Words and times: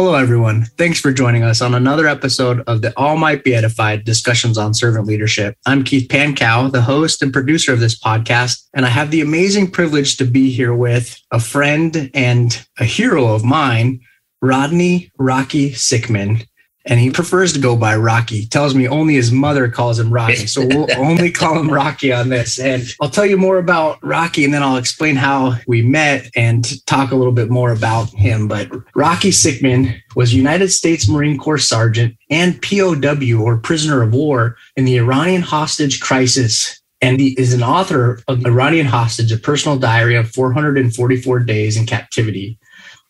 Hello, 0.00 0.14
everyone. 0.14 0.64
Thanks 0.78 0.98
for 0.98 1.12
joining 1.12 1.42
us 1.42 1.60
on 1.60 1.74
another 1.74 2.06
episode 2.06 2.62
of 2.66 2.80
the 2.80 2.90
All 2.96 3.18
Might 3.18 3.44
Be 3.44 3.54
Edified 3.54 4.06
discussions 4.06 4.56
on 4.56 4.72
servant 4.72 5.04
leadership. 5.04 5.58
I'm 5.66 5.84
Keith 5.84 6.08
Pankow, 6.08 6.72
the 6.72 6.80
host 6.80 7.20
and 7.20 7.34
producer 7.34 7.74
of 7.74 7.80
this 7.80 8.00
podcast, 8.00 8.66
and 8.72 8.86
I 8.86 8.88
have 8.88 9.10
the 9.10 9.20
amazing 9.20 9.70
privilege 9.70 10.16
to 10.16 10.24
be 10.24 10.50
here 10.52 10.72
with 10.72 11.20
a 11.30 11.38
friend 11.38 12.10
and 12.14 12.66
a 12.78 12.84
hero 12.84 13.26
of 13.26 13.44
mine, 13.44 14.00
Rodney 14.40 15.12
Rocky 15.18 15.72
Sickmann 15.72 16.46
and 16.86 16.98
he 16.98 17.10
prefers 17.10 17.52
to 17.52 17.60
go 17.60 17.76
by 17.76 17.96
Rocky. 17.96 18.46
Tells 18.46 18.74
me 18.74 18.88
only 18.88 19.14
his 19.14 19.30
mother 19.30 19.68
calls 19.68 19.98
him 19.98 20.12
Rocky. 20.12 20.46
So 20.46 20.66
we'll 20.66 20.88
only 20.96 21.30
call 21.30 21.58
him 21.58 21.70
Rocky 21.70 22.12
on 22.12 22.30
this. 22.30 22.58
And 22.58 22.84
I'll 23.00 23.10
tell 23.10 23.26
you 23.26 23.36
more 23.36 23.58
about 23.58 24.02
Rocky 24.02 24.44
and 24.44 24.54
then 24.54 24.62
I'll 24.62 24.76
explain 24.76 25.16
how 25.16 25.56
we 25.66 25.82
met 25.82 26.30
and 26.34 26.64
talk 26.86 27.10
a 27.10 27.16
little 27.16 27.32
bit 27.32 27.50
more 27.50 27.72
about 27.72 28.08
him. 28.10 28.48
But 28.48 28.70
Rocky 28.94 29.30
Sickmann 29.30 30.00
was 30.16 30.34
United 30.34 30.70
States 30.70 31.08
Marine 31.08 31.38
Corps 31.38 31.58
Sergeant 31.58 32.16
and 32.30 32.60
POW 32.62 33.42
or 33.42 33.58
prisoner 33.58 34.02
of 34.02 34.14
war 34.14 34.56
in 34.76 34.84
the 34.84 34.96
Iranian 34.96 35.42
hostage 35.42 36.00
crisis. 36.00 36.80
And 37.02 37.18
he 37.18 37.30
is 37.38 37.54
an 37.54 37.62
author 37.62 38.22
of 38.28 38.44
Iranian 38.44 38.84
Hostage, 38.84 39.32
a 39.32 39.38
personal 39.38 39.78
diary 39.78 40.16
of 40.16 40.30
444 40.30 41.40
days 41.40 41.78
in 41.78 41.86
captivity. 41.86 42.58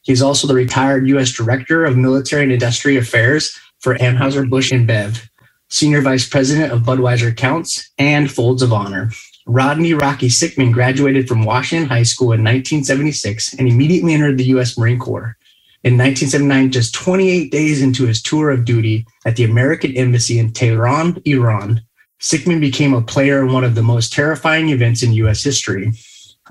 He's 0.02 0.22
also 0.22 0.46
the 0.46 0.54
retired 0.54 1.06
U.S. 1.08 1.32
Director 1.32 1.84
of 1.84 1.96
Military 1.96 2.42
and 2.42 2.52
Industry 2.52 2.96
Affairs 2.96 3.58
for 3.80 3.96
Anheuser-Busch 3.96 4.72
InBev, 4.72 5.28
Senior 5.68 6.00
Vice 6.00 6.28
President 6.28 6.72
of 6.72 6.82
Budweiser 6.82 7.28
Accounts, 7.28 7.90
and 7.98 8.30
Folds 8.30 8.62
of 8.62 8.72
Honor. 8.72 9.10
Rodney 9.46 9.94
Rocky 9.94 10.28
Sickmann 10.28 10.72
graduated 10.72 11.28
from 11.28 11.44
Washington 11.44 11.88
High 11.88 12.04
School 12.04 12.32
in 12.32 12.40
1976 12.40 13.54
and 13.54 13.68
immediately 13.68 14.14
entered 14.14 14.38
the 14.38 14.44
U.S. 14.44 14.78
Marine 14.78 14.98
Corps. 14.98 15.36
In 15.82 15.94
1979, 15.94 16.72
just 16.72 16.94
28 16.94 17.50
days 17.50 17.80
into 17.80 18.06
his 18.06 18.22
tour 18.22 18.50
of 18.50 18.64
duty 18.64 19.06
at 19.24 19.36
the 19.36 19.44
American 19.44 19.96
Embassy 19.96 20.38
in 20.38 20.52
Tehran, 20.52 21.22
Iran, 21.24 21.82
Sickmann 22.20 22.60
became 22.60 22.92
a 22.92 23.00
player 23.00 23.40
in 23.40 23.52
one 23.52 23.64
of 23.64 23.74
the 23.74 23.82
most 23.82 24.12
terrifying 24.12 24.68
events 24.68 25.02
in 25.02 25.14
U.S. 25.14 25.42
history. 25.42 25.92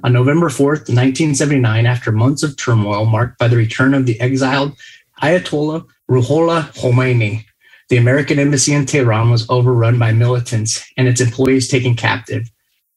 On 0.04 0.14
November 0.14 0.48
4th, 0.48 0.88
1979, 0.88 1.86
after 1.86 2.12
months 2.12 2.42
of 2.42 2.56
turmoil 2.56 3.06
marked 3.06 3.38
by 3.38 3.50
the 3.50 3.58
return 3.58 3.94
of 3.94 4.06
the 4.06 4.20
exiled 4.22 4.78
Ayatollah 5.22 5.86
Ruhollah 6.10 6.74
Khomeini, 6.76 7.44
the 7.90 7.98
American 7.98 8.40
embassy 8.40 8.74
in 8.74 8.86
Tehran 8.86 9.30
was 9.30 9.50
overrun 9.50 10.00
by 10.00 10.14
militants 10.14 10.86
and 10.96 11.08
its 11.08 11.20
employees 11.20 11.68
taken 11.68 11.96
captive. 11.96 12.50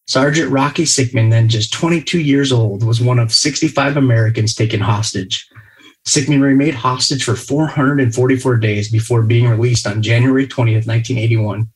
Sergeant 0.07 0.51
Rocky 0.51 0.85
Sickmann, 0.85 1.31
then 1.31 1.49
just 1.49 1.73
22 1.73 2.21
years 2.21 2.53
old, 2.53 2.85
was 2.85 3.01
one 3.01 3.19
of 3.19 3.33
65 3.33 3.97
Americans 3.97 4.55
taken 4.55 4.81
hostage. 4.81 5.49
Sickmann 6.07 6.43
remained 6.43 6.77
hostage 6.77 7.25
for 7.25 7.35
444 7.35 8.57
days 8.59 8.91
before 8.91 9.23
being 9.23 9.49
released 9.49 9.87
on 9.87 10.03
January 10.03 10.47
20th, 10.47 10.87
1981, 10.87 11.69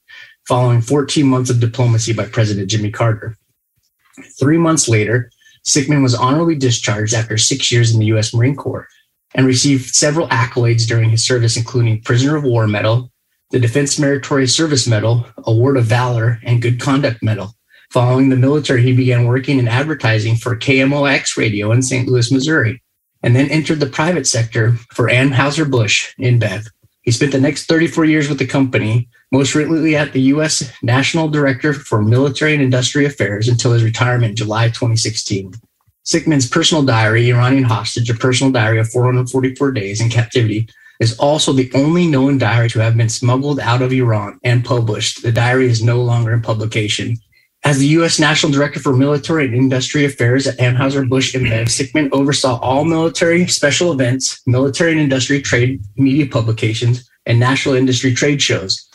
following 0.46 0.80
14 0.80 1.27
months 1.27 1.50
of 1.50 1.61
diplomacy 1.61 2.12
by 2.12 2.27
President 2.27 2.70
Jimmy 2.70 2.90
Carter. 2.90 3.36
Three 4.39 4.59
months 4.59 4.89
later, 4.89 5.31
Sickmann 5.67 6.03
was 6.03 6.14
honorably 6.14 6.55
discharged 6.55 7.14
after 7.14 7.36
six 7.36 7.72
years 7.72 7.92
in 7.92 8.00
the 8.00 8.06
U.S. 8.06 8.33
Marine 8.33 8.56
Corps 8.56 8.89
and 9.34 9.47
received 9.47 9.95
several 9.95 10.28
accolades 10.28 10.86
during 10.86 11.11
his 11.11 11.27
service, 11.27 11.56
including 11.56 12.00
Prisoner 12.03 12.36
of 12.36 12.45
War 12.45 12.67
Medal, 12.67 13.11
the 13.50 13.58
Defense 13.58 13.98
Meritorious 13.98 14.55
Service 14.55 14.86
Medal, 14.86 15.27
Award 15.45 15.77
of 15.77 15.84
Valor, 15.84 16.40
and 16.42 16.63
Good 16.63 16.80
Conduct 16.80 17.23
Medal. 17.23 17.55
Following 17.90 18.29
the 18.29 18.36
military, 18.36 18.83
he 18.83 18.95
began 18.95 19.27
working 19.27 19.58
in 19.58 19.68
advertising 19.68 20.36
for 20.36 20.57
KMOX 20.57 21.36
Radio 21.36 21.70
in 21.73 21.83
St. 21.83 22.08
Louis, 22.08 22.33
Missouri, 22.33 22.83
and 23.23 23.36
then 23.36 23.48
entered 23.48 23.80
the 23.80 23.86
private 23.86 24.27
sector 24.27 24.73
for 24.95 25.08
Anheuser-Busch 25.08 26.14
InBev. 26.19 26.67
He 27.02 27.13
spent 27.13 27.33
the 27.33 27.40
next 27.40 27.67
34 27.67 28.05
years 28.05 28.29
with 28.29 28.39
the 28.39 28.46
company, 28.46 29.08
most 29.33 29.55
recently 29.55 29.97
at 29.97 30.13
the 30.13 30.23
U.S. 30.23 30.73
National 30.83 31.29
Director 31.29 31.73
for 31.73 32.03
Military 32.03 32.55
and 32.55 32.63
Industry 32.63 33.05
Affairs 33.05 33.48
until 33.48 33.73
his 33.73 33.83
retirement 33.83 34.31
in 34.31 34.37
July 34.37 34.69
2016. 34.69 35.53
Sickmann's 36.05 36.48
personal 36.48 36.85
diary, 36.85 37.31
Iranian 37.31 37.64
Hostage, 37.64 38.09
a 38.09 38.14
personal 38.14 38.53
diary 38.53 38.79
of 38.79 38.89
444 38.89 39.73
days 39.73 40.01
in 40.01 40.09
captivity, 40.09 40.69
is 41.01 41.19
also 41.19 41.53
the 41.53 41.70
only 41.75 42.07
known 42.07 42.39
diary 42.39 42.70
to 42.70 42.79
have 42.79 42.97
been 42.97 43.09
smuggled 43.09 43.59
out 43.61 43.83
of 43.83 43.92
Iran 43.92 44.39
and 44.45 44.64
published. 44.64 45.23
The 45.23 45.33
diary 45.33 45.67
is 45.67 45.83
no 45.83 46.01
longer 46.01 46.33
in 46.33 46.43
publication. 46.43 47.17
As 47.64 47.79
the 47.79 47.87
U.S. 47.98 48.20
National 48.20 48.53
Director 48.53 48.79
for 48.79 48.97
Military 48.97 49.47
and 49.47 49.55
Industry 49.55 50.05
Affairs 50.05 50.47
at 50.47 50.58
Anheuser-Busch 50.58 51.35
InBev, 51.35 51.64
Sickmann 51.64 52.08
oversaw 52.13 52.61
all 52.61 52.85
military 52.85 53.48
special 53.48 53.91
events, 53.91 54.41
military 54.47 54.93
and 54.93 55.01
industry 55.01 55.43
trade 55.43 55.83
media 55.97 56.27
publications, 56.27 57.11
and 57.27 57.41
national 57.41 57.75
industry 57.75 58.14
trade 58.14 58.41
shows. 58.41 58.86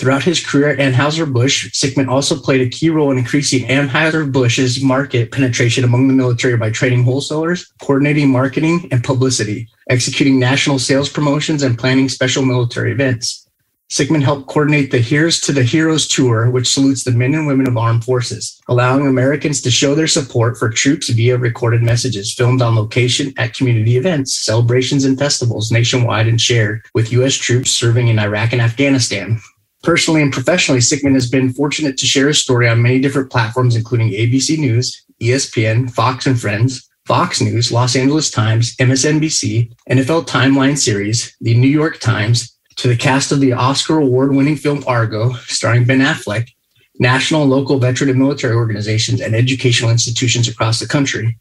Throughout 0.00 0.24
his 0.24 0.42
career 0.42 0.70
at 0.70 0.78
Anheuser-Busch, 0.78 1.72
Sickmann 1.72 2.08
also 2.08 2.34
played 2.34 2.62
a 2.62 2.70
key 2.70 2.88
role 2.88 3.10
in 3.10 3.18
increasing 3.18 3.68
Anheuser-Busch's 3.68 4.82
market 4.82 5.30
penetration 5.30 5.84
among 5.84 6.08
the 6.08 6.14
military 6.14 6.56
by 6.56 6.70
training 6.70 7.04
wholesalers, 7.04 7.70
coordinating 7.82 8.30
marketing 8.30 8.88
and 8.90 9.04
publicity, 9.04 9.68
executing 9.90 10.40
national 10.40 10.78
sales 10.78 11.10
promotions, 11.10 11.62
and 11.62 11.78
planning 11.78 12.08
special 12.08 12.42
military 12.42 12.92
events. 12.92 13.46
Sickmann 13.90 14.22
helped 14.22 14.48
coordinate 14.48 14.90
the 14.90 15.00
Here's 15.00 15.38
to 15.42 15.52
the 15.52 15.64
Heroes 15.64 16.08
tour, 16.08 16.48
which 16.48 16.72
salutes 16.72 17.04
the 17.04 17.10
men 17.10 17.34
and 17.34 17.46
women 17.46 17.68
of 17.68 17.76
armed 17.76 18.02
forces, 18.02 18.58
allowing 18.68 19.06
Americans 19.06 19.60
to 19.60 19.70
show 19.70 19.94
their 19.94 20.06
support 20.06 20.56
for 20.56 20.70
troops 20.70 21.10
via 21.10 21.36
recorded 21.36 21.82
messages 21.82 22.32
filmed 22.32 22.62
on 22.62 22.74
location 22.74 23.34
at 23.36 23.52
community 23.52 23.98
events, 23.98 24.34
celebrations, 24.34 25.04
and 25.04 25.18
festivals 25.18 25.70
nationwide 25.70 26.26
and 26.26 26.40
shared 26.40 26.86
with 26.94 27.12
U.S. 27.12 27.34
troops 27.34 27.70
serving 27.70 28.08
in 28.08 28.18
Iraq 28.18 28.54
and 28.54 28.62
Afghanistan. 28.62 29.38
Personally 29.82 30.20
and 30.20 30.32
professionally, 30.32 30.80
Sickmann 30.80 31.14
has 31.14 31.28
been 31.28 31.52
fortunate 31.52 31.96
to 31.98 32.06
share 32.06 32.28
his 32.28 32.40
story 32.40 32.68
on 32.68 32.82
many 32.82 33.00
different 33.00 33.30
platforms, 33.30 33.76
including 33.76 34.10
ABC 34.10 34.58
News, 34.58 35.04
ESPN, 35.20 35.90
Fox 35.90 36.26
and 36.26 36.38
Friends, 36.38 36.88
Fox 37.06 37.40
News, 37.40 37.72
Los 37.72 37.96
Angeles 37.96 38.30
Times, 38.30 38.76
MSNBC, 38.76 39.72
NFL 39.88 40.26
Timeline 40.26 40.76
Series, 40.76 41.34
the 41.40 41.54
New 41.54 41.68
York 41.68 41.98
Times, 41.98 42.56
to 42.76 42.88
the 42.88 42.96
cast 42.96 43.32
of 43.32 43.40
the 43.40 43.52
Oscar 43.52 43.98
award 43.98 44.34
winning 44.34 44.56
film 44.56 44.84
Argo, 44.86 45.32
starring 45.46 45.84
Ben 45.84 46.00
Affleck, 46.00 46.50
national 46.98 47.42
and 47.42 47.50
local 47.50 47.78
veteran 47.78 48.10
and 48.10 48.18
military 48.18 48.54
organizations, 48.54 49.20
and 49.20 49.34
educational 49.34 49.90
institutions 49.90 50.46
across 50.46 50.78
the 50.78 50.86
country. 50.86 51.38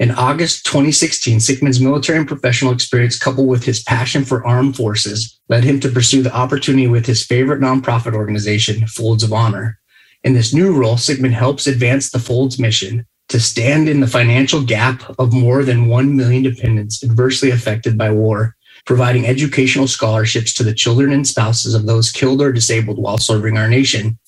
In 0.00 0.10
August 0.10 0.66
2016, 0.66 1.38
Sickmann's 1.38 1.80
military 1.80 2.18
and 2.18 2.26
professional 2.26 2.72
experience, 2.72 3.16
coupled 3.16 3.46
with 3.46 3.64
his 3.64 3.80
passion 3.84 4.24
for 4.24 4.44
armed 4.44 4.74
forces, 4.74 5.38
led 5.48 5.62
him 5.62 5.78
to 5.80 5.88
pursue 5.88 6.20
the 6.20 6.34
opportunity 6.34 6.88
with 6.88 7.06
his 7.06 7.24
favorite 7.24 7.60
nonprofit 7.60 8.12
organization, 8.12 8.88
Folds 8.88 9.22
of 9.22 9.32
Honor. 9.32 9.78
In 10.24 10.34
this 10.34 10.52
new 10.52 10.74
role, 10.74 10.96
Sickmann 10.96 11.30
helps 11.30 11.68
advance 11.68 12.10
the 12.10 12.18
Folds 12.18 12.58
mission 12.58 13.06
to 13.28 13.38
stand 13.38 13.88
in 13.88 14.00
the 14.00 14.08
financial 14.08 14.64
gap 14.64 15.02
of 15.20 15.32
more 15.32 15.62
than 15.62 15.86
1 15.86 16.16
million 16.16 16.42
dependents 16.42 17.04
adversely 17.04 17.50
affected 17.50 17.96
by 17.96 18.10
war, 18.10 18.56
providing 18.86 19.26
educational 19.26 19.86
scholarships 19.86 20.52
to 20.54 20.64
the 20.64 20.74
children 20.74 21.12
and 21.12 21.24
spouses 21.24 21.72
of 21.72 21.86
those 21.86 22.10
killed 22.10 22.42
or 22.42 22.52
disabled 22.52 22.98
while 22.98 23.18
serving 23.18 23.56
our 23.56 23.68
nation. 23.68 24.18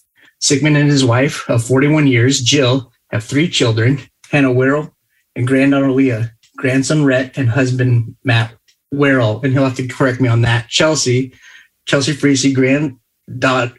Sickmann 0.41 0.77
and 0.77 0.88
his 0.88 1.04
wife 1.04 1.48
of 1.50 1.65
41 1.65 2.06
years, 2.06 2.41
Jill, 2.41 2.93
have 3.10 3.25
three 3.25 3.48
children, 3.48 4.00
Hannah 4.31 4.54
Wirral, 4.54 4.93
and 5.36 5.47
granddaughter 5.47 5.92
Leah, 5.92 6.32
grandson 6.56 7.04
Rhett, 7.04 7.36
and 7.38 7.48
husband 7.48 8.16
Matt 8.24 8.54
Werrell, 8.92 9.42
and 9.44 9.53
he'll 9.53 9.65
have 9.65 9.77
to 9.77 9.86
correct 9.86 10.21
me 10.21 10.28
on 10.28 10.42
that. 10.42 10.68
Chelsea, 10.68 11.33
Chelsea 11.86 12.12
Freese, 12.12 12.53
grand 12.53 12.98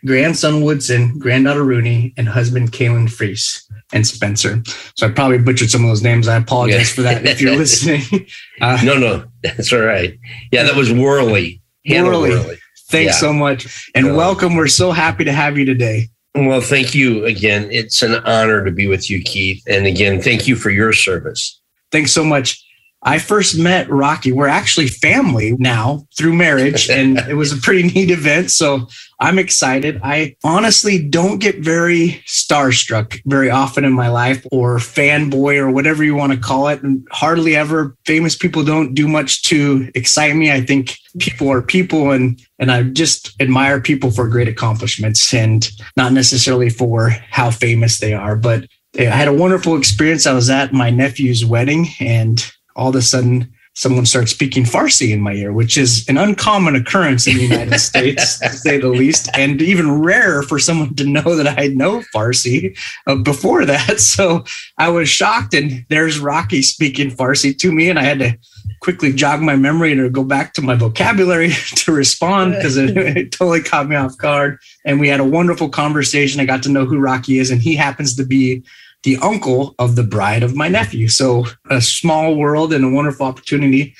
grandson 0.05 0.61
Woodson, 0.61 1.17
granddaughter 1.19 1.63
Rooney, 1.63 2.13
and 2.17 2.27
husband 2.27 2.71
Kalen 2.71 3.09
Freese 3.09 3.65
and 3.93 4.05
Spencer. 4.05 4.61
So 4.95 5.07
I 5.07 5.11
probably 5.11 5.37
butchered 5.37 5.69
some 5.69 5.83
of 5.83 5.89
those 5.89 6.03
names. 6.03 6.27
I 6.27 6.35
apologize 6.35 6.89
yeah. 6.89 6.95
for 6.95 7.01
that 7.03 7.25
if 7.25 7.41
you're 7.41 7.55
listening. 7.57 8.27
Uh, 8.61 8.79
no, 8.83 8.97
no, 8.97 9.25
that's 9.43 9.71
all 9.71 9.81
right. 9.81 10.17
Yeah, 10.51 10.63
that 10.63 10.75
was 10.75 10.91
Worley. 10.91 11.61
Worley. 11.89 12.31
Worley. 12.31 12.57
Thanks 12.89 13.15
yeah. 13.15 13.19
so 13.19 13.33
much. 13.33 13.89
And 13.95 14.15
welcome. 14.15 14.55
We're 14.55 14.67
so 14.67 14.91
happy 14.91 15.25
to 15.25 15.31
have 15.31 15.57
you 15.57 15.65
today. 15.65 16.09
Well, 16.45 16.61
thank 16.61 16.93
you 16.93 17.25
again. 17.25 17.67
It's 17.71 18.03
an 18.03 18.15
honor 18.23 18.63
to 18.63 18.71
be 18.71 18.87
with 18.87 19.09
you, 19.09 19.23
Keith. 19.23 19.63
And 19.67 19.87
again, 19.87 20.21
thank 20.21 20.47
you 20.47 20.55
for 20.55 20.69
your 20.69 20.93
service. 20.93 21.59
Thanks 21.91 22.11
so 22.11 22.23
much. 22.23 22.63
I 23.03 23.19
first 23.19 23.57
met 23.57 23.89
Rocky. 23.89 24.31
We're 24.31 24.47
actually 24.47 24.87
family 24.87 25.55
now 25.59 26.07
through 26.17 26.33
marriage, 26.33 26.89
and 26.89 27.19
it 27.19 27.35
was 27.35 27.51
a 27.51 27.61
pretty 27.61 27.83
neat 27.83 28.11
event. 28.11 28.51
So 28.51 28.87
I'm 29.19 29.39
excited. 29.39 29.99
I 30.03 30.35
honestly 30.43 31.01
don't 31.07 31.39
get 31.39 31.59
very 31.59 32.23
starstruck 32.27 33.19
very 33.25 33.49
often 33.49 33.83
in 33.85 33.93
my 33.93 34.09
life 34.09 34.45
or 34.51 34.77
fanboy 34.77 35.57
or 35.57 35.71
whatever 35.71 36.03
you 36.03 36.15
want 36.15 36.33
to 36.33 36.39
call 36.39 36.67
it. 36.67 36.83
And 36.83 37.07
hardly 37.11 37.55
ever 37.55 37.95
famous 38.05 38.35
people 38.35 38.63
don't 38.63 38.93
do 38.93 39.07
much 39.07 39.43
to 39.43 39.89
excite 39.95 40.35
me. 40.35 40.51
I 40.51 40.61
think 40.61 40.97
people 41.19 41.49
are 41.51 41.61
people 41.61 42.11
and 42.11 42.39
and 42.59 42.71
I 42.71 42.83
just 42.83 43.33
admire 43.39 43.79
people 43.81 44.11
for 44.11 44.27
great 44.27 44.47
accomplishments 44.47 45.33
and 45.33 45.67
not 45.95 46.13
necessarily 46.13 46.69
for 46.69 47.09
how 47.09 47.51
famous 47.51 47.99
they 47.99 48.13
are. 48.13 48.35
But 48.35 48.65
I 48.99 49.03
had 49.03 49.27
a 49.27 49.33
wonderful 49.33 49.77
experience. 49.77 50.25
I 50.25 50.33
was 50.33 50.49
at 50.49 50.73
my 50.73 50.89
nephew's 50.89 51.45
wedding 51.45 51.87
and 51.99 52.43
all 52.77 52.89
of 52.89 52.95
a 52.95 53.01
sudden 53.01 53.51
someone 53.77 54.07
starts 54.07 54.31
speaking 54.31 54.63
Farsi 54.63 55.11
in 55.11 55.21
my 55.21 55.33
ear, 55.33 55.53
which 55.53 55.77
is 55.77 56.03
an 56.09 56.17
uncommon 56.17 56.75
occurrence 56.75 57.27
in 57.27 57.35
the 57.37 57.43
United 57.43 57.77
States, 57.91 58.39
to 58.39 58.49
say 58.49 58.79
the 58.79 58.87
least, 58.87 59.29
and 59.35 59.61
even 59.61 60.01
rarer 60.01 60.41
for 60.41 60.57
someone 60.57 60.95
to 60.95 61.05
know 61.05 61.35
that 61.35 61.59
I 61.59 61.67
know 61.67 62.01
Farsi 62.13 62.75
uh, 63.05 63.15
before 63.15 63.65
that. 63.65 63.99
So 64.07 64.45
I 64.77 64.89
was 64.89 65.09
shocked, 65.09 65.53
and 65.53 65.85
there's 65.89 66.19
Rocky 66.19 66.61
speaking 66.61 67.11
Farsi 67.11 67.57
to 67.59 67.71
me, 67.71 67.89
and 67.89 67.99
I 67.99 68.03
had 68.03 68.19
to 68.19 68.37
quickly 68.79 69.11
jog 69.13 69.41
my 69.41 69.55
memory 69.55 69.91
and 69.91 70.13
go 70.13 70.23
back 70.23 70.53
to 70.53 70.61
my 70.61 70.75
vocabulary 70.75 71.51
to 71.75 71.91
respond 71.91 72.55
because 72.55 72.77
it, 72.77 72.95
it, 72.97 73.31
totally 73.31 73.61
caught 73.61 73.87
me 73.87 73.95
off 73.95 74.17
guard. 74.17 74.59
And 74.85 74.99
we 74.99 75.07
had 75.07 75.19
a 75.19 75.25
wonderful 75.25 75.69
conversation. 75.69 76.39
I 76.39 76.45
got 76.45 76.63
to 76.63 76.69
know 76.69 76.85
who 76.85 76.99
Rocky 76.99 77.37
is, 77.37 77.51
and 77.51 77.61
he 77.61 77.75
happens 77.75 78.15
to 78.15 78.25
be 78.25 78.63
the 79.03 79.17
uncle 79.17 79.75
of 79.79 79.95
the 79.95 80.03
bride 80.03 80.43
of 80.43 80.55
my 80.55 80.67
nephew. 80.67 81.07
So 81.07 81.45
a 81.69 81.81
small 81.81 82.35
world 82.35 82.73
and 82.73 82.83
a 82.83 82.89
wonderful 82.89 83.25
opportunity. 83.25 83.95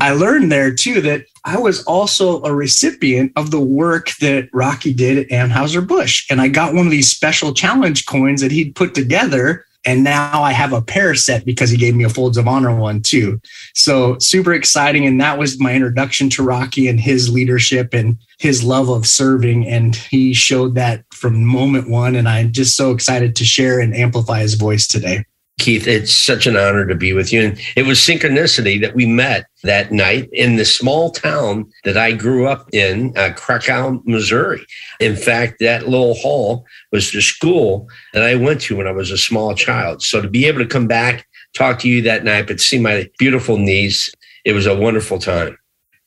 I 0.00 0.12
learned 0.12 0.50
there 0.50 0.74
too 0.74 1.00
that 1.02 1.24
I 1.44 1.58
was 1.58 1.82
also 1.84 2.42
a 2.42 2.54
recipient 2.54 3.32
of 3.36 3.50
the 3.50 3.60
work 3.60 4.10
that 4.20 4.48
Rocky 4.52 4.92
did 4.92 5.18
at 5.18 5.28
Anheuser-Busch. 5.28 6.26
And 6.30 6.40
I 6.40 6.48
got 6.48 6.74
one 6.74 6.86
of 6.86 6.90
these 6.90 7.10
special 7.10 7.54
challenge 7.54 8.06
coins 8.06 8.40
that 8.42 8.52
he'd 8.52 8.74
put 8.74 8.94
together 8.94 9.64
and 9.84 10.04
now 10.04 10.42
I 10.42 10.52
have 10.52 10.72
a 10.72 10.82
pair 10.82 11.14
set 11.14 11.44
because 11.44 11.70
he 11.70 11.78
gave 11.78 11.96
me 11.96 12.04
a 12.04 12.10
Folds 12.10 12.36
of 12.36 12.46
Honor 12.46 12.74
one 12.74 13.00
too. 13.00 13.40
So 13.74 14.18
super 14.18 14.52
exciting. 14.52 15.06
And 15.06 15.20
that 15.20 15.38
was 15.38 15.58
my 15.58 15.74
introduction 15.74 16.28
to 16.30 16.42
Rocky 16.42 16.86
and 16.86 17.00
his 17.00 17.30
leadership 17.30 17.94
and 17.94 18.18
his 18.38 18.62
love 18.62 18.90
of 18.90 19.06
serving. 19.06 19.66
And 19.66 19.96
he 19.96 20.34
showed 20.34 20.74
that 20.74 21.04
from 21.12 21.44
moment 21.44 21.88
one. 21.88 22.14
And 22.14 22.28
I'm 22.28 22.52
just 22.52 22.76
so 22.76 22.90
excited 22.90 23.34
to 23.36 23.44
share 23.44 23.80
and 23.80 23.94
amplify 23.94 24.40
his 24.40 24.54
voice 24.54 24.86
today. 24.86 25.24
Keith, 25.60 25.86
it's 25.86 26.14
such 26.14 26.46
an 26.46 26.56
honor 26.56 26.86
to 26.86 26.94
be 26.94 27.12
with 27.12 27.32
you. 27.32 27.42
And 27.42 27.60
it 27.76 27.86
was 27.86 27.98
synchronicity 27.98 28.80
that 28.80 28.94
we 28.94 29.06
met 29.06 29.46
that 29.62 29.92
night 29.92 30.28
in 30.32 30.56
the 30.56 30.64
small 30.64 31.10
town 31.10 31.70
that 31.84 31.96
I 31.96 32.12
grew 32.12 32.48
up 32.48 32.68
in, 32.72 33.12
uh, 33.16 33.32
Krakow, 33.36 34.02
Missouri. 34.04 34.64
In 34.98 35.14
fact, 35.14 35.60
that 35.60 35.88
little 35.88 36.14
hall 36.14 36.64
was 36.90 37.12
the 37.12 37.22
school 37.22 37.88
that 38.14 38.22
I 38.22 38.34
went 38.34 38.62
to 38.62 38.76
when 38.76 38.86
I 38.86 38.92
was 38.92 39.10
a 39.10 39.18
small 39.18 39.54
child. 39.54 40.02
So 40.02 40.20
to 40.20 40.28
be 40.28 40.46
able 40.46 40.60
to 40.60 40.66
come 40.66 40.86
back, 40.86 41.26
talk 41.54 41.78
to 41.80 41.88
you 41.88 42.02
that 42.02 42.24
night, 42.24 42.46
but 42.46 42.60
see 42.60 42.78
my 42.78 43.08
beautiful 43.18 43.56
niece, 43.56 44.10
it 44.44 44.52
was 44.52 44.66
a 44.66 44.76
wonderful 44.76 45.18
time. 45.18 45.56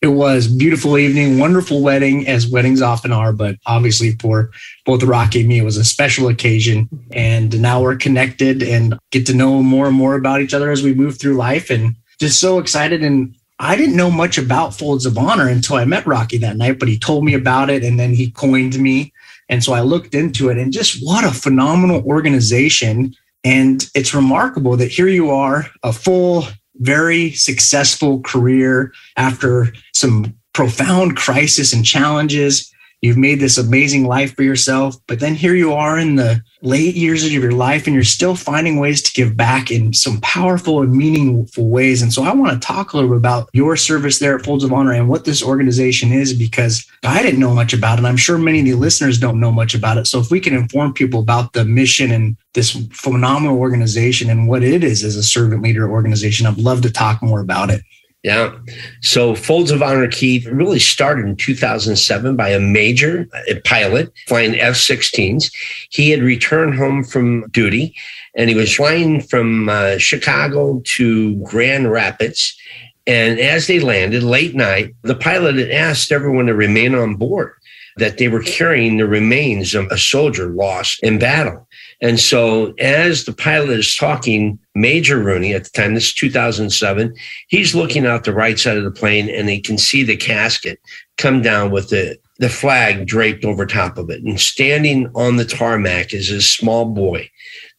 It 0.04 0.12
was 0.12 0.50
beautiful 0.50 0.98
evening, 0.98 1.40
wonderful 1.40 1.82
wedding, 1.82 2.28
as 2.28 2.46
weddings 2.46 2.82
often 2.82 3.14
are. 3.14 3.32
But 3.32 3.56
obviously, 3.66 4.12
for 4.20 4.52
both 4.86 5.02
Rocky 5.02 5.40
and 5.40 5.48
me, 5.48 5.60
it 5.60 5.64
was 5.64 5.78
a 5.78 5.86
special 5.86 6.28
occasion. 6.28 6.90
And 7.14 7.62
now 7.62 7.82
we're 7.82 7.96
connected 7.96 8.62
and 8.62 9.00
get 9.12 9.26
to 9.28 9.34
know 9.34 9.64
more 9.64 9.88
and 9.88 9.96
more 9.96 10.16
about 10.16 10.42
each 10.42 10.54
other 10.54 10.72
as 10.72 10.84
we 10.84 10.94
move 10.94 11.18
through 11.18 11.36
life. 11.36 11.70
And 11.70 11.96
just 12.20 12.42
so 12.42 12.60
excited. 12.60 13.02
And 13.02 13.34
I 13.60 13.78
didn't 13.78 13.96
know 13.96 14.12
much 14.12 14.38
about 14.38 14.76
Folds 14.76 15.06
of 15.06 15.18
Honor 15.18 15.48
until 15.48 15.78
I 15.78 15.86
met 15.86 16.06
Rocky 16.06 16.38
that 16.40 16.58
night, 16.58 16.80
but 16.80 16.90
he 16.90 17.00
told 17.00 17.24
me 17.24 17.34
about 17.34 17.70
it 17.70 17.82
and 17.82 17.98
then 17.98 18.14
he 18.14 18.30
coined 18.30 18.78
me. 18.78 19.14
And 19.48 19.64
so 19.64 19.72
I 19.72 19.80
looked 19.80 20.14
into 20.14 20.50
it 20.50 20.58
and 20.58 20.74
just 20.74 21.02
what 21.02 21.24
a 21.24 21.32
phenomenal 21.32 22.04
organization. 22.04 23.16
And 23.46 23.90
it's 23.96 24.14
remarkable 24.14 24.76
that 24.76 24.92
here 24.92 25.08
you 25.08 25.32
are, 25.32 25.68
a 25.82 25.94
full 25.94 26.46
very 26.84 27.32
successful 27.32 28.22
career 28.22 28.94
after 29.18 29.74
some 29.94 30.36
profound 30.54 31.16
crisis 31.18 31.74
and 31.74 31.86
challenges. 31.86 32.73
You've 33.04 33.18
made 33.18 33.42
this 33.42 33.58
amazing 33.58 34.06
life 34.06 34.34
for 34.34 34.44
yourself, 34.44 34.96
but 35.08 35.20
then 35.20 35.36
here 35.36 35.56
you 35.56 35.74
are 35.74 36.00
in 36.00 36.16
the 36.16 36.42
late 36.62 36.96
years 36.96 37.26
of 37.26 37.34
your 37.34 37.52
life 37.52 37.86
and 37.86 37.94
you're 37.94 38.06
still 38.06 38.34
finding 38.34 38.80
ways 38.80 39.02
to 39.02 39.12
give 39.12 39.36
back 39.36 39.72
in 39.72 39.92
some 39.92 40.22
powerful 40.22 40.82
and 40.82 40.94
meaningful 40.94 41.68
ways. 41.68 42.02
And 42.02 42.14
so 42.14 42.24
I 42.24 42.34
want 42.34 42.54
to 42.54 42.66
talk 42.66 42.94
a 42.94 42.96
little 42.96 43.10
bit 43.12 43.18
about 43.18 43.50
your 43.52 43.76
service 43.76 44.20
there 44.20 44.38
at 44.38 44.46
Folds 44.46 44.64
of 44.64 44.72
Honor 44.72 44.94
and 44.94 45.10
what 45.10 45.26
this 45.26 45.44
organization 45.44 46.14
is 46.14 46.34
because 46.34 46.90
I 47.04 47.22
didn't 47.22 47.42
know 47.42 47.54
much 47.54 47.74
about 47.74 47.96
it. 47.96 47.98
And 47.98 48.08
I'm 48.08 48.16
sure 48.16 48.38
many 48.38 48.60
of 48.60 48.66
the 48.68 48.76
listeners 48.76 49.20
don't 49.20 49.42
know 49.42 49.52
much 49.52 49.76
about 49.76 49.98
it. 49.98 50.08
So 50.08 50.22
if 50.22 50.32
we 50.32 50.40
can 50.40 50.54
inform 50.54 50.94
people 50.94 51.20
about 51.20 51.52
the 51.52 51.66
mission 51.66 52.10
and 52.10 52.38
this 52.54 52.72
phenomenal 52.94 53.60
organization 53.60 54.30
and 54.30 54.48
what 54.48 54.64
it 54.64 54.82
is 54.82 55.04
as 55.04 55.18
a 55.18 55.24
servant 55.24 55.62
leader 55.62 55.92
organization, 55.92 56.46
I'd 56.46 56.58
love 56.58 56.82
to 56.84 56.90
talk 56.90 57.22
more 57.22 57.42
about 57.42 57.70
it. 57.70 57.82
Yeah. 58.24 58.58
So 59.02 59.36
Folds 59.36 59.70
of 59.70 59.84
Honor 59.84 60.08
Keith 60.08 60.46
really 60.46 60.80
started 60.80 61.26
in 61.26 61.36
2007 61.36 62.38
by 62.38 62.50
a 62.50 62.60
major 62.60 63.28
a 63.50 63.60
pilot 63.62 64.14
flying 64.28 64.58
F 64.58 64.76
16s. 64.76 65.54
He 65.90 66.10
had 66.10 66.22
returned 66.22 66.76
home 66.76 67.04
from 67.04 67.50
duty 67.50 67.94
and 68.36 68.50
he 68.50 68.56
was 68.56 68.74
flying 68.74 69.22
from 69.22 69.68
uh, 69.68 69.98
Chicago 69.98 70.82
to 70.96 71.36
Grand 71.44 71.92
Rapids. 71.92 72.58
And 73.06 73.40
as 73.40 73.68
they 73.68 73.82
landed 73.82 74.24
late 74.24 74.56
night, 74.56 74.96
the 75.02 75.16
pilot 75.16 75.56
had 75.56 75.72
asked 75.72 76.12
everyone 76.12 76.46
to 76.46 76.56
remain 76.56 76.96
on 76.96 77.16
board, 77.16 77.54
that 77.98 78.18
they 78.18 78.30
were 78.30 78.42
carrying 78.42 78.98
the 78.98 79.06
remains 79.06 79.76
of 79.76 79.86
a 79.92 79.98
soldier 79.98 80.48
lost 80.50 81.04
in 81.04 81.20
battle. 81.20 81.68
And 82.04 82.20
so, 82.20 82.74
as 82.80 83.24
the 83.24 83.32
pilot 83.32 83.80
is 83.80 83.96
talking, 83.96 84.60
Major 84.76 85.24
Rooney 85.24 85.54
at 85.54 85.64
the 85.64 85.70
time, 85.70 85.94
this 85.94 86.08
is 86.08 86.14
2007, 86.14 87.16
he's 87.48 87.74
looking 87.74 88.06
out 88.06 88.26
the 88.26 88.34
right 88.34 88.60
side 88.60 88.76
of 88.76 88.84
the 88.84 88.92
plane 88.92 89.30
and 89.30 89.48
he 89.48 89.62
can 89.62 89.78
see 89.78 90.04
the 90.04 90.18
casket 90.18 90.80
come 91.18 91.42
down 91.42 91.72
with 91.72 91.92
the, 91.92 92.20
the 92.40 92.50
flag 92.50 93.08
draped 93.08 93.46
over 93.46 93.66
top 93.66 93.98
of 93.98 94.10
it. 94.10 94.22
And 94.22 94.38
standing 94.38 95.10
on 95.16 95.38
the 95.38 95.46
tarmac 95.46 96.14
is 96.14 96.30
this 96.30 96.52
small 96.52 96.84
boy, 96.84 97.30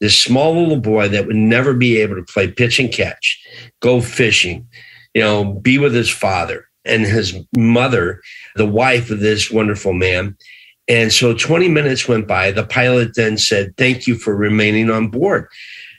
this 0.00 0.16
small 0.16 0.58
little 0.58 0.80
boy 0.80 1.08
that 1.08 1.26
would 1.26 1.36
never 1.36 1.74
be 1.74 1.98
able 1.98 2.16
to 2.16 2.32
play 2.32 2.50
pitch 2.50 2.80
and 2.80 2.90
catch, 2.90 3.38
go 3.80 4.00
fishing, 4.00 4.66
you 5.12 5.20
know, 5.20 5.52
be 5.52 5.76
with 5.76 5.94
his 5.94 6.08
father 6.08 6.66
and 6.86 7.02
his 7.02 7.36
mother, 7.54 8.22
the 8.56 8.64
wife 8.64 9.10
of 9.10 9.20
this 9.20 9.50
wonderful 9.50 9.92
man. 9.92 10.34
And 10.88 11.12
so 11.12 11.34
20 11.34 11.68
minutes 11.68 12.08
went 12.08 12.26
by. 12.26 12.50
The 12.50 12.66
pilot 12.66 13.14
then 13.14 13.38
said, 13.38 13.76
Thank 13.76 14.06
you 14.06 14.16
for 14.16 14.36
remaining 14.36 14.90
on 14.90 15.08
board. 15.08 15.48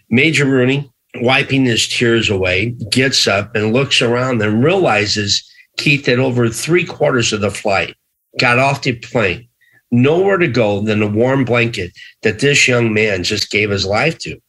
Major 0.10 0.46
Rooney, 0.46 0.92
wiping 1.16 1.66
his 1.66 1.88
tears 1.88 2.30
away, 2.30 2.72
gets 2.92 3.28
up 3.28 3.56
and 3.56 3.74
looks 3.74 4.02
around 4.02 4.42
and 4.42 4.64
realizes 4.64 5.44
Keith 5.78 6.06
had 6.06 6.20
over 6.20 6.50
three 6.50 6.86
quarters 6.86 7.34
of 7.34 7.42
the 7.42 7.52
flight, 7.52 7.96
got 8.40 8.60
off 8.60 8.84
the 8.84 8.94
plane, 8.94 9.48
nowhere 9.92 10.38
to 10.38 10.48
go 10.48 10.82
than 10.82 11.02
a 11.02 11.08
warm 11.08 11.46
blanket 11.46 11.92
that 12.22 12.40
this 12.40 12.68
young 12.68 12.94
man 12.94 13.24
just 13.24 13.52
gave 13.52 13.70
his 13.70 13.86
life 13.86 14.18
to. 14.20 14.40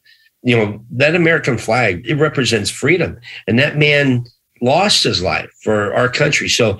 You 0.42 0.56
know, 0.56 0.84
that 0.92 1.16
American 1.16 1.58
flag, 1.58 2.06
it 2.06 2.16
represents 2.16 2.70
freedom. 2.70 3.18
And 3.48 3.58
that 3.58 3.76
man 3.76 4.24
lost 4.60 5.02
his 5.02 5.22
life 5.22 5.50
for 5.62 5.92
our 5.94 6.08
country. 6.08 6.48
So 6.48 6.78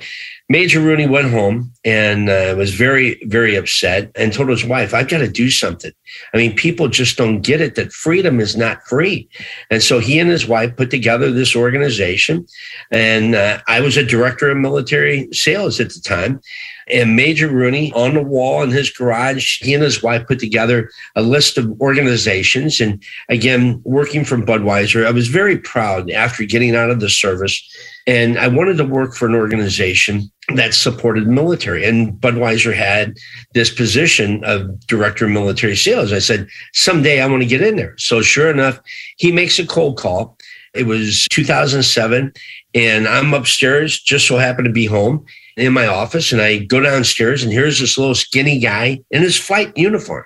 Major 0.49 0.81
Rooney 0.81 1.09
went 1.09 1.31
home 1.31 1.73
and 1.85 2.31
uh, 2.31 2.55
was 2.57 2.73
very, 2.73 3.21
very 3.25 3.57
upset 3.57 4.13
and 4.15 4.33
told 4.33 4.49
his 4.49 4.65
wife, 4.65 4.95
I've 4.95 5.09
got 5.09 5.19
to 5.19 5.29
do 5.29 5.51
something. 5.51 5.91
I 6.33 6.37
mean, 6.37 6.55
people 6.55 6.87
just 6.89 7.17
don't 7.17 7.43
get 7.43 7.61
it 7.61 7.75
that 7.75 7.93
freedom 7.93 8.39
is 8.39 8.57
not 8.57 8.83
free. 8.87 9.29
And 9.71 9.83
so 9.83 9.99
he 9.99 10.21
and 10.21 10.31
his 10.31 10.47
wife 10.47 10.77
put 10.77 10.91
together 10.91 11.33
this 11.33 11.57
organization. 11.57 12.47
And 12.93 13.35
uh, 13.35 13.59
I 13.67 13.81
was 13.81 13.97
a 13.97 14.05
director 14.05 14.49
of 14.49 14.57
military 14.59 15.29
sales 15.33 15.81
at 15.81 15.93
the 15.93 16.01
time. 16.01 16.41
And 16.89 17.17
Major 17.17 17.49
Rooney 17.49 17.93
on 17.95 18.15
the 18.15 18.23
wall 18.23 18.63
in 18.63 18.71
his 18.71 18.91
garage, 18.91 19.61
he 19.61 19.75
and 19.75 19.83
his 19.83 20.03
wife 20.03 20.27
put 20.27 20.39
together 20.39 20.91
a 21.17 21.23
list 21.23 21.59
of 21.59 21.81
organizations. 21.81 22.81
And 22.81 23.03
again, 23.29 23.81
working 23.85 24.25
from 24.25 24.47
Budweiser, 24.47 25.05
I 25.05 25.11
was 25.11 25.27
very 25.29 25.59
proud 25.59 26.11
after 26.11 26.45
getting 26.45 26.77
out 26.77 26.91
of 26.91 27.01
the 27.01 27.11
service 27.11 27.61
and 28.07 28.39
I 28.39 28.47
wanted 28.47 28.77
to 28.77 28.85
work 28.85 29.15
for 29.15 29.27
an 29.27 29.35
organization 29.35 30.31
that 30.55 30.75
supported 30.75 31.27
military. 31.27 31.85
And 31.85 32.13
Budweiser 32.13 32.73
had 32.73 33.17
this 33.53 33.75
position 33.75 34.45
of 34.45 34.79
director 34.87 35.25
of 35.25 35.33
military 35.33 35.75
sales. 35.75 36.13
I 36.13 36.21
said, 36.21 36.47
someday 36.73 37.21
I 37.21 37.27
want 37.27 37.43
to 37.43 37.49
get 37.49 37.63
in 37.63 37.75
there. 37.75 37.97
So 37.99 38.23
sure 38.23 38.49
enough, 38.49 38.79
he 39.19 39.33
makes 39.33 39.59
a 39.59 39.67
cold 39.67 39.99
call. 39.99 40.39
It 40.73 40.87
was 40.87 41.27
2007, 41.31 42.33
and 42.75 43.09
I'm 43.09 43.35
upstairs, 43.35 44.01
just 44.01 44.29
so 44.29 44.37
happened 44.37 44.67
to 44.67 44.73
be 44.73 44.87
home 44.87 45.25
in 45.57 45.73
my 45.73 45.87
office. 45.87 46.33
And 46.33 46.41
I 46.41 46.59
go 46.59 46.81
downstairs, 46.81 47.43
and 47.43 47.53
here's 47.53 47.81
this 47.81 47.99
little 47.99 48.15
skinny 48.15 48.59
guy 48.59 49.03
in 49.11 49.23
his 49.23 49.37
flight 49.37 49.77
uniform. 49.77 50.25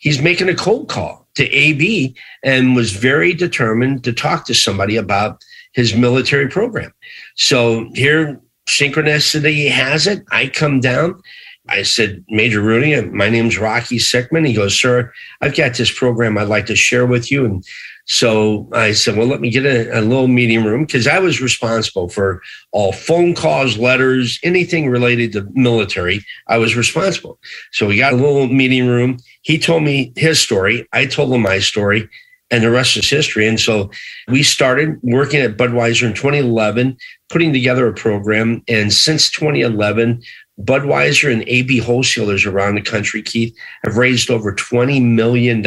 He's 0.00 0.20
making 0.20 0.48
a 0.48 0.54
cold 0.54 0.88
call 0.88 1.28
to 1.36 1.48
AB 1.48 2.14
and 2.42 2.76
was 2.76 2.92
very 2.92 3.32
determined 3.32 4.04
to 4.04 4.12
talk 4.12 4.44
to 4.46 4.54
somebody 4.54 4.96
about 4.96 5.42
his 5.72 5.94
military 5.94 6.48
program. 6.48 6.92
So 7.36 7.88
here, 7.94 8.40
synchronicity 8.68 9.70
has 9.70 10.06
it. 10.06 10.24
I 10.30 10.48
come 10.48 10.80
down. 10.80 11.20
I 11.68 11.84
said, 11.84 12.24
Major 12.28 12.60
Rooney, 12.60 13.00
my 13.02 13.28
name's 13.28 13.56
Rocky 13.56 13.98
Sickmann. 13.98 14.46
He 14.46 14.52
goes, 14.52 14.78
Sir, 14.78 15.12
I've 15.40 15.56
got 15.56 15.76
this 15.76 15.96
program 15.96 16.36
I'd 16.36 16.48
like 16.48 16.66
to 16.66 16.76
share 16.76 17.06
with 17.06 17.30
you. 17.30 17.44
And 17.44 17.64
so 18.04 18.68
I 18.72 18.92
said, 18.92 19.16
Well, 19.16 19.26
let 19.26 19.40
me 19.40 19.50
get 19.50 19.64
a, 19.64 19.98
a 19.98 20.00
little 20.00 20.28
meeting 20.28 20.64
room 20.64 20.84
because 20.84 21.06
I 21.06 21.18
was 21.18 21.40
responsible 21.40 22.08
for 22.08 22.42
all 22.72 22.92
phone 22.92 23.34
calls, 23.34 23.78
letters, 23.78 24.38
anything 24.42 24.88
related 24.88 25.32
to 25.32 25.48
military. 25.52 26.24
I 26.48 26.58
was 26.58 26.76
responsible. 26.76 27.38
So 27.72 27.86
we 27.86 27.98
got 27.98 28.12
a 28.12 28.16
little 28.16 28.48
meeting 28.48 28.88
room. 28.88 29.18
He 29.42 29.58
told 29.58 29.82
me 29.82 30.12
his 30.16 30.40
story. 30.40 30.88
I 30.92 31.06
told 31.06 31.32
him 31.32 31.42
my 31.42 31.58
story. 31.60 32.08
and 32.50 32.62
the 32.62 32.70
rest 32.70 32.98
is 32.98 33.08
history. 33.08 33.48
And 33.48 33.58
so 33.58 33.90
we 34.28 34.42
started 34.42 34.98
working 35.02 35.40
at 35.40 35.56
Budweiser 35.56 36.06
in 36.06 36.12
2011, 36.12 36.98
putting 37.30 37.50
together 37.50 37.86
a 37.86 37.94
program. 37.94 38.62
And 38.68 38.92
since 38.92 39.30
2011, 39.30 40.22
Budweiser 40.60 41.32
and 41.32 41.44
AB 41.46 41.78
wholesalers 41.78 42.44
around 42.44 42.74
the 42.74 42.82
country, 42.82 43.22
Keith, 43.22 43.56
have 43.84 43.96
raised 43.96 44.30
over 44.30 44.54
$20 44.54 45.02
million 45.02 45.64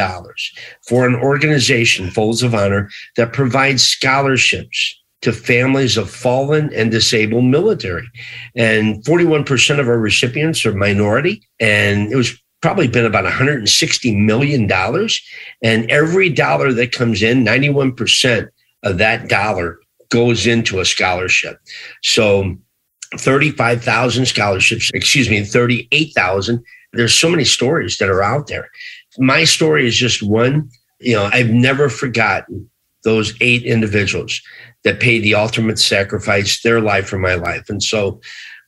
for 0.87 1.07
an 1.07 1.15
organization, 1.15 2.11
Folds 2.11 2.43
of 2.43 2.53
Honor, 2.53 2.89
that 3.17 3.33
provides 3.33 3.83
scholarships 3.83 5.01
to 5.21 5.33
families 5.33 5.97
of 5.97 6.09
fallen 6.09 6.71
and 6.73 6.91
disabled 6.91 7.45
military. 7.45 8.07
And 8.55 9.03
41% 9.03 9.79
of 9.79 9.87
our 9.87 9.97
recipients 9.97 10.65
are 10.65 10.73
minority. 10.73 11.41
And 11.59 12.11
it 12.11 12.15
was 12.15 12.39
probably 12.61 12.87
been 12.87 13.05
about 13.05 13.25
$160 13.25 14.25
million. 14.25 14.71
And 15.63 15.91
every 15.91 16.29
dollar 16.29 16.73
that 16.73 16.91
comes 16.91 17.23
in, 17.23 17.43
91% 17.43 18.49
of 18.83 18.97
that 18.99 19.27
dollar 19.27 19.79
goes 20.09 20.45
into 20.45 20.79
a 20.79 20.85
scholarship. 20.85 21.59
So 22.03 22.55
35,000 23.19 24.25
scholarships, 24.25 24.91
excuse 24.93 25.29
me, 25.29 25.43
38,000. 25.43 26.63
There's 26.93 27.13
so 27.13 27.29
many 27.29 27.43
stories 27.43 27.97
that 27.97 28.09
are 28.09 28.23
out 28.23 28.47
there. 28.47 28.69
My 29.17 29.43
story 29.43 29.87
is 29.87 29.95
just 29.95 30.23
one. 30.23 30.69
You 30.99 31.15
know, 31.15 31.29
I've 31.31 31.49
never 31.49 31.89
forgotten 31.89 32.69
those 33.03 33.33
eight 33.41 33.63
individuals 33.63 34.41
that 34.83 34.99
paid 34.99 35.19
the 35.19 35.35
ultimate 35.35 35.79
sacrifice, 35.79 36.61
their 36.61 36.81
life 36.81 37.07
for 37.07 37.19
my 37.19 37.35
life. 37.35 37.69
And 37.69 37.81
so 37.81 38.19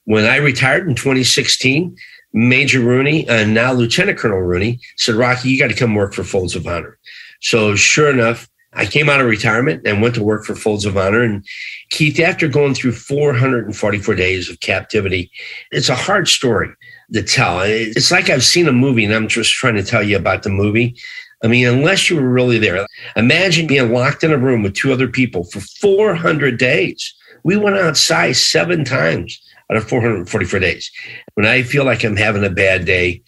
when 0.05 0.25
I 0.25 0.37
retired 0.37 0.87
in 0.87 0.95
2016, 0.95 1.95
Major 2.33 2.79
Rooney 2.79 3.27
and 3.27 3.53
now 3.53 3.73
Lieutenant 3.73 4.17
Colonel 4.17 4.39
Rooney 4.41 4.79
said, 4.97 5.15
Rocky, 5.15 5.49
you 5.49 5.59
got 5.59 5.69
to 5.69 5.75
come 5.75 5.95
work 5.95 6.13
for 6.13 6.23
Folds 6.23 6.55
of 6.55 6.67
Honor. 6.67 6.97
So 7.41 7.75
sure 7.75 8.09
enough, 8.09 8.47
I 8.77 8.85
came 8.85 9.09
out 9.09 9.19
of 9.19 9.25
retirement 9.25 9.81
and 9.85 10.03
went 10.03 10.13
to 10.15 10.23
work 10.23 10.45
for 10.45 10.55
Folds 10.55 10.85
of 10.85 10.95
Honor. 10.95 11.23
And 11.23 11.43
Keith, 11.89 12.19
after 12.19 12.47
going 12.47 12.75
through 12.75 12.91
444 12.91 14.13
days 14.13 14.49
of 14.49 14.59
captivity, 14.59 15.31
it's 15.71 15.89
a 15.89 15.95
hard 15.95 16.27
story 16.27 16.69
to 17.11 17.23
tell. 17.23 17.61
It's 17.61 18.11
like 18.11 18.29
I've 18.29 18.43
seen 18.43 18.67
a 18.67 18.71
movie 18.71 19.03
and 19.03 19.15
I'm 19.15 19.27
just 19.27 19.51
trying 19.53 19.75
to 19.75 19.83
tell 19.83 20.03
you 20.03 20.15
about 20.15 20.43
the 20.43 20.49
movie. 20.49 20.95
I 21.43 21.47
mean, 21.47 21.67
unless 21.67 22.09
you 22.09 22.17
were 22.17 22.29
really 22.29 22.59
there, 22.59 22.85
imagine 23.15 23.65
being 23.65 23.91
locked 23.91 24.23
in 24.23 24.31
a 24.31 24.37
room 24.37 24.61
with 24.61 24.75
two 24.75 24.93
other 24.93 25.07
people 25.07 25.43
for 25.45 25.59
400 25.59 26.59
days. 26.59 27.15
We 27.43 27.57
went 27.57 27.77
outside 27.77 28.35
seven 28.35 28.85
times 28.85 29.41
out 29.71 29.77
of 29.77 29.89
444 29.89 30.59
days. 30.59 30.91
When 31.33 31.47
I 31.47 31.63
feel 31.63 31.83
like 31.83 32.03
I'm 32.03 32.15
having 32.15 32.43
a 32.43 32.49
bad 32.49 32.85
day, 32.85 33.23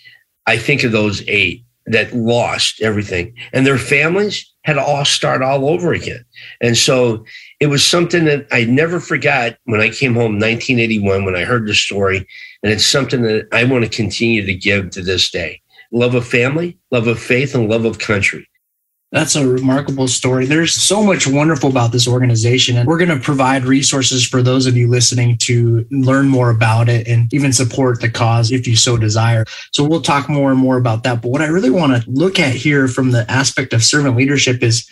I 0.46 0.58
think 0.58 0.84
of 0.84 0.92
those 0.92 1.24
eight 1.28 1.64
that 1.90 2.14
lost 2.14 2.82
everything 2.82 3.34
and 3.54 3.66
their 3.66 3.78
families 3.78 4.46
had 4.64 4.74
to 4.74 4.82
all 4.82 5.06
start 5.06 5.42
all 5.42 5.68
over 5.70 5.94
again. 5.94 6.24
And 6.62 6.78
so 6.78 7.26
it 7.60 7.68
was 7.68 7.84
something 7.84 8.26
that 8.26 8.48
I 8.52 8.66
never 8.66 9.00
forgot 9.00 9.58
when 9.66 9.82
I 9.82 9.90
came 9.90 10.14
home 10.14 10.34
1981 10.34 11.26
when 11.26 11.36
I 11.36 11.44
heard 11.44 11.68
the 11.68 11.74
story. 11.74 12.28
And 12.62 12.72
it's 12.72 12.86
something 12.86 13.22
that 13.24 13.48
I 13.52 13.64
want 13.64 13.84
to 13.86 13.90
continue 13.90 14.46
to 14.46 14.54
give 14.54 14.92
to 14.92 15.02
this 15.02 15.32
day. 15.32 15.62
Love 15.92 16.14
of 16.14 16.28
family, 16.28 16.78
love 16.92 17.08
of 17.08 17.20
faith, 17.20 17.56
and 17.56 17.70
love 17.70 17.86
of 17.86 18.00
country. 18.00 18.48
That's 19.12 19.36
a 19.36 19.48
remarkable 19.48 20.08
story. 20.08 20.46
There's 20.46 20.74
so 20.74 21.02
much 21.02 21.26
wonderful 21.26 21.72
about 21.72 21.92
this 21.92 22.08
organization, 22.08 22.78
and 22.78 22.88
we're 22.88 23.00
going 23.00 23.10
to 23.10 23.20
provide 23.20 23.64
resources 23.66 24.24
for 24.24 24.44
those 24.44 24.68
of 24.68 24.78
you 24.78 24.88
listening 24.88 25.38
to 25.40 25.84
learn 25.90 26.28
more 26.28 26.52
about 26.52 26.90
it 26.90 27.08
and 27.08 27.34
even 27.34 27.52
support 27.52 28.02
the 28.02 28.10
cause 28.10 28.52
if 28.52 28.68
you 28.68 28.76
so 28.76 28.98
desire. 28.98 29.46
So 29.72 29.84
we'll 29.84 30.04
talk 30.04 30.30
more 30.30 30.52
and 30.52 30.60
more 30.60 30.78
about 30.78 31.02
that. 31.04 31.24
But 31.24 31.30
what 31.32 31.42
I 31.42 31.48
really 31.48 31.72
want 31.72 32.04
to 32.04 32.10
look 32.10 32.40
at 32.40 32.54
here 32.54 32.88
from 32.88 33.10
the 33.10 33.30
aspect 33.32 33.74
of 33.74 33.84
servant 33.84 34.16
leadership 34.16 34.62
is 34.62 34.88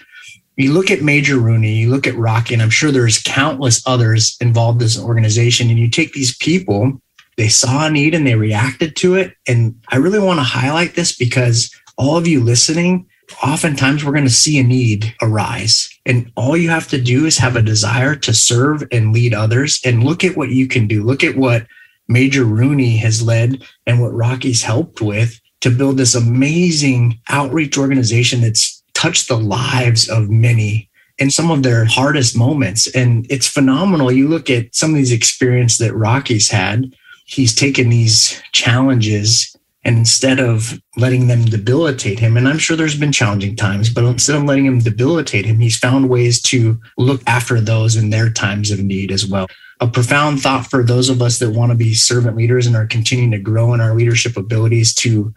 you 0.55 0.73
look 0.73 0.89
at 0.89 1.03
Major 1.03 1.37
Rooney, 1.37 1.75
you 1.75 1.91
look 1.91 2.07
at 2.07 2.15
Rocky, 2.15 2.55
and 2.55 2.63
I'm 2.63 2.71
sure 2.71 2.91
there's 2.91 3.21
countless 3.21 3.85
others 3.85 4.35
involved 4.41 4.81
in 4.81 4.85
this 4.85 4.99
organization, 4.99 5.69
and 5.69 5.77
you 5.77 5.91
take 5.91 6.13
these 6.13 6.35
people, 6.37 6.99
they 7.37 7.49
saw 7.49 7.85
a 7.85 7.91
need 7.91 8.15
and 8.15 8.25
they 8.25 8.33
reacted 8.33 8.95
to 8.95 9.13
it. 9.13 9.35
And 9.47 9.79
I 9.89 9.97
really 9.97 10.17
want 10.17 10.39
to 10.39 10.43
highlight 10.43 10.95
this 10.95 11.15
because 11.15 11.71
all 11.99 12.17
of 12.17 12.27
you 12.27 12.43
listening, 12.43 13.07
oftentimes 13.43 14.03
we're 14.03 14.13
going 14.13 14.23
to 14.23 14.29
see 14.29 14.59
a 14.59 14.63
need 14.63 15.13
arise. 15.21 15.89
And 16.05 16.31
all 16.35 16.55
you 16.55 16.69
have 16.69 16.87
to 16.89 17.01
do 17.01 17.25
is 17.25 17.37
have 17.37 17.55
a 17.55 17.61
desire 17.61 18.15
to 18.15 18.33
serve 18.33 18.83
and 18.91 19.13
lead 19.13 19.33
others. 19.33 19.79
And 19.83 20.03
look 20.03 20.23
at 20.23 20.37
what 20.37 20.49
you 20.49 20.67
can 20.67 20.87
do. 20.87 21.03
Look 21.03 21.23
at 21.23 21.35
what 21.35 21.67
Major 22.07 22.45
Rooney 22.45 22.97
has 22.97 23.21
led 23.21 23.63
and 23.85 24.01
what 24.01 24.13
Rocky's 24.13 24.63
helped 24.63 25.01
with 25.01 25.39
to 25.61 25.69
build 25.69 25.97
this 25.97 26.15
amazing 26.15 27.19
outreach 27.29 27.77
organization 27.77 28.41
that's 28.41 28.83
touched 28.93 29.27
the 29.27 29.37
lives 29.37 30.07
of 30.09 30.29
many 30.29 30.89
in 31.17 31.31
some 31.31 31.51
of 31.51 31.63
their 31.63 31.85
hardest 31.85 32.37
moments. 32.37 32.87
And 32.95 33.25
it's 33.29 33.47
phenomenal. 33.47 34.11
You 34.11 34.27
look 34.27 34.49
at 34.49 34.73
some 34.75 34.91
of 34.91 34.95
these 34.95 35.11
experiences 35.11 35.79
that 35.79 35.95
Rocky's 35.95 36.49
had. 36.49 36.95
He's 37.25 37.53
taken 37.53 37.89
these 37.89 38.41
challenges 38.53 39.56
and 39.83 39.97
instead 39.97 40.39
of 40.39 40.79
letting 40.97 41.27
them 41.27 41.45
debilitate 41.45 42.19
him, 42.19 42.35
and 42.35 42.47
I'm 42.47 42.57
sure 42.57 42.75
there's 42.75 42.99
been 42.99 43.11
challenging 43.11 43.55
times, 43.55 43.89
but 43.89 44.03
instead 44.03 44.35
of 44.35 44.43
letting 44.43 44.65
him 44.65 44.79
debilitate 44.79 45.45
him, 45.45 45.59
he's 45.59 45.77
found 45.77 46.09
ways 46.09 46.41
to 46.43 46.79
look 46.97 47.21
after 47.27 47.61
those 47.61 47.95
in 47.95 48.09
their 48.09 48.29
times 48.29 48.71
of 48.71 48.79
need 48.79 49.11
as 49.11 49.25
well. 49.25 49.47
A 49.79 49.87
profound 49.87 50.41
thought 50.41 50.67
for 50.67 50.83
those 50.83 51.09
of 51.09 51.21
us 51.21 51.39
that 51.39 51.51
want 51.51 51.71
to 51.71 51.77
be 51.77 51.93
servant 51.93 52.35
leaders 52.35 52.65
and 52.65 52.75
are 52.75 52.87
continuing 52.87 53.31
to 53.31 53.39
grow 53.39 53.73
in 53.73 53.79
our 53.79 53.93
leadership 53.93 54.35
abilities 54.35 54.93
to 54.95 55.33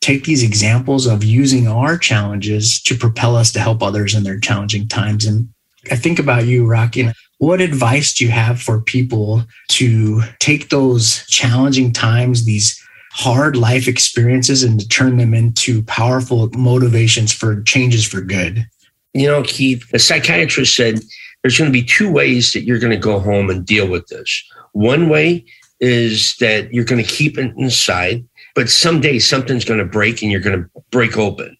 take 0.00 0.24
these 0.24 0.42
examples 0.42 1.06
of 1.06 1.22
using 1.22 1.68
our 1.68 1.96
challenges 1.96 2.80
to 2.82 2.96
propel 2.96 3.36
us 3.36 3.52
to 3.52 3.60
help 3.60 3.82
others 3.82 4.14
in 4.14 4.24
their 4.24 4.40
challenging 4.40 4.88
times. 4.88 5.24
And 5.26 5.48
I 5.90 5.96
think 5.96 6.18
about 6.18 6.46
you, 6.46 6.66
Rocky. 6.66 7.10
What 7.38 7.60
advice 7.60 8.14
do 8.14 8.24
you 8.24 8.30
have 8.30 8.60
for 8.60 8.80
people 8.80 9.44
to 9.68 10.22
take 10.38 10.70
those 10.70 11.24
challenging 11.26 11.92
times, 11.92 12.44
these 12.44 12.82
hard 13.12 13.56
life 13.56 13.86
experiences 13.86 14.62
and 14.62 14.80
to 14.80 14.88
turn 14.88 15.18
them 15.18 15.34
into 15.34 15.82
powerful 15.82 16.48
motivations 16.54 17.30
for 17.32 17.60
changes 17.62 18.06
for 18.06 18.22
good. 18.22 18.66
You 19.12 19.26
know, 19.26 19.42
Keith, 19.42 19.84
a 19.92 19.98
psychiatrist 19.98 20.74
said 20.74 21.00
there's 21.42 21.58
going 21.58 21.70
to 21.70 21.78
be 21.78 21.84
two 21.84 22.10
ways 22.10 22.52
that 22.52 22.62
you're 22.62 22.78
going 22.78 22.92
to 22.92 22.96
go 22.96 23.20
home 23.20 23.50
and 23.50 23.66
deal 23.66 23.86
with 23.86 24.06
this. 24.06 24.42
One 24.72 25.10
way 25.10 25.44
is 25.78 26.36
that 26.40 26.72
you're 26.72 26.84
going 26.86 27.04
to 27.04 27.10
keep 27.10 27.36
it 27.36 27.52
inside, 27.56 28.24
but 28.54 28.70
someday 28.70 29.18
something's 29.18 29.64
going 29.64 29.80
to 29.80 29.84
break 29.84 30.22
and 30.22 30.32
you're 30.32 30.40
going 30.40 30.62
to 30.62 30.82
break 30.90 31.18
open. 31.18 31.56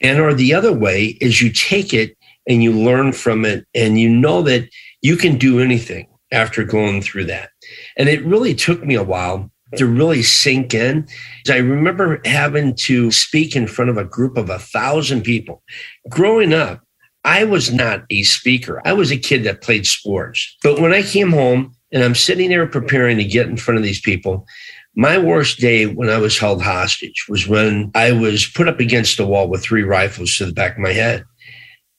And 0.00 0.20
or 0.20 0.34
the 0.34 0.54
other 0.54 0.72
way 0.72 1.18
is 1.20 1.42
you 1.42 1.50
take 1.50 1.92
it 1.92 2.16
and 2.48 2.62
you 2.62 2.72
learn 2.72 3.12
from 3.12 3.44
it 3.44 3.66
and 3.74 3.98
you 3.98 4.08
know 4.08 4.42
that 4.42 4.68
you 5.00 5.16
can 5.16 5.36
do 5.36 5.58
anything 5.58 6.06
after 6.30 6.64
going 6.64 7.02
through 7.02 7.24
that. 7.24 7.50
And 7.96 8.08
it 8.08 8.24
really 8.24 8.54
took 8.54 8.84
me 8.84 8.94
a 8.94 9.02
while 9.02 9.50
to 9.76 9.86
really 9.86 10.22
sink 10.22 10.74
in. 10.74 11.06
I 11.48 11.58
remember 11.58 12.20
having 12.24 12.74
to 12.76 13.10
speak 13.10 13.56
in 13.56 13.66
front 13.66 13.90
of 13.90 13.96
a 13.96 14.04
group 14.04 14.36
of 14.36 14.50
a 14.50 14.58
thousand 14.58 15.22
people. 15.22 15.62
Growing 16.08 16.52
up, 16.52 16.82
I 17.24 17.44
was 17.44 17.72
not 17.72 18.04
a 18.10 18.22
speaker. 18.24 18.82
I 18.84 18.92
was 18.92 19.12
a 19.12 19.16
kid 19.16 19.44
that 19.44 19.62
played 19.62 19.86
sports. 19.86 20.56
But 20.62 20.80
when 20.80 20.92
I 20.92 21.02
came 21.02 21.30
home 21.30 21.74
and 21.92 22.02
I'm 22.02 22.14
sitting 22.14 22.50
there 22.50 22.66
preparing 22.66 23.16
to 23.18 23.24
get 23.24 23.48
in 23.48 23.56
front 23.56 23.78
of 23.78 23.84
these 23.84 24.00
people, 24.00 24.46
my 24.94 25.18
worst 25.18 25.58
day 25.58 25.86
when 25.86 26.10
I 26.10 26.18
was 26.18 26.38
held 26.38 26.62
hostage 26.62 27.26
was 27.28 27.48
when 27.48 27.90
I 27.94 28.12
was 28.12 28.46
put 28.46 28.68
up 28.68 28.80
against 28.80 29.20
a 29.20 29.26
wall 29.26 29.48
with 29.48 29.62
three 29.62 29.82
rifles 29.82 30.36
to 30.36 30.46
the 30.46 30.52
back 30.52 30.72
of 30.72 30.78
my 30.78 30.92
head. 30.92 31.24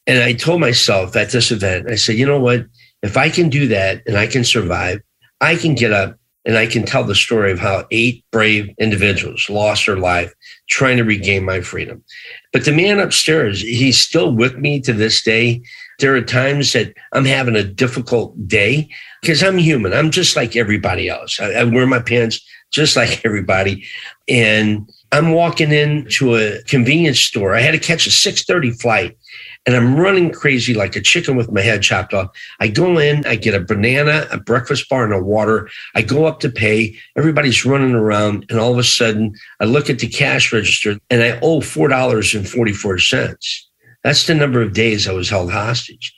And 0.06 0.22
I 0.22 0.34
told 0.34 0.60
myself 0.60 1.16
at 1.16 1.32
this 1.32 1.52
event, 1.52 1.90
I 1.90 1.96
said, 1.96 2.18
you 2.18 2.26
know 2.26 2.40
what? 2.40 2.66
If 3.02 3.18
I 3.18 3.30
can 3.30 3.50
do 3.50 3.68
that 3.70 4.04
and 4.06 4.18
I 4.18 4.28
can 4.28 4.44
survive, 4.44 5.02
I 5.42 5.56
can 5.56 5.76
get 5.76 5.92
up 5.92 6.18
and 6.46 6.58
I 6.58 6.68
can 6.68 6.86
tell 6.86 7.04
the 7.04 7.16
story 7.16 7.52
of 7.52 7.60
how 7.60 7.86
eight 7.92 8.24
brave 8.32 8.74
individuals 8.78 9.50
lost 9.50 9.86
their 9.86 9.98
life 9.98 10.34
trying 10.70 10.98
to 10.98 11.04
regain 11.04 11.46
my 11.46 11.62
freedom. 11.62 12.04
But 12.52 12.66
the 12.66 12.74
man 12.74 13.00
upstairs, 13.00 13.62
he's 13.62 14.00
still 14.00 14.34
with 14.34 14.58
me 14.58 14.82
to 14.82 14.94
this 14.94 15.22
day. 15.22 15.62
There 16.00 16.16
are 16.16 16.22
times 16.22 16.74
that 16.74 16.94
I'm 17.14 17.26
having 17.26 17.56
a 17.56 17.64
difficult 17.64 18.48
day 18.48 18.90
because 19.22 19.42
I'm 19.42 19.58
human. 19.58 19.94
I'm 19.94 20.12
just 20.12 20.36
like 20.36 20.56
everybody 20.56 21.08
else. 21.08 21.40
I, 21.40 21.52
I 21.54 21.64
wear 21.64 21.88
my 21.88 22.00
pants 22.00 22.46
just 22.72 22.96
like 22.98 23.24
everybody. 23.26 23.86
And 24.28 24.90
I'm 25.12 25.32
walking 25.32 25.72
into 25.72 26.36
a 26.36 26.62
convenience 26.64 27.20
store. 27.20 27.56
I 27.56 27.62
had 27.62 27.72
to 27.72 27.80
catch 27.80 28.08
a 28.08 28.10
6:30 28.10 28.82
flight 28.82 29.18
and 29.66 29.76
I'm 29.76 29.96
running 29.98 30.32
crazy 30.32 30.74
like 30.74 30.96
a 30.96 31.02
chicken 31.02 31.36
with 31.36 31.52
my 31.52 31.62
head 31.62 31.82
chopped 31.82 32.14
off. 32.14 32.36
I 32.60 32.68
go 32.68 32.98
in, 32.98 33.26
I 33.26 33.36
get 33.36 33.56
a 33.56 33.60
banana, 33.60 34.28
a 34.32 34.38
breakfast 34.38 34.90
bar, 34.90 35.06
and 35.06 35.14
a 35.14 35.24
water. 35.24 35.70
I 35.96 36.02
go 36.02 36.26
up 36.26 36.40
to 36.42 36.50
pay. 36.50 36.98
Everybody's 37.16 37.66
running 37.66 37.96
around, 37.96 38.46
and 38.50 38.60
all 38.60 38.74
of 38.74 38.78
a 38.78 38.84
sudden, 38.84 39.36
I 39.60 39.66
look 39.66 39.90
at 39.90 40.00
the 40.00 40.08
cash 40.08 40.52
register 40.52 40.98
and 41.10 41.24
I 41.24 41.40
owe 41.42 41.62
four 41.62 41.88
dollars 41.88 42.34
and 42.34 42.48
forty 42.48 42.74
four 42.74 42.98
cents. 43.00 43.70
That's 44.04 44.28
the 44.28 44.36
number 44.36 44.62
of 44.62 44.74
days 44.74 45.08
I 45.08 45.14
was 45.14 45.30
held 45.30 45.52
hostage. 45.52 46.14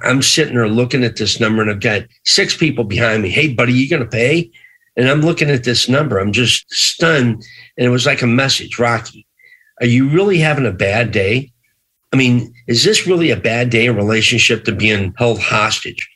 I'm 0.00 0.22
sitting 0.22 0.54
there 0.54 0.68
looking 0.68 1.04
at 1.04 1.16
this 1.16 1.40
number, 1.40 1.62
and 1.62 1.70
I've 1.70 1.80
got 1.80 2.02
six 2.24 2.56
people 2.56 2.84
behind 2.84 3.22
me. 3.22 3.30
Hey, 3.30 3.52
buddy, 3.52 3.72
you 3.72 3.88
to 3.88 4.06
pay? 4.06 4.50
And 4.96 5.08
I'm 5.08 5.20
looking 5.20 5.50
at 5.50 5.64
this 5.64 5.88
number. 5.88 6.18
I'm 6.18 6.32
just 6.32 6.68
stunned. 6.72 7.44
And 7.76 7.86
it 7.86 7.90
was 7.90 8.06
like 8.06 8.22
a 8.22 8.26
message, 8.26 8.78
Rocky. 8.78 9.26
Are 9.80 9.86
you 9.86 10.08
really 10.08 10.38
having 10.38 10.66
a 10.66 10.72
bad 10.72 11.12
day? 11.12 11.52
I 12.12 12.16
mean, 12.16 12.54
is 12.66 12.84
this 12.84 13.06
really 13.06 13.30
a 13.30 13.36
bad 13.36 13.70
day 13.70 13.86
in 13.86 13.96
relationship 13.96 14.64
to 14.64 14.72
being 14.72 15.14
held 15.18 15.40
hostage? 15.40 16.08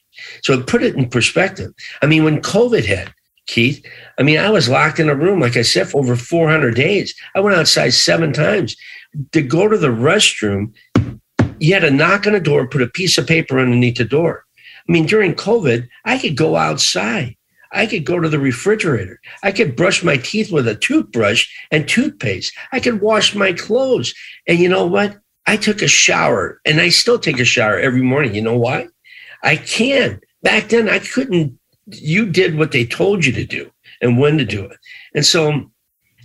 So 0.42 0.62
put 0.62 0.82
it 0.82 0.94
in 0.94 1.08
perspective. 1.08 1.72
I 2.00 2.06
mean, 2.06 2.24
when 2.24 2.40
COVID 2.40 2.84
hit, 2.84 3.10
Keith, 3.46 3.84
I 4.18 4.22
mean, 4.22 4.38
I 4.38 4.50
was 4.50 4.68
locked 4.68 5.00
in 5.00 5.08
a 5.08 5.14
room, 5.14 5.40
like 5.40 5.56
I 5.56 5.62
said, 5.62 5.88
for 5.88 6.00
over 6.00 6.16
400 6.16 6.74
days. 6.74 7.14
I 7.34 7.40
went 7.40 7.56
outside 7.56 7.90
seven 7.90 8.32
times 8.32 8.76
to 9.32 9.42
go 9.42 9.68
to 9.68 9.76
the 9.76 9.88
restroom. 9.88 10.72
You 11.58 11.74
had 11.74 11.80
to 11.80 11.90
knock 11.90 12.26
on 12.26 12.32
the 12.32 12.40
door, 12.40 12.68
put 12.68 12.82
a 12.82 12.88
piece 12.88 13.18
of 13.18 13.26
paper 13.26 13.58
underneath 13.58 13.96
the 13.96 14.04
door. 14.04 14.44
I 14.88 14.92
mean, 14.92 15.06
during 15.06 15.34
COVID, 15.34 15.88
I 16.04 16.18
could 16.18 16.36
go 16.36 16.56
outside. 16.56 17.36
I 17.72 17.86
could 17.86 18.04
go 18.04 18.20
to 18.20 18.28
the 18.28 18.38
refrigerator. 18.38 19.18
I 19.42 19.50
could 19.50 19.76
brush 19.76 20.02
my 20.02 20.18
teeth 20.18 20.52
with 20.52 20.68
a 20.68 20.74
toothbrush 20.74 21.48
and 21.70 21.88
toothpaste. 21.88 22.54
I 22.70 22.80
could 22.80 23.00
wash 23.00 23.34
my 23.34 23.52
clothes. 23.52 24.14
And 24.46 24.58
you 24.58 24.68
know 24.68 24.86
what? 24.86 25.18
I 25.46 25.56
took 25.56 25.82
a 25.82 25.88
shower 25.88 26.60
and 26.64 26.80
I 26.80 26.88
still 26.88 27.18
take 27.18 27.40
a 27.40 27.44
shower 27.44 27.78
every 27.78 28.02
morning. 28.02 28.34
You 28.34 28.42
know 28.42 28.56
why? 28.56 28.88
I 29.42 29.56
can. 29.56 30.20
Back 30.42 30.68
then, 30.68 30.88
I 30.88 30.98
couldn't. 30.98 31.58
You 31.86 32.26
did 32.26 32.56
what 32.56 32.72
they 32.72 32.84
told 32.84 33.24
you 33.24 33.32
to 33.32 33.44
do 33.44 33.70
and 34.00 34.18
when 34.18 34.38
to 34.38 34.44
do 34.44 34.64
it. 34.64 34.78
And 35.14 35.26
so 35.26 35.70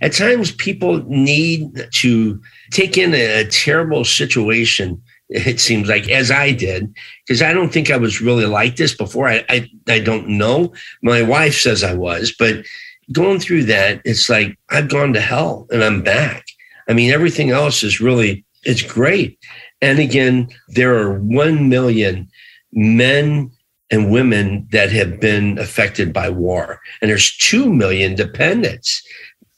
at 0.00 0.12
times, 0.12 0.52
people 0.52 1.02
need 1.08 1.88
to 1.92 2.40
take 2.70 2.96
in 2.96 3.14
a, 3.14 3.44
terrible 3.44 4.04
situation 4.04 5.00
it 5.30 5.60
seems 5.60 5.88
like 5.88 6.08
as 6.08 6.30
i 6.30 6.50
did 6.50 6.92
because 7.26 7.42
i 7.42 7.52
don't 7.52 7.70
think 7.70 7.90
i 7.90 7.96
was 7.96 8.20
really 8.20 8.46
like 8.46 8.76
this 8.76 8.94
before 8.94 9.28
I, 9.28 9.44
I, 9.48 9.68
I 9.86 9.98
don't 9.98 10.26
know 10.26 10.72
my 11.02 11.20
wife 11.22 11.54
says 11.54 11.84
i 11.84 11.92
was 11.92 12.34
but 12.38 12.64
going 13.12 13.38
through 13.38 13.64
that 13.64 14.00
it's 14.04 14.30
like 14.30 14.58
i've 14.70 14.88
gone 14.88 15.12
to 15.12 15.20
hell 15.20 15.66
and 15.70 15.84
i'm 15.84 16.02
back 16.02 16.46
i 16.88 16.94
mean 16.94 17.10
everything 17.10 17.50
else 17.50 17.82
is 17.82 18.00
really 18.00 18.44
it's 18.64 18.82
great. 18.82 19.38
And 19.80 19.98
again 19.98 20.48
there 20.68 20.96
are 20.98 21.18
1 21.18 21.68
million 21.68 22.28
men 22.72 23.50
and 23.90 24.10
women 24.10 24.68
that 24.70 24.92
have 24.92 25.18
been 25.18 25.58
affected 25.58 26.12
by 26.12 26.28
war. 26.28 26.80
And 27.00 27.10
there's 27.10 27.36
2 27.38 27.72
million 27.72 28.14
dependents 28.14 29.02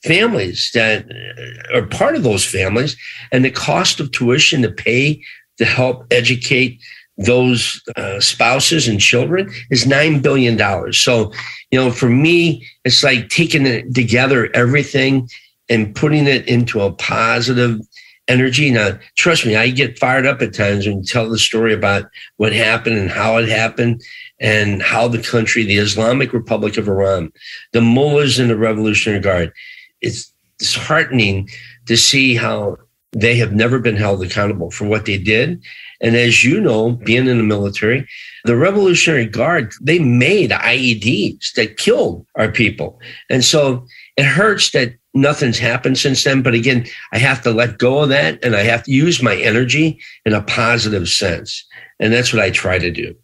families 0.03 0.71
that 0.73 1.05
are 1.75 1.87
part 1.87 2.15
of 2.15 2.23
those 2.23 2.45
families. 2.45 2.97
And 3.33 3.45
the 3.45 3.51
cost 3.51 4.01
of 4.01 4.13
tuition 4.13 4.63
to 4.63 4.71
pay 4.71 5.23
to 5.59 5.65
help 5.65 6.07
educate 6.11 6.81
those 7.19 7.83
uh, 7.97 8.19
spouses 8.19 8.89
and 8.89 8.99
children 8.99 9.51
is 9.71 9.85
$9 9.85 10.23
billion. 10.23 10.93
So, 10.93 11.33
you 11.71 11.79
know, 11.79 11.91
for 11.91 12.09
me, 12.09 12.67
it's 12.85 13.05
like 13.05 13.29
taking 13.29 13.67
it 13.67 13.95
together, 13.95 14.51
everything 14.55 15.29
and 15.69 15.95
putting 15.95 16.27
it 16.27 16.49
into 16.49 16.81
a 16.81 16.93
positive 16.93 17.79
energy. 18.31 18.71
Now, 18.71 18.99
trust 19.17 19.45
me, 19.45 19.57
I 19.57 19.71
get 19.71 19.99
fired 19.99 20.25
up 20.25 20.41
at 20.41 20.55
times 20.55 20.87
when 20.87 20.99
you 20.99 21.05
tell 21.05 21.29
the 21.29 21.39
story 21.39 21.75
about 21.75 22.09
what 22.37 22.53
happened 22.53 22.97
and 22.97 23.11
how 23.11 23.37
it 23.39 23.49
happened 23.49 24.03
and 24.39 24.81
how 24.81 25.09
the 25.09 25.23
country, 25.23 25.65
the 25.65 25.79
Islamic 25.79 26.33
Republic 26.33 26.77
of 26.77 26.89
Iran, 26.89 27.33
the 27.73 27.81
mullahs 27.81 28.39
and 28.39 28.49
the 28.49 28.57
Revolutionary 28.57 29.21
Guard, 29.21 29.53
it's 30.01 30.33
disheartening 30.59 31.49
to 31.87 31.97
see 31.97 32.37
how 32.37 32.77
they 33.13 33.35
have 33.37 33.53
never 33.53 33.81
been 33.81 33.97
held 33.97 34.23
accountable 34.23 34.71
for 34.71 34.87
what 34.87 35.05
they 35.05 35.19
did. 35.19 35.61
And 36.01 36.15
as 36.15 36.45
you 36.45 36.61
know, 36.61 36.93
being 36.93 37.27
in 37.27 37.39
the 37.39 37.43
military, 37.43 38.07
the 38.45 38.57
Revolutionary 38.57 39.27
Guard, 39.27 39.73
they 39.81 39.99
made 39.99 40.51
IEDs 40.51 41.53
that 41.55 41.77
killed 41.77 42.25
our 42.37 42.51
people. 42.51 43.01
And 43.29 43.45
so 43.45 43.85
it 44.17 44.25
hurts 44.25 44.71
that 44.71 44.95
nothing's 45.15 45.59
happened 45.59 45.99
since 45.99 46.25
then. 46.25 46.43
But 46.43 46.55
again, 46.55 46.87
I 47.13 47.19
have 47.19 47.43
to 47.43 47.51
let 47.51 47.79
go 47.79 48.01
of 48.01 48.09
that 48.11 48.43
and 48.45 48.55
I 48.55 48.63
have 48.63 48.85
to 48.85 48.93
use 48.93 49.23
my 49.23 49.37
energy 49.37 50.01
in 50.25 50.33
a 50.33 50.43
positive 50.43 51.09
sense. 51.09 51.65
And 51.99 52.13
that's 52.13 52.33
what 52.33 52.43
I 52.43 52.51
try 52.51 52.79
to 52.79 52.91
do. 52.91 53.15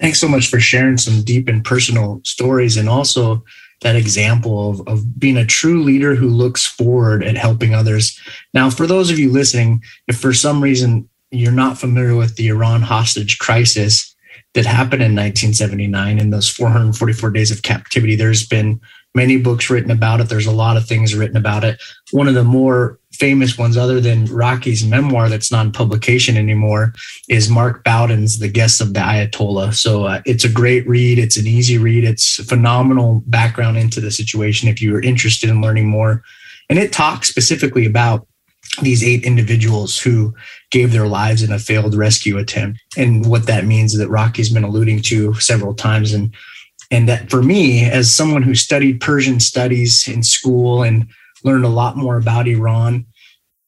Thanks 0.00 0.20
so 0.20 0.28
much 0.28 0.48
for 0.48 0.58
sharing 0.58 0.98
some 0.98 1.22
deep 1.22 1.48
and 1.48 1.64
personal 1.64 2.20
stories 2.24 2.76
and 2.76 2.88
also 2.88 3.44
that 3.82 3.96
example 3.96 4.70
of, 4.70 4.88
of 4.88 5.18
being 5.18 5.36
a 5.36 5.46
true 5.46 5.82
leader 5.82 6.14
who 6.14 6.28
looks 6.28 6.66
forward 6.66 7.22
at 7.22 7.36
helping 7.36 7.74
others. 7.74 8.18
Now, 8.52 8.70
for 8.70 8.86
those 8.86 9.10
of 9.10 9.18
you 9.18 9.30
listening, 9.30 9.82
if 10.08 10.18
for 10.18 10.32
some 10.32 10.62
reason 10.62 11.08
you're 11.30 11.52
not 11.52 11.78
familiar 11.78 12.16
with 12.16 12.36
the 12.36 12.48
Iran 12.48 12.82
hostage 12.82 13.38
crisis 13.38 14.14
that 14.54 14.66
happened 14.66 15.02
in 15.02 15.14
1979 15.14 16.18
in 16.18 16.30
those 16.30 16.48
444 16.48 17.30
days 17.30 17.50
of 17.50 17.62
captivity, 17.62 18.16
there's 18.16 18.46
been 18.46 18.80
many 19.14 19.36
books 19.36 19.70
written 19.70 19.90
about 19.90 20.20
it. 20.20 20.28
There's 20.28 20.46
a 20.46 20.52
lot 20.52 20.76
of 20.76 20.86
things 20.86 21.14
written 21.14 21.36
about 21.36 21.64
it. 21.64 21.80
One 22.10 22.28
of 22.28 22.34
the 22.34 22.44
more 22.44 22.98
famous 23.12 23.56
ones, 23.56 23.76
other 23.76 24.00
than 24.00 24.26
Rocky's 24.26 24.84
memoir 24.84 25.28
that's 25.28 25.52
non 25.52 25.70
publication 25.72 26.36
anymore, 26.36 26.92
is 27.28 27.48
Mark 27.48 27.84
Bowden's 27.84 28.38
The 28.38 28.48
Guests 28.48 28.80
of 28.80 28.92
the 28.92 29.00
Ayatollah. 29.00 29.74
So 29.74 30.04
uh, 30.04 30.22
it's 30.26 30.44
a 30.44 30.48
great 30.48 30.86
read. 30.88 31.18
It's 31.18 31.36
an 31.36 31.46
easy 31.46 31.78
read. 31.78 32.04
It's 32.04 32.44
phenomenal 32.44 33.22
background 33.26 33.78
into 33.78 34.00
the 34.00 34.10
situation 34.10 34.68
if 34.68 34.82
you're 34.82 35.02
interested 35.02 35.48
in 35.48 35.60
learning 35.60 35.88
more. 35.88 36.22
And 36.68 36.78
it 36.78 36.92
talks 36.92 37.28
specifically 37.28 37.86
about 37.86 38.26
these 38.82 39.04
eight 39.04 39.24
individuals 39.24 39.98
who 39.98 40.34
gave 40.70 40.90
their 40.90 41.06
lives 41.06 41.42
in 41.42 41.52
a 41.52 41.58
failed 41.58 41.94
rescue 41.94 42.38
attempt 42.38 42.80
and 42.96 43.26
what 43.26 43.46
that 43.46 43.64
means 43.64 43.96
that 43.96 44.08
Rocky's 44.08 44.50
been 44.50 44.64
alluding 44.64 45.00
to 45.02 45.34
several 45.34 45.74
times. 45.74 46.12
And 46.12 46.34
and 46.94 47.08
that 47.08 47.28
for 47.28 47.42
me, 47.42 47.84
as 47.84 48.14
someone 48.14 48.42
who 48.42 48.54
studied 48.54 49.00
Persian 49.00 49.40
studies 49.40 50.06
in 50.06 50.22
school 50.22 50.84
and 50.84 51.08
learned 51.42 51.64
a 51.64 51.68
lot 51.68 51.96
more 51.96 52.16
about 52.16 52.46
Iran, 52.46 53.04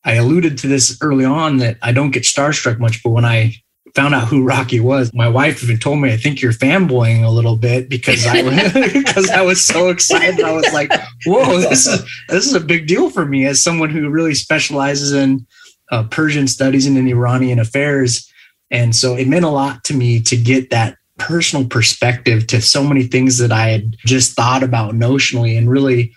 I 0.04 0.12
alluded 0.12 0.56
to 0.58 0.68
this 0.68 0.96
early 1.02 1.24
on 1.24 1.56
that 1.56 1.76
I 1.82 1.90
don't 1.90 2.12
get 2.12 2.22
starstruck 2.22 2.78
much, 2.78 3.02
but 3.02 3.10
when 3.10 3.24
I 3.24 3.54
found 3.96 4.14
out 4.14 4.28
who 4.28 4.44
Rocky 4.44 4.78
was, 4.78 5.10
my 5.12 5.28
wife 5.28 5.64
even 5.64 5.78
told 5.78 6.00
me, 6.00 6.12
I 6.12 6.16
think 6.16 6.40
you're 6.40 6.52
fanboying 6.52 7.24
a 7.24 7.30
little 7.30 7.56
bit 7.56 7.88
because 7.88 8.24
I 8.26 8.42
was, 8.42 8.72
because 8.92 9.28
I 9.28 9.42
was 9.42 9.66
so 9.66 9.88
excited. 9.88 10.44
I 10.44 10.52
was 10.52 10.72
like, 10.72 10.92
whoa, 11.24 11.58
this 11.58 11.88
is, 11.88 12.08
this 12.28 12.46
is 12.46 12.54
a 12.54 12.60
big 12.60 12.86
deal 12.86 13.10
for 13.10 13.26
me 13.26 13.44
as 13.44 13.60
someone 13.60 13.90
who 13.90 14.08
really 14.08 14.34
specializes 14.34 15.12
in 15.12 15.44
uh, 15.90 16.04
Persian 16.04 16.46
studies 16.46 16.86
and 16.86 16.96
in 16.96 17.08
Iranian 17.08 17.58
affairs. 17.58 18.30
And 18.70 18.94
so 18.94 19.16
it 19.16 19.26
meant 19.26 19.44
a 19.44 19.50
lot 19.50 19.82
to 19.84 19.94
me 19.94 20.22
to 20.22 20.36
get 20.36 20.70
that 20.70 20.96
personal 21.18 21.66
perspective 21.66 22.46
to 22.48 22.60
so 22.60 22.82
many 22.82 23.04
things 23.04 23.38
that 23.38 23.52
I 23.52 23.68
had 23.68 23.96
just 24.04 24.34
thought 24.34 24.62
about 24.62 24.94
notionally. 24.94 25.56
And 25.56 25.70
really, 25.70 26.14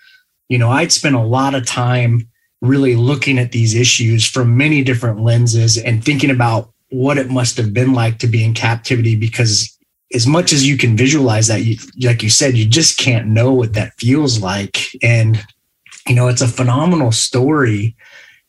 you 0.49 0.57
know, 0.57 0.69
I'd 0.69 0.91
spent 0.91 1.15
a 1.15 1.21
lot 1.21 1.55
of 1.55 1.65
time 1.65 2.27
really 2.62 2.95
looking 2.95 3.39
at 3.39 3.51
these 3.51 3.73
issues 3.75 4.27
from 4.27 4.57
many 4.57 4.83
different 4.83 5.21
lenses 5.21 5.77
and 5.77 6.03
thinking 6.03 6.29
about 6.29 6.71
what 6.89 7.17
it 7.17 7.29
must 7.29 7.55
have 7.57 7.73
been 7.73 7.93
like 7.93 8.17
to 8.19 8.27
be 8.27 8.43
in 8.43 8.53
captivity 8.53 9.15
because 9.15 9.77
as 10.13 10.25
much 10.25 10.51
as 10.51 10.67
you 10.67 10.75
can 10.75 10.97
visualize 10.97 11.47
that 11.47 11.63
you, 11.63 11.77
like 12.01 12.23
you 12.23 12.29
said 12.29 12.57
you 12.57 12.65
just 12.65 12.97
can't 12.97 13.27
know 13.27 13.53
what 13.53 13.73
that 13.73 13.93
feels 13.97 14.41
like. 14.41 14.88
And 15.01 15.41
you 16.07 16.15
know 16.15 16.27
it's 16.27 16.41
a 16.41 16.47
phenomenal 16.47 17.12
story. 17.12 17.95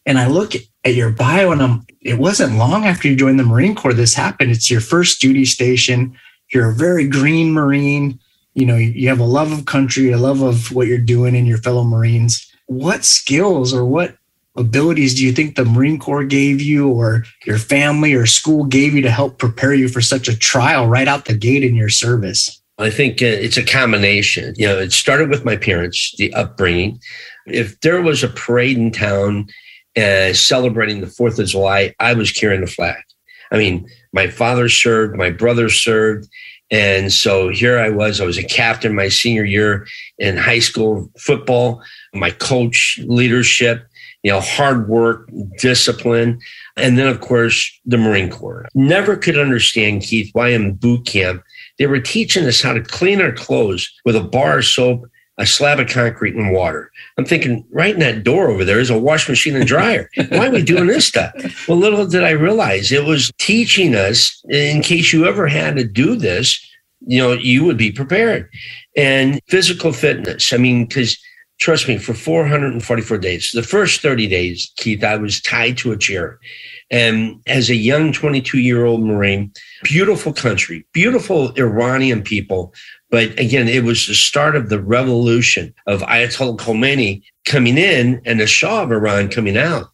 And 0.06 0.18
i 0.18 0.26
look 0.26 0.54
at 0.84 0.94
your 0.94 1.10
bio 1.10 1.52
and 1.52 1.62
i'm 1.62 1.86
it 2.00 2.18
wasn't 2.18 2.56
long 2.56 2.86
after 2.86 3.06
you 3.06 3.14
joined 3.14 3.38
the 3.38 3.44
marine 3.44 3.74
corps 3.74 3.92
this 3.92 4.14
happened. 4.14 4.50
It's 4.50 4.70
your 4.70 4.80
first 4.80 5.20
duty 5.20 5.44
station 5.44 6.16
you're 6.52 6.70
a 6.70 6.74
very 6.74 7.06
green 7.06 7.52
Marine. 7.52 8.18
You 8.54 8.66
know, 8.66 8.76
you 8.76 9.08
have 9.08 9.20
a 9.20 9.24
love 9.24 9.52
of 9.52 9.66
country, 9.66 10.10
a 10.10 10.18
love 10.18 10.42
of 10.42 10.72
what 10.72 10.86
you're 10.86 10.98
doing 10.98 11.36
and 11.36 11.46
your 11.46 11.58
fellow 11.58 11.84
Marines. 11.84 12.46
What 12.66 13.04
skills 13.04 13.72
or 13.72 13.84
what 13.84 14.16
abilities 14.56 15.14
do 15.14 15.24
you 15.24 15.32
think 15.32 15.54
the 15.54 15.64
Marine 15.64 15.98
Corps 15.98 16.24
gave 16.24 16.60
you 16.60 16.88
or 16.88 17.24
your 17.46 17.58
family 17.58 18.14
or 18.14 18.26
school 18.26 18.64
gave 18.64 18.94
you 18.94 19.02
to 19.02 19.10
help 19.10 19.38
prepare 19.38 19.74
you 19.74 19.88
for 19.88 20.00
such 20.00 20.28
a 20.28 20.36
trial 20.36 20.88
right 20.88 21.08
out 21.08 21.24
the 21.24 21.36
gate 21.36 21.64
in 21.64 21.74
your 21.74 21.88
service? 21.88 22.60
I 22.78 22.90
think 22.90 23.20
uh, 23.22 23.26
it's 23.26 23.56
a 23.56 23.64
combination. 23.64 24.54
You 24.56 24.66
know, 24.66 24.78
it 24.78 24.92
started 24.92 25.28
with 25.28 25.44
my 25.44 25.56
parents, 25.56 26.14
the 26.16 26.32
upbringing. 26.34 27.00
If 27.46 27.80
there 27.80 28.00
was 28.00 28.22
a 28.22 28.28
parade 28.28 28.78
in 28.78 28.90
town 28.90 29.48
uh, 29.96 30.32
celebrating 30.32 31.00
the 31.00 31.06
4th 31.06 31.38
of 31.38 31.46
July, 31.46 31.94
I 32.00 32.14
was 32.14 32.32
carrying 32.32 32.62
the 32.62 32.66
flag. 32.66 33.02
I 33.52 33.58
mean, 33.58 33.88
my 34.12 34.28
father 34.28 34.68
served, 34.68 35.16
my 35.16 35.30
brother 35.30 35.68
served. 35.68 36.28
And 36.70 37.12
so 37.12 37.48
here 37.48 37.78
I 37.78 37.90
was, 37.90 38.20
I 38.20 38.24
was 38.24 38.38
a 38.38 38.44
captain 38.44 38.94
my 38.94 39.08
senior 39.08 39.44
year 39.44 39.86
in 40.18 40.36
high 40.36 40.60
school 40.60 41.10
football, 41.18 41.82
my 42.14 42.30
coach 42.30 43.00
leadership, 43.04 43.86
you 44.22 44.30
know, 44.30 44.40
hard 44.40 44.88
work, 44.88 45.28
discipline. 45.58 46.38
And 46.76 46.96
then, 46.96 47.08
of 47.08 47.20
course, 47.20 47.80
the 47.86 47.98
Marine 47.98 48.30
Corps. 48.30 48.68
Never 48.74 49.16
could 49.16 49.38
understand, 49.38 50.02
Keith, 50.02 50.30
why 50.32 50.48
in 50.48 50.74
boot 50.74 51.06
camp 51.06 51.42
they 51.78 51.86
were 51.86 52.00
teaching 52.00 52.44
us 52.46 52.60
how 52.60 52.72
to 52.72 52.82
clean 52.82 53.20
our 53.20 53.32
clothes 53.32 53.90
with 54.04 54.14
a 54.14 54.22
bar 54.22 54.58
of 54.58 54.64
soap 54.64 55.06
a 55.40 55.46
slab 55.46 55.80
of 55.80 55.88
concrete 55.88 56.36
and 56.36 56.52
water. 56.52 56.92
I'm 57.16 57.24
thinking, 57.24 57.66
right 57.72 57.94
in 57.94 58.00
that 58.00 58.22
door 58.22 58.50
over 58.50 58.64
there 58.64 58.78
is 58.78 58.90
a 58.90 58.98
wash 58.98 59.26
machine 59.28 59.56
and 59.56 59.66
dryer. 59.66 60.10
Why 60.28 60.48
are 60.48 60.50
we 60.50 60.62
doing 60.62 60.86
this 60.86 61.06
stuff? 61.06 61.32
Well, 61.66 61.78
little 61.78 62.06
did 62.06 62.22
I 62.22 62.30
realize 62.30 62.92
it 62.92 63.04
was 63.04 63.32
teaching 63.38 63.94
us 63.94 64.42
in 64.50 64.82
case 64.82 65.12
you 65.12 65.26
ever 65.26 65.48
had 65.48 65.76
to 65.76 65.84
do 65.84 66.14
this, 66.14 66.62
you 67.06 67.18
know, 67.18 67.32
you 67.32 67.64
would 67.64 67.78
be 67.78 67.90
prepared. 67.90 68.50
And 68.96 69.40
physical 69.48 69.92
fitness. 69.92 70.52
I 70.52 70.58
mean, 70.58 70.84
because 70.84 71.18
trust 71.58 71.88
me, 71.88 71.96
for 71.96 72.12
444 72.12 73.18
days. 73.18 73.50
The 73.54 73.62
first 73.62 74.02
30 74.02 74.26
days, 74.28 74.70
Keith, 74.76 75.02
I 75.02 75.16
was 75.16 75.40
tied 75.40 75.78
to 75.78 75.92
a 75.92 75.96
chair. 75.96 76.38
And 76.90 77.40
as 77.46 77.70
a 77.70 77.76
young 77.76 78.12
22 78.12 78.58
year 78.58 78.84
old 78.84 79.02
Marine, 79.02 79.52
beautiful 79.84 80.32
country, 80.32 80.84
beautiful 80.92 81.52
Iranian 81.52 82.22
people. 82.22 82.74
But 83.10 83.38
again, 83.38 83.68
it 83.68 83.84
was 83.84 84.06
the 84.06 84.14
start 84.14 84.56
of 84.56 84.68
the 84.68 84.80
revolution 84.80 85.74
of 85.86 86.02
Ayatollah 86.02 86.58
Khomeini 86.58 87.22
coming 87.44 87.78
in 87.78 88.20
and 88.24 88.40
the 88.40 88.46
Shah 88.46 88.82
of 88.82 88.92
Iran 88.92 89.28
coming 89.28 89.56
out 89.56 89.88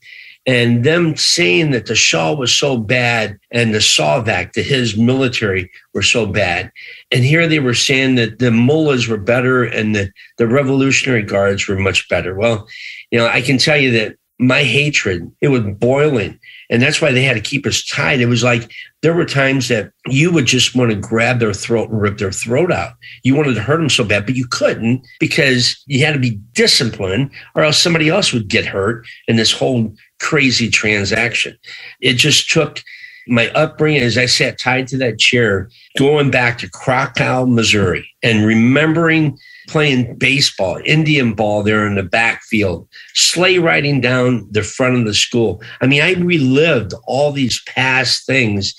and 0.46 0.84
them 0.84 1.16
saying 1.16 1.72
that 1.72 1.86
the 1.86 1.96
Shah 1.96 2.32
was 2.32 2.54
so 2.54 2.78
bad 2.78 3.38
and 3.50 3.74
the 3.74 3.78
Savak, 3.78 4.52
to 4.52 4.62
his 4.62 4.96
military, 4.96 5.70
were 5.92 6.02
so 6.02 6.24
bad. 6.24 6.70
And 7.10 7.24
here 7.24 7.48
they 7.48 7.58
were 7.58 7.74
saying 7.74 8.14
that 8.14 8.38
the 8.38 8.52
mullahs 8.52 9.08
were 9.08 9.18
better 9.18 9.64
and 9.64 9.94
that 9.96 10.10
the 10.38 10.46
Revolutionary 10.46 11.22
Guards 11.22 11.66
were 11.66 11.76
much 11.76 12.08
better. 12.08 12.36
Well, 12.36 12.68
you 13.10 13.18
know, 13.18 13.26
I 13.26 13.42
can 13.42 13.58
tell 13.58 13.76
you 13.76 13.90
that 13.92 14.16
my 14.38 14.62
hatred, 14.62 15.30
it 15.40 15.48
was 15.48 15.62
boiling. 15.62 16.38
And 16.68 16.82
that's 16.82 17.00
why 17.00 17.12
they 17.12 17.22
had 17.22 17.34
to 17.34 17.40
keep 17.40 17.64
us 17.64 17.86
tied. 17.86 18.20
It 18.20 18.26
was 18.26 18.42
like 18.42 18.70
there 19.02 19.14
were 19.14 19.24
times 19.24 19.68
that 19.68 19.92
you 20.06 20.32
would 20.32 20.46
just 20.46 20.74
want 20.74 20.90
to 20.90 20.96
grab 20.96 21.38
their 21.38 21.54
throat 21.54 21.90
and 21.90 22.00
rip 22.00 22.18
their 22.18 22.32
throat 22.32 22.70
out. 22.70 22.94
You 23.22 23.34
wanted 23.34 23.54
to 23.54 23.62
hurt 23.62 23.78
them 23.78 23.88
so 23.88 24.04
bad, 24.04 24.26
but 24.26 24.36
you 24.36 24.46
couldn't 24.46 25.06
because 25.20 25.82
you 25.86 26.04
had 26.04 26.12
to 26.12 26.20
be 26.20 26.38
disciplined 26.52 27.30
or 27.54 27.62
else 27.62 27.78
somebody 27.78 28.08
else 28.08 28.32
would 28.32 28.48
get 28.48 28.66
hurt 28.66 29.06
in 29.28 29.36
this 29.36 29.52
whole 29.52 29.94
crazy 30.20 30.68
transaction. 30.68 31.56
It 32.00 32.14
just 32.14 32.50
took 32.50 32.82
my 33.28 33.48
upbringing 33.50 34.02
as 34.02 34.18
I 34.18 34.26
sat 34.26 34.58
tied 34.58 34.86
to 34.88 34.98
that 34.98 35.18
chair, 35.18 35.68
going 35.98 36.30
back 36.30 36.58
to 36.58 36.70
Krakow, 36.70 37.46
Missouri, 37.46 38.08
and 38.22 38.46
remembering 38.46 39.38
playing 39.68 40.16
baseball, 40.16 40.80
Indian 40.84 41.34
ball 41.34 41.62
there 41.62 41.86
in 41.86 41.94
the 41.94 42.02
backfield, 42.02 42.88
sleigh 43.14 43.58
riding 43.58 44.00
down 44.00 44.46
the 44.50 44.62
front 44.62 44.96
of 44.96 45.04
the 45.04 45.14
school. 45.14 45.62
I 45.80 45.86
mean, 45.86 46.02
I 46.02 46.14
relived 46.14 46.94
all 47.06 47.32
these 47.32 47.62
past 47.66 48.26
things 48.26 48.74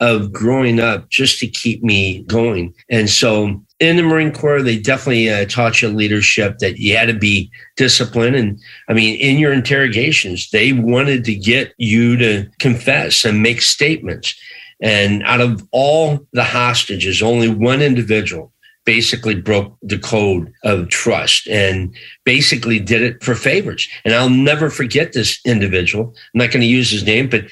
of 0.00 0.32
growing 0.32 0.80
up 0.80 1.08
just 1.10 1.38
to 1.38 1.46
keep 1.46 1.82
me 1.84 2.24
going. 2.24 2.74
And 2.90 3.08
so 3.08 3.62
in 3.78 3.96
the 3.96 4.02
Marine 4.02 4.32
Corps, 4.32 4.60
they 4.60 4.78
definitely 4.78 5.30
uh, 5.30 5.44
taught 5.46 5.80
you 5.80 5.88
leadership 5.88 6.58
that 6.58 6.78
you 6.78 6.96
had 6.96 7.06
to 7.06 7.14
be 7.14 7.50
disciplined. 7.76 8.34
And 8.34 8.60
I 8.88 8.94
mean, 8.94 9.16
in 9.20 9.38
your 9.38 9.52
interrogations, 9.52 10.50
they 10.50 10.72
wanted 10.72 11.24
to 11.26 11.34
get 11.36 11.72
you 11.78 12.16
to 12.16 12.48
confess 12.58 13.24
and 13.24 13.42
make 13.42 13.62
statements. 13.62 14.34
And 14.82 15.22
out 15.22 15.40
of 15.40 15.66
all 15.70 16.26
the 16.32 16.44
hostages, 16.44 17.22
only 17.22 17.48
one 17.48 17.80
individual 17.80 18.51
basically 18.84 19.34
broke 19.34 19.76
the 19.82 19.98
code 19.98 20.52
of 20.64 20.88
trust 20.88 21.46
and 21.48 21.94
basically 22.24 22.78
did 22.78 23.02
it 23.02 23.22
for 23.22 23.34
favors. 23.34 23.88
And 24.04 24.14
I'll 24.14 24.30
never 24.30 24.70
forget 24.70 25.12
this 25.12 25.40
individual. 25.44 26.14
I'm 26.34 26.38
not 26.38 26.50
going 26.50 26.62
to 26.62 26.66
use 26.66 26.90
his 26.90 27.04
name, 27.04 27.28
but 27.28 27.44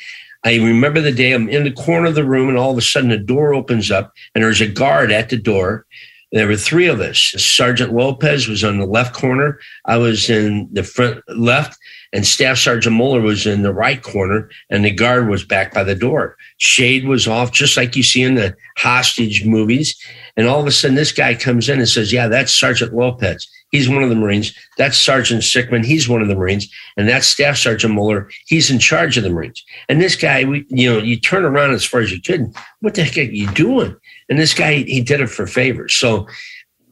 I 0.45 0.57
remember 0.57 1.01
the 1.01 1.13
day 1.13 1.33
I'm 1.33 1.49
in 1.49 1.65
the 1.65 1.73
corner 1.73 2.07
of 2.07 2.15
the 2.15 2.25
room 2.25 2.49
and 2.49 2.57
all 2.57 2.73
of 2.73 2.79
a 2.79 2.83
sudden 2.83 3.11
the 3.11 3.19
door 3.19 3.55
opens 3.55 3.91
up 3.91 4.13
and 4.35 4.43
there's 4.43 4.61
a 4.61 4.67
guard 4.67 5.13
at 5.13 5.29
the 5.29 5.37
door. 5.37 5.87
There 6.33 6.47
were 6.47 6.57
three 6.57 6.87
of 6.87 7.01
us. 7.01 7.19
Sergeant 7.37 7.93
Lopez 7.93 8.47
was 8.47 8.63
on 8.63 8.79
the 8.79 8.87
left 8.87 9.15
corner. 9.15 9.59
I 9.87 9.97
was 9.97 10.31
in 10.31 10.69
the 10.73 10.85
front 10.85 11.23
left 11.29 11.77
and 12.13 12.27
Staff 12.27 12.59
Sergeant 12.59 12.95
Moeller 12.95 13.21
was 13.21 13.47
in 13.47 13.63
the 13.63 13.73
right 13.73 14.03
corner 14.03 14.49
and 14.69 14.85
the 14.85 14.93
guard 14.93 15.29
was 15.29 15.45
back 15.45 15.75
by 15.75 15.83
the 15.83 15.95
door. 15.95 16.37
Shade 16.59 17.07
was 17.07 17.27
off, 17.27 17.53
just 17.53 17.77
like 17.77 17.97
you 17.97 18.03
see 18.03 18.23
in 18.23 18.37
the 18.37 18.57
hostage 18.79 19.45
movies. 19.45 20.01
And 20.37 20.47
all 20.47 20.61
of 20.61 20.67
a 20.67 20.73
sudden, 20.73 20.97
this 20.97 21.13
guy 21.13 21.35
comes 21.35 21.69
in 21.69 21.79
and 21.79 21.89
says, 21.89 22.13
Yeah, 22.13 22.29
that's 22.29 22.55
Sergeant 22.55 22.95
Lopez. 22.95 23.49
He's 23.71 23.89
one 23.89 24.03
of 24.03 24.09
the 24.09 24.17
Marines. 24.17 24.53
That's 24.77 24.97
Sergeant 24.97 25.43
Sickmann. 25.43 25.85
He's 25.85 26.09
one 26.09 26.23
of 26.23 26.29
the 26.29 26.35
Marines. 26.35 26.69
And 26.97 27.09
that's 27.09 27.27
Staff 27.27 27.57
Sergeant 27.57 27.95
Moeller. 27.95 28.29
He's 28.47 28.71
in 28.71 28.79
charge 28.79 29.17
of 29.17 29.23
the 29.23 29.31
Marines. 29.31 29.65
And 29.89 30.01
this 30.01 30.17
guy, 30.17 30.45
we, 30.45 30.67
you 30.69 30.93
know, 30.93 30.99
you 30.99 31.19
turn 31.19 31.45
around 31.45 31.73
as 31.73 31.85
far 31.85 32.01
as 32.01 32.13
you 32.13 32.21
could. 32.21 32.53
What 32.81 32.95
the 32.95 33.05
heck 33.05 33.17
are 33.17 33.23
you 33.23 33.51
doing? 33.53 33.97
And 34.29 34.39
this 34.39 34.55
guy, 34.55 34.83
he 34.83 35.01
did 35.01 35.21
it 35.21 35.29
for 35.29 35.47
favors. 35.47 35.95
So 35.95 36.27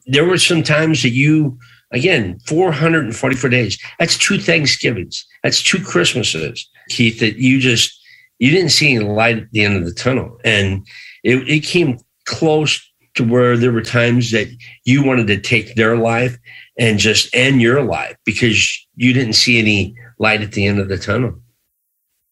there 0.06 0.24
were 0.24 0.38
some 0.38 0.62
times 0.62 1.02
that 1.02 1.10
you, 1.10 1.58
again, 1.90 2.38
444 2.46 3.50
days. 3.50 3.78
That's 3.98 4.16
two 4.16 4.38
Thanksgivings. 4.38 5.26
That's 5.42 5.62
two 5.62 5.82
Christmases, 5.82 6.68
Keith, 6.90 7.18
that 7.18 7.36
you 7.36 7.58
just, 7.58 8.00
you 8.38 8.52
didn't 8.52 8.70
see 8.70 8.94
any 8.94 9.04
light 9.04 9.38
at 9.38 9.50
the 9.50 9.64
end 9.64 9.76
of 9.76 9.84
the 9.84 9.94
tunnel. 9.94 10.38
And 10.44 10.86
it, 11.24 11.48
it 11.48 11.60
came 11.60 11.98
close 12.24 12.87
to 13.18 13.24
where 13.24 13.56
there 13.56 13.72
were 13.72 13.82
times 13.82 14.30
that 14.30 14.48
you 14.84 15.02
wanted 15.02 15.26
to 15.26 15.40
take 15.40 15.74
their 15.74 15.96
life 15.96 16.38
and 16.78 17.00
just 17.00 17.34
end 17.34 17.60
your 17.60 17.82
life 17.82 18.16
because 18.24 18.86
you 18.94 19.12
didn't 19.12 19.32
see 19.32 19.58
any 19.58 19.94
light 20.20 20.40
at 20.40 20.52
the 20.52 20.64
end 20.64 20.78
of 20.78 20.88
the 20.88 20.96
tunnel. 20.96 21.34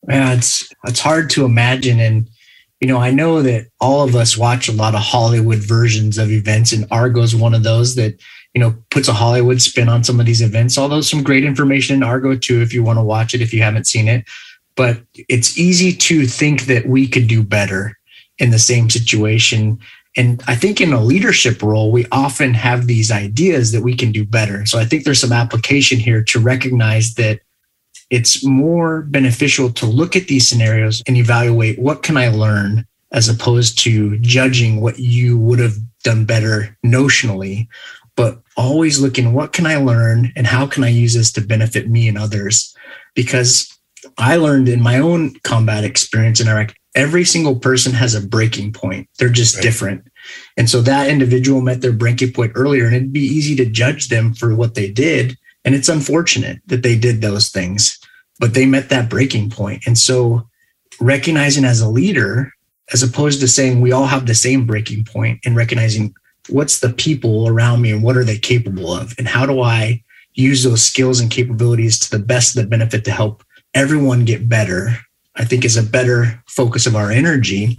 Yeah, 0.09 0.35
it's 0.35 0.72
it's 0.85 1.01
hard 1.01 1.29
to 1.31 1.44
imagine. 1.44 1.99
And 1.99 2.31
you 2.81 2.87
know, 2.87 2.99
I 2.99 3.11
know 3.11 3.42
that 3.42 3.66
all 3.81 4.05
of 4.05 4.14
us 4.14 4.38
watch 4.38 4.68
a 4.68 4.72
lot 4.72 4.94
of 4.94 5.01
Hollywood 5.01 5.59
versions 5.59 6.18
of 6.18 6.31
events, 6.31 6.72
and 6.72 6.87
Argo 6.92 7.22
is 7.22 7.35
one 7.35 7.55
of 7.55 7.64
those 7.64 7.96
that 7.96 8.14
you 8.55 8.61
know 8.61 8.77
puts 8.90 9.09
a 9.09 9.12
Hollywood 9.12 9.61
spin 9.61 9.88
on 9.88 10.05
some 10.05 10.20
of 10.20 10.27
these 10.27 10.40
events. 10.40 10.79
Although 10.79 11.01
some 11.01 11.25
great 11.25 11.44
information 11.44 11.96
in 11.96 12.05
Argo 12.05 12.37
too, 12.37 12.62
if 12.62 12.72
you 12.72 12.85
want 12.85 13.01
to 13.01 13.05
watch 13.05 13.35
it, 13.35 13.42
if 13.42 13.53
you 13.53 13.61
haven't 13.61 13.88
seen 13.88 14.07
it. 14.07 14.25
But 14.77 15.01
it's 15.14 15.59
easy 15.59 15.92
to 15.92 16.27
think 16.27 16.66
that 16.66 16.87
we 16.87 17.09
could 17.09 17.27
do 17.27 17.42
better 17.42 17.99
in 18.38 18.51
the 18.51 18.59
same 18.59 18.88
situation 18.88 19.81
and 20.16 20.42
I 20.46 20.55
think 20.55 20.81
in 20.81 20.92
a 20.92 21.02
leadership 21.02 21.62
role, 21.62 21.92
we 21.92 22.07
often 22.11 22.55
have 22.55 22.87
these 22.87 23.11
ideas 23.11 23.72
that 23.72 23.83
we 23.83 23.94
can 23.94 24.12
do 24.12 24.24
better. 24.24 24.64
So 24.64 24.79
I 24.79 24.85
think 24.87 25.05
there's 25.05 25.20
some 25.20 25.33
application 25.33 25.98
here 25.98 26.22
to 26.24 26.40
recognize 26.40 27.14
that 27.14 27.40
it's 28.09 28.44
more 28.44 29.02
beneficial 29.02 29.70
to 29.72 29.87
look 29.87 30.16
at 30.16 30.29
these 30.29 30.48
scenarios 30.48 31.02
and 31.07 31.16
evaluate 31.16 31.79
what 31.79 32.02
can 32.02 32.16
I 32.16 32.29
learn 32.29 32.87
as 33.12 33.29
opposed 33.29 33.79
to 33.81 34.18
judging 34.18 34.81
what 34.81 34.98
you 34.98 35.38
would 35.38 35.59
have 35.59 35.76
done 36.02 36.24
better 36.24 36.76
notionally, 36.85 37.66
but 38.16 38.40
always 38.57 39.00
looking 39.00 39.33
what 39.33 39.52
can 39.52 39.66
I 39.66 39.76
learn 39.76 40.33
and 40.37 40.46
how 40.46 40.66
can 40.66 40.85
I 40.85 40.88
use 40.88 41.14
this 41.14 41.33
to 41.33 41.40
benefit 41.40 41.88
me 41.88 42.09
and 42.09 42.16
others? 42.16 42.74
Because 43.14 43.76
I 44.18 44.37
learned 44.37 44.68
in 44.68 44.81
my 44.81 44.98
own 44.98 45.35
combat 45.40 45.85
experience 45.85 46.40
in 46.40 46.48
Iraq, 46.48 46.74
every 46.96 47.24
single 47.24 47.54
person 47.54 47.92
has 47.92 48.14
a 48.14 48.26
breaking 48.26 48.72
point. 48.72 49.09
They're 49.18 49.28
just 49.28 49.56
right. 49.56 49.62
different. 49.62 50.09
And 50.56 50.68
so 50.68 50.80
that 50.80 51.09
individual 51.09 51.61
met 51.61 51.82
their 51.82 51.92
breaking 51.92 52.32
point 52.32 52.52
earlier, 52.54 52.87
and 52.87 52.96
it'd 52.96 53.12
be 53.12 53.20
easy 53.20 53.54
to 53.56 53.66
judge 53.66 54.09
them 54.09 54.35
for 54.35 54.56
what 54.56 54.74
they 54.74 54.90
did. 54.90 55.37
And 55.64 55.74
it's 55.74 55.88
unfortunate 55.88 56.61
that 56.66 56.82
they 56.82 56.96
did 56.96 57.20
those 57.20 57.50
things, 57.50 57.98
but 58.40 58.54
they 58.54 58.66
met 58.66 58.88
that 58.88 59.11
breaking 59.11 59.50
point. 59.50 59.82
And 59.87 59.96
so 59.96 60.48
recognizing 61.00 61.64
as 61.64 61.80
a 61.80 61.88
leader, 61.88 62.52
as 62.92 63.02
opposed 63.02 63.40
to 63.40 63.48
saying 63.48 63.80
we 63.80 63.92
all 63.92 64.06
have 64.06 64.26
the 64.26 64.35
same 64.35 64.66
breaking 64.66 65.04
point 65.04 65.40
and 65.44 65.56
recognizing 65.56 66.14
what's 66.48 66.80
the 66.80 66.92
people 66.92 67.48
around 67.48 67.82
me 67.82 67.90
and 67.92 68.02
what 68.02 68.16
are 68.16 68.24
they 68.24 68.38
capable 68.38 68.92
of 68.92 69.12
and 69.18 69.26
how 69.26 69.44
do 69.44 69.61
I 69.61 70.02
use 70.35 70.62
those 70.62 70.82
skills 70.82 71.18
and 71.18 71.30
capabilities 71.30 71.98
to 71.98 72.11
the 72.11 72.24
best 72.24 72.56
of 72.56 72.62
the 72.62 72.68
benefit 72.68 73.04
to 73.04 73.11
help 73.11 73.42
everyone 73.74 74.24
get 74.24 74.48
better, 74.48 74.96
I 75.37 75.44
think 75.44 75.64
is 75.64 75.77
a 75.77 75.83
better 75.83 76.42
focus 76.46 76.87
of 76.87 76.96
our 76.96 77.11
energy. 77.11 77.77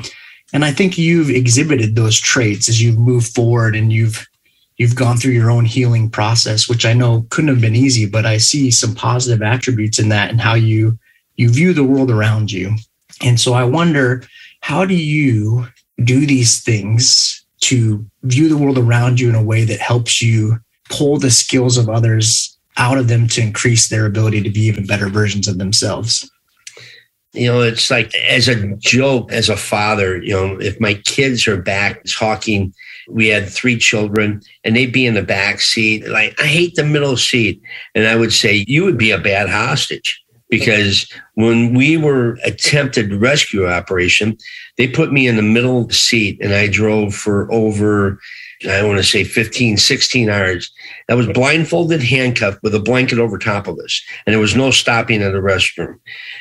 And 0.53 0.63
I 0.63 0.71
think 0.71 0.97
you've 0.97 1.29
exhibited 1.29 1.95
those 1.95 2.19
traits 2.19 2.69
as 2.69 2.81
you've 2.81 2.97
moved 2.97 3.33
forward 3.33 3.75
and 3.75 3.91
you've 3.91 4.27
you've 4.77 4.95
gone 4.95 5.17
through 5.17 5.31
your 5.31 5.49
own 5.49 5.65
healing 5.65 6.09
process, 6.09 6.69
which 6.69 6.85
I 6.85 6.93
know 6.93 7.25
couldn't 7.31 7.49
have 7.49 7.61
been 7.61 7.75
easy, 7.75 8.05
but 8.05 8.25
I 8.25 8.37
see 8.37 8.69
some 8.69 8.93
positive 8.93 9.41
attributes 9.41 9.97
in 9.97 10.09
that 10.09 10.29
and 10.29 10.39
how 10.39 10.53
you 10.53 10.97
you 11.35 11.49
view 11.49 11.73
the 11.73 11.83
world 11.83 12.11
around 12.11 12.51
you. 12.51 12.75
And 13.21 13.39
so 13.39 13.53
I 13.53 13.63
wonder, 13.63 14.23
how 14.61 14.85
do 14.85 14.95
you 14.95 15.67
do 16.03 16.25
these 16.25 16.61
things 16.61 17.43
to 17.61 18.05
view 18.23 18.49
the 18.49 18.57
world 18.57 18.77
around 18.77 19.19
you 19.19 19.29
in 19.29 19.35
a 19.35 19.43
way 19.43 19.63
that 19.65 19.79
helps 19.79 20.21
you 20.21 20.59
pull 20.89 21.17
the 21.17 21.31
skills 21.31 21.77
of 21.77 21.89
others 21.89 22.57
out 22.77 22.97
of 22.97 23.07
them 23.07 23.27
to 23.27 23.41
increase 23.41 23.89
their 23.89 24.05
ability 24.05 24.41
to 24.43 24.49
be 24.49 24.61
even 24.61 24.85
better 24.85 25.09
versions 25.09 25.47
of 25.47 25.57
themselves. 25.57 26.29
You 27.37 27.47
know, 27.47 27.61
it's 27.61 27.91
like 27.91 28.13
as 28.15 28.47
a 28.47 28.75
joke, 28.77 29.31
as 29.31 29.49
a 29.49 29.57
father, 29.57 30.21
you 30.21 30.33
know, 30.33 30.59
if 30.59 30.79
my 30.79 30.95
kids 30.95 31.47
are 31.47 31.61
back 31.61 32.01
talking, 32.05 32.73
we 33.07 33.27
had 33.27 33.47
three 33.49 33.77
children 33.77 34.41
and 34.63 34.75
they'd 34.75 34.91
be 34.91 35.05
in 35.05 35.13
the 35.13 35.21
back 35.21 35.61
seat. 35.61 36.07
Like, 36.07 36.39
I 36.41 36.47
hate 36.47 36.75
the 36.75 36.83
middle 36.83 37.15
seat. 37.15 37.61
And 37.95 38.07
I 38.07 38.15
would 38.15 38.33
say, 38.33 38.65
you 38.67 38.83
would 38.83 38.97
be 38.97 39.11
a 39.11 39.19
bad 39.19 39.49
hostage 39.49 40.21
because 40.49 41.11
when 41.35 41.73
we 41.73 41.97
were 41.97 42.37
attempted 42.43 43.13
rescue 43.13 43.67
operation, 43.67 44.37
they 44.77 44.87
put 44.87 45.11
me 45.11 45.27
in 45.27 45.35
the 45.35 45.41
middle 45.41 45.89
seat 45.89 46.39
and 46.41 46.53
I 46.53 46.67
drove 46.67 47.13
for 47.13 47.51
over 47.51 48.19
I 48.69 48.83
want 48.83 48.97
to 48.97 49.03
say 49.03 49.23
15, 49.23 49.77
16 49.77 50.29
hours. 50.29 50.71
I 51.09 51.13
was 51.13 51.27
blindfolded, 51.27 52.01
handcuffed 52.01 52.63
with 52.63 52.73
a 52.73 52.79
blanket 52.79 53.19
over 53.19 53.37
top 53.37 53.67
of 53.67 53.77
us, 53.79 54.01
and 54.25 54.33
there 54.33 54.39
was 54.39 54.55
no 54.55 54.71
stopping 54.71 55.21
at 55.21 55.31
the 55.31 55.39
restroom. 55.39 55.99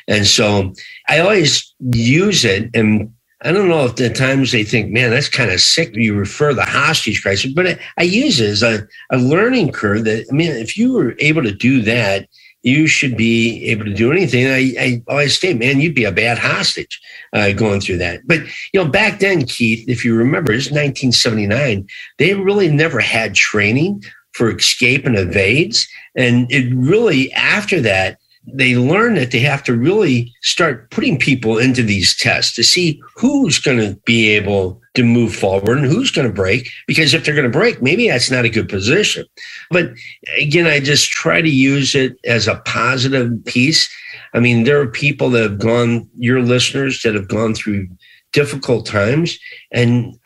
And 0.08 0.26
so 0.26 0.72
I 1.08 1.18
always 1.18 1.74
use 1.80 2.44
it 2.44 2.70
and 2.74 3.12
I 3.42 3.52
don't 3.52 3.68
know 3.68 3.84
if 3.84 4.00
at 4.00 4.16
times 4.16 4.50
they 4.50 4.64
think, 4.64 4.90
man, 4.90 5.10
that's 5.10 5.28
kind 5.28 5.50
of 5.50 5.60
sick. 5.60 5.94
You 5.94 6.14
refer 6.14 6.54
the 6.54 6.64
hostage 6.64 7.22
crisis, 7.22 7.52
but 7.52 7.66
I, 7.66 7.78
I 7.98 8.02
use 8.02 8.40
it 8.40 8.48
as 8.48 8.62
a, 8.62 8.86
a 9.10 9.18
learning 9.18 9.72
curve 9.72 10.04
that, 10.04 10.26
I 10.30 10.34
mean, 10.34 10.50
if 10.52 10.76
you 10.76 10.94
were 10.94 11.14
able 11.18 11.42
to 11.42 11.52
do 11.52 11.82
that, 11.82 12.28
you 12.66 12.88
should 12.88 13.16
be 13.16 13.64
able 13.66 13.84
to 13.84 13.94
do 13.94 14.10
anything. 14.10 14.48
I, 14.48 14.74
I 14.76 15.02
always 15.06 15.38
say, 15.38 15.54
man, 15.54 15.80
you'd 15.80 15.94
be 15.94 16.02
a 16.02 16.10
bad 16.10 16.36
hostage 16.36 17.00
uh, 17.32 17.52
going 17.52 17.80
through 17.80 17.98
that. 17.98 18.26
But, 18.26 18.40
you 18.72 18.82
know, 18.82 18.88
back 18.88 19.20
then, 19.20 19.46
Keith, 19.46 19.88
if 19.88 20.04
you 20.04 20.16
remember, 20.16 20.52
it's 20.52 20.66
1979, 20.66 21.86
they 22.18 22.34
really 22.34 22.68
never 22.68 22.98
had 22.98 23.36
training 23.36 24.02
for 24.32 24.50
escape 24.50 25.06
and 25.06 25.16
evades. 25.16 25.86
And 26.16 26.50
it 26.50 26.74
really, 26.74 27.32
after 27.34 27.80
that, 27.82 28.18
they 28.46 28.76
learn 28.76 29.14
that 29.14 29.32
they 29.32 29.40
have 29.40 29.62
to 29.64 29.74
really 29.74 30.32
start 30.42 30.90
putting 30.90 31.18
people 31.18 31.58
into 31.58 31.82
these 31.82 32.16
tests 32.16 32.54
to 32.54 32.62
see 32.62 33.00
who's 33.16 33.58
going 33.58 33.78
to 33.78 33.98
be 34.04 34.28
able 34.30 34.80
to 34.94 35.04
move 35.04 35.34
forward 35.34 35.78
and 35.78 35.86
who's 35.86 36.10
going 36.10 36.26
to 36.26 36.32
break. 36.32 36.70
Because 36.86 37.12
if 37.12 37.24
they're 37.24 37.34
going 37.34 37.50
to 37.50 37.58
break, 37.58 37.82
maybe 37.82 38.08
that's 38.08 38.30
not 38.30 38.44
a 38.44 38.50
good 38.50 38.68
position. 38.68 39.26
But 39.70 39.90
again, 40.38 40.66
I 40.66 40.80
just 40.80 41.10
try 41.10 41.42
to 41.42 41.50
use 41.50 41.94
it 41.94 42.16
as 42.24 42.46
a 42.46 42.62
positive 42.64 43.44
piece. 43.44 43.92
I 44.32 44.40
mean, 44.40 44.64
there 44.64 44.80
are 44.80 44.86
people 44.86 45.30
that 45.30 45.42
have 45.42 45.58
gone, 45.58 46.08
your 46.16 46.40
listeners 46.40 47.02
that 47.02 47.14
have 47.14 47.28
gone 47.28 47.54
through 47.54 47.88
difficult 48.32 48.86
times. 48.86 49.38
And 49.72 50.18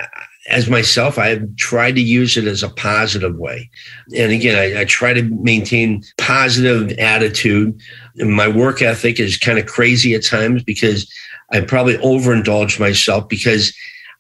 as 0.51 0.69
myself, 0.69 1.19
I 1.19 1.29
have 1.29 1.57
tried 1.57 1.95
to 1.95 2.03
use 2.03 2.37
it 2.37 2.45
as 2.45 2.63
a 2.63 2.69
positive 2.71 3.37
way. 3.37 3.71
And 4.17 4.33
again, 4.33 4.59
I, 4.59 4.81
I 4.81 4.85
try 4.85 5.13
to 5.13 5.23
maintain 5.23 6.03
positive 6.19 6.91
attitude. 6.99 7.81
My 8.17 8.49
work 8.49 8.83
ethic 8.83 9.21
is 9.21 9.39
kind 9.39 9.59
of 9.59 9.67
crazy 9.67 10.15
at 10.15 10.25
times 10.25 10.63
because 10.63 11.11
I 11.53 11.61
probably 11.61 11.97
overindulge 11.99 12.79
myself 12.79 13.29
because 13.29 13.73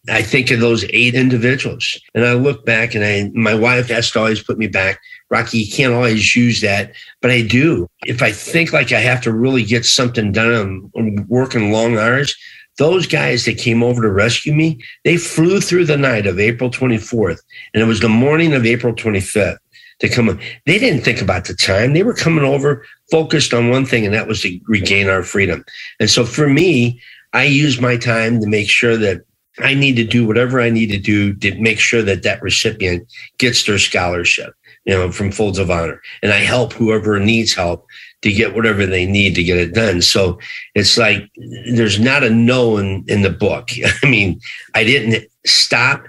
I 0.09 0.23
think 0.23 0.51
of 0.51 0.61
those 0.61 0.85
eight 0.90 1.14
individuals. 1.14 2.01
And 2.14 2.25
I 2.25 2.33
look 2.33 2.64
back 2.64 2.95
and 2.95 3.05
I 3.05 3.31
my 3.35 3.55
wife 3.55 3.88
has 3.88 4.11
to 4.12 4.21
always 4.21 4.43
put 4.43 4.57
me 4.57 4.66
back. 4.66 5.01
Rocky, 5.29 5.59
you 5.59 5.73
can't 5.73 5.93
always 5.93 6.35
use 6.35 6.61
that, 6.62 6.93
but 7.21 7.31
I 7.31 7.43
do. 7.43 7.88
If 8.07 8.23
I 8.23 8.33
think 8.33 8.73
like 8.73 8.93
I 8.93 9.01
have 9.01 9.21
to 9.23 9.33
really 9.33 9.64
get 9.64 9.85
something 9.85 10.33
done, 10.33 10.90
I'm 10.97 11.29
working 11.29 11.71
long 11.71 11.99
hours, 11.99 12.35
those 12.81 13.07
guys 13.07 13.45
that 13.45 13.59
came 13.59 13.83
over 13.83 14.01
to 14.01 14.11
rescue 14.11 14.55
me, 14.55 14.81
they 15.05 15.19
flew 15.19 15.61
through 15.61 15.85
the 15.85 15.99
night 15.99 16.27
of 16.27 16.40
April 16.40 16.71
24th, 16.71 17.38
and 17.75 17.83
it 17.83 17.87
was 17.87 18.01
the 18.01 18.09
morning 18.09 18.55
of 18.55 18.64
April 18.64 18.95
25th 18.95 19.59
to 19.99 20.09
come. 20.09 20.40
They 20.64 20.79
didn't 20.79 21.03
think 21.03 21.21
about 21.21 21.45
the 21.45 21.53
time. 21.55 21.93
They 21.93 22.03
were 22.03 22.14
coming 22.14 22.43
over 22.43 22.87
focused 23.11 23.53
on 23.53 23.69
one 23.69 23.85
thing, 23.85 24.07
and 24.07 24.14
that 24.14 24.27
was 24.27 24.40
to 24.40 24.59
regain 24.66 25.11
our 25.11 25.23
freedom. 25.23 25.62
And 26.01 26.09
so 26.09 26.25
for 26.25 26.49
me, 26.49 26.99
I 27.35 27.45
use 27.45 27.83
my 27.83 27.99
time 27.99 28.40
to 28.40 28.47
make 28.47 28.71
sure 28.71 28.97
that 28.97 29.21
I 29.59 29.75
need 29.75 29.97
to 29.97 30.05
do 30.05 30.27
whatever 30.27 30.59
I 30.59 30.71
need 30.71 30.88
to 30.88 30.99
do 30.99 31.35
to 31.35 31.55
make 31.61 31.79
sure 31.79 32.01
that 32.01 32.23
that 32.23 32.40
recipient 32.40 33.07
gets 33.37 33.66
their 33.66 33.79
scholarship, 33.79 34.55
you 34.87 34.95
know, 34.95 35.12
from 35.12 35.33
Folds 35.33 35.59
of 35.59 35.71
Honor. 35.71 36.01
And 36.23 36.33
I 36.33 36.38
help 36.38 36.73
whoever 36.73 37.21
needs 37.21 37.53
help 37.53 37.87
to 38.23 38.33
get 38.33 38.55
whatever 38.55 38.87
they 38.87 39.07
need 39.07 39.35
to 39.35 39.43
get 39.43 39.57
it 39.57 39.75
done. 39.75 40.03
So 40.03 40.39
it's 40.75 40.99
like 40.99 41.31
there's 41.73 41.99
not 41.99 42.25
a 42.25 42.31
no 42.31 42.77
in, 42.77 43.05
in 43.09 43.23
the 43.23 43.31
book. 43.31 43.71
I 44.03 44.09
mean, 44.09 44.41
I 44.75 44.85
didn't 44.85 45.25
stop 45.47 46.05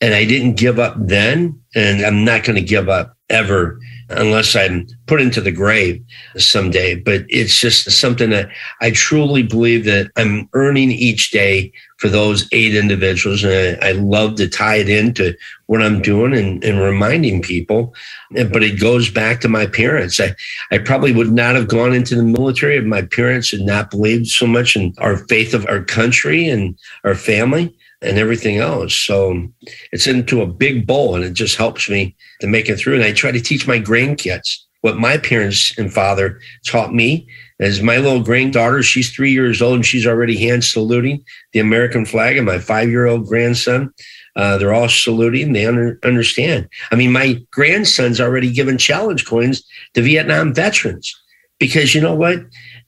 and 0.00 0.14
I 0.14 0.24
didn't 0.24 0.54
give 0.54 0.78
up 0.78 0.94
then, 0.98 1.60
and 1.74 2.04
I'm 2.04 2.24
not 2.24 2.44
going 2.44 2.56
to 2.56 2.62
give 2.62 2.88
up 2.88 3.16
ever 3.28 3.78
unless 4.10 4.56
I'm 4.56 4.86
put 5.06 5.20
into 5.20 5.40
the 5.40 5.52
grave 5.52 6.02
someday. 6.36 6.94
But 6.96 7.24
it's 7.28 7.58
just 7.58 7.90
something 7.90 8.30
that 8.30 8.48
I 8.80 8.90
truly 8.90 9.42
believe 9.42 9.84
that 9.84 10.10
I'm 10.16 10.48
earning 10.52 10.90
each 10.90 11.30
day 11.30 11.72
for 11.98 12.08
those 12.08 12.48
eight 12.52 12.74
individuals. 12.74 13.44
And 13.44 13.82
I, 13.82 13.88
I 13.88 13.92
love 13.92 14.36
to 14.36 14.48
tie 14.48 14.76
it 14.76 14.88
into 14.88 15.34
what 15.66 15.82
I'm 15.82 16.00
doing 16.02 16.34
and, 16.34 16.64
and, 16.64 16.80
reminding 16.80 17.42
people. 17.42 17.94
But 18.30 18.62
it 18.62 18.80
goes 18.80 19.10
back 19.10 19.40
to 19.42 19.48
my 19.48 19.66
parents. 19.66 20.18
I, 20.18 20.34
I 20.70 20.78
probably 20.78 21.12
would 21.12 21.32
not 21.32 21.54
have 21.54 21.68
gone 21.68 21.92
into 21.92 22.16
the 22.16 22.22
military 22.22 22.76
if 22.76 22.84
my 22.84 23.02
parents 23.02 23.50
had 23.50 23.60
not 23.60 23.90
believed 23.90 24.26
so 24.28 24.46
much 24.46 24.76
in 24.76 24.94
our 24.98 25.18
faith 25.28 25.54
of 25.54 25.66
our 25.66 25.84
country 25.84 26.48
and 26.48 26.76
our 27.04 27.14
family 27.14 27.76
and 28.02 28.18
everything 28.18 28.58
else. 28.58 28.94
So 28.94 29.48
it's 29.92 30.06
into 30.06 30.42
a 30.42 30.46
big 30.46 30.86
bowl 30.86 31.14
and 31.14 31.24
it 31.24 31.34
just 31.34 31.56
helps 31.56 31.88
me 31.88 32.16
to 32.40 32.46
make 32.46 32.68
it 32.68 32.76
through. 32.76 32.94
And 32.94 33.04
I 33.04 33.12
try 33.12 33.30
to 33.30 33.40
teach 33.40 33.66
my 33.66 33.78
grandkids 33.78 34.56
what 34.80 34.96
my 34.96 35.18
parents 35.18 35.76
and 35.78 35.92
father 35.92 36.40
taught 36.66 36.94
me. 36.94 37.28
As 37.60 37.82
my 37.82 37.98
little 37.98 38.22
granddaughter, 38.22 38.82
she's 38.82 39.12
three 39.12 39.32
years 39.32 39.60
old 39.60 39.74
and 39.74 39.86
she's 39.86 40.06
already 40.06 40.38
hand 40.38 40.64
saluting 40.64 41.22
the 41.52 41.60
American 41.60 42.06
flag. 42.06 42.38
And 42.38 42.46
my 42.46 42.58
five 42.58 42.88
year 42.88 43.06
old 43.06 43.26
grandson, 43.26 43.92
uh, 44.36 44.56
they're 44.56 44.72
all 44.72 44.88
saluting. 44.88 45.52
They 45.52 45.66
under, 45.66 45.98
understand. 46.02 46.68
I 46.90 46.96
mean, 46.96 47.12
my 47.12 47.42
grandson's 47.50 48.20
already 48.20 48.50
given 48.50 48.78
challenge 48.78 49.26
coins 49.26 49.62
to 49.92 50.00
Vietnam 50.00 50.54
veterans 50.54 51.14
because 51.58 51.94
you 51.94 52.00
know 52.00 52.14
what? 52.14 52.38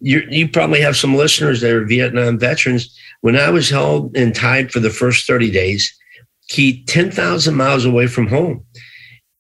You, 0.00 0.22
you 0.30 0.48
probably 0.48 0.80
have 0.80 0.96
some 0.96 1.14
listeners 1.14 1.60
that 1.60 1.70
are 1.70 1.84
Vietnam 1.84 2.38
veterans. 2.38 2.96
When 3.22 3.36
I 3.36 3.50
was 3.50 3.70
held 3.70 4.16
and 4.16 4.34
tied 4.34 4.70
for 4.70 4.80
the 4.80 4.90
first 4.90 5.26
30 5.26 5.50
days, 5.50 5.92
key 6.48 6.84
10,000 6.84 7.54
miles 7.54 7.84
away 7.84 8.08
from 8.08 8.26
home. 8.26 8.64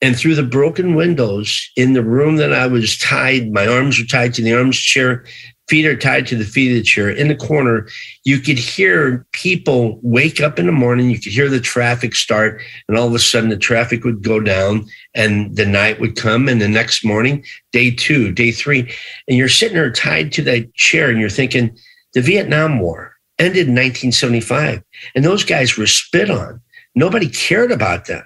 And 0.00 0.16
through 0.16 0.36
the 0.36 0.42
broken 0.42 0.94
windows 0.94 1.70
in 1.76 1.92
the 1.92 2.02
room 2.02 2.36
that 2.36 2.52
I 2.52 2.66
was 2.66 2.98
tied, 2.98 3.52
my 3.52 3.66
arms 3.66 3.98
were 3.98 4.06
tied 4.06 4.34
to 4.34 4.42
the 4.42 4.54
arms 4.54 4.78
chair, 4.78 5.24
feet 5.68 5.86
are 5.86 5.96
tied 5.96 6.26
to 6.28 6.36
the 6.36 6.44
feet 6.44 6.70
of 6.70 6.76
the 6.76 6.82
chair. 6.82 7.10
In 7.10 7.28
the 7.28 7.34
corner, 7.34 7.88
you 8.24 8.38
could 8.38 8.58
hear 8.58 9.26
people 9.32 9.98
wake 10.02 10.40
up 10.40 10.58
in 10.58 10.66
the 10.66 10.72
morning. 10.72 11.10
You 11.10 11.20
could 11.20 11.32
hear 11.32 11.48
the 11.48 11.60
traffic 11.60 12.14
start, 12.14 12.60
and 12.88 12.96
all 12.96 13.06
of 13.06 13.14
a 13.14 13.18
sudden 13.18 13.50
the 13.50 13.56
traffic 13.56 14.04
would 14.04 14.22
go 14.22 14.38
down, 14.38 14.86
and 15.14 15.56
the 15.56 15.66
night 15.66 16.00
would 16.00 16.14
come. 16.16 16.48
And 16.48 16.60
the 16.60 16.68
next 16.68 17.04
morning, 17.04 17.44
day 17.72 17.90
two, 17.90 18.32
day 18.32 18.52
three, 18.52 18.92
and 19.26 19.36
you're 19.36 19.48
sitting 19.48 19.76
there 19.76 19.90
tied 19.90 20.30
to 20.32 20.42
that 20.42 20.74
chair, 20.74 21.10
and 21.10 21.18
you're 21.18 21.30
thinking, 21.30 21.76
the 22.14 22.20
Vietnam 22.20 22.78
War 22.78 23.11
ended 23.42 23.68
in 23.68 23.74
1975, 23.74 24.82
and 25.14 25.24
those 25.24 25.44
guys 25.44 25.76
were 25.76 25.86
spit 25.86 26.30
on. 26.30 26.60
Nobody 26.94 27.28
cared 27.28 27.72
about 27.72 28.06
them 28.06 28.24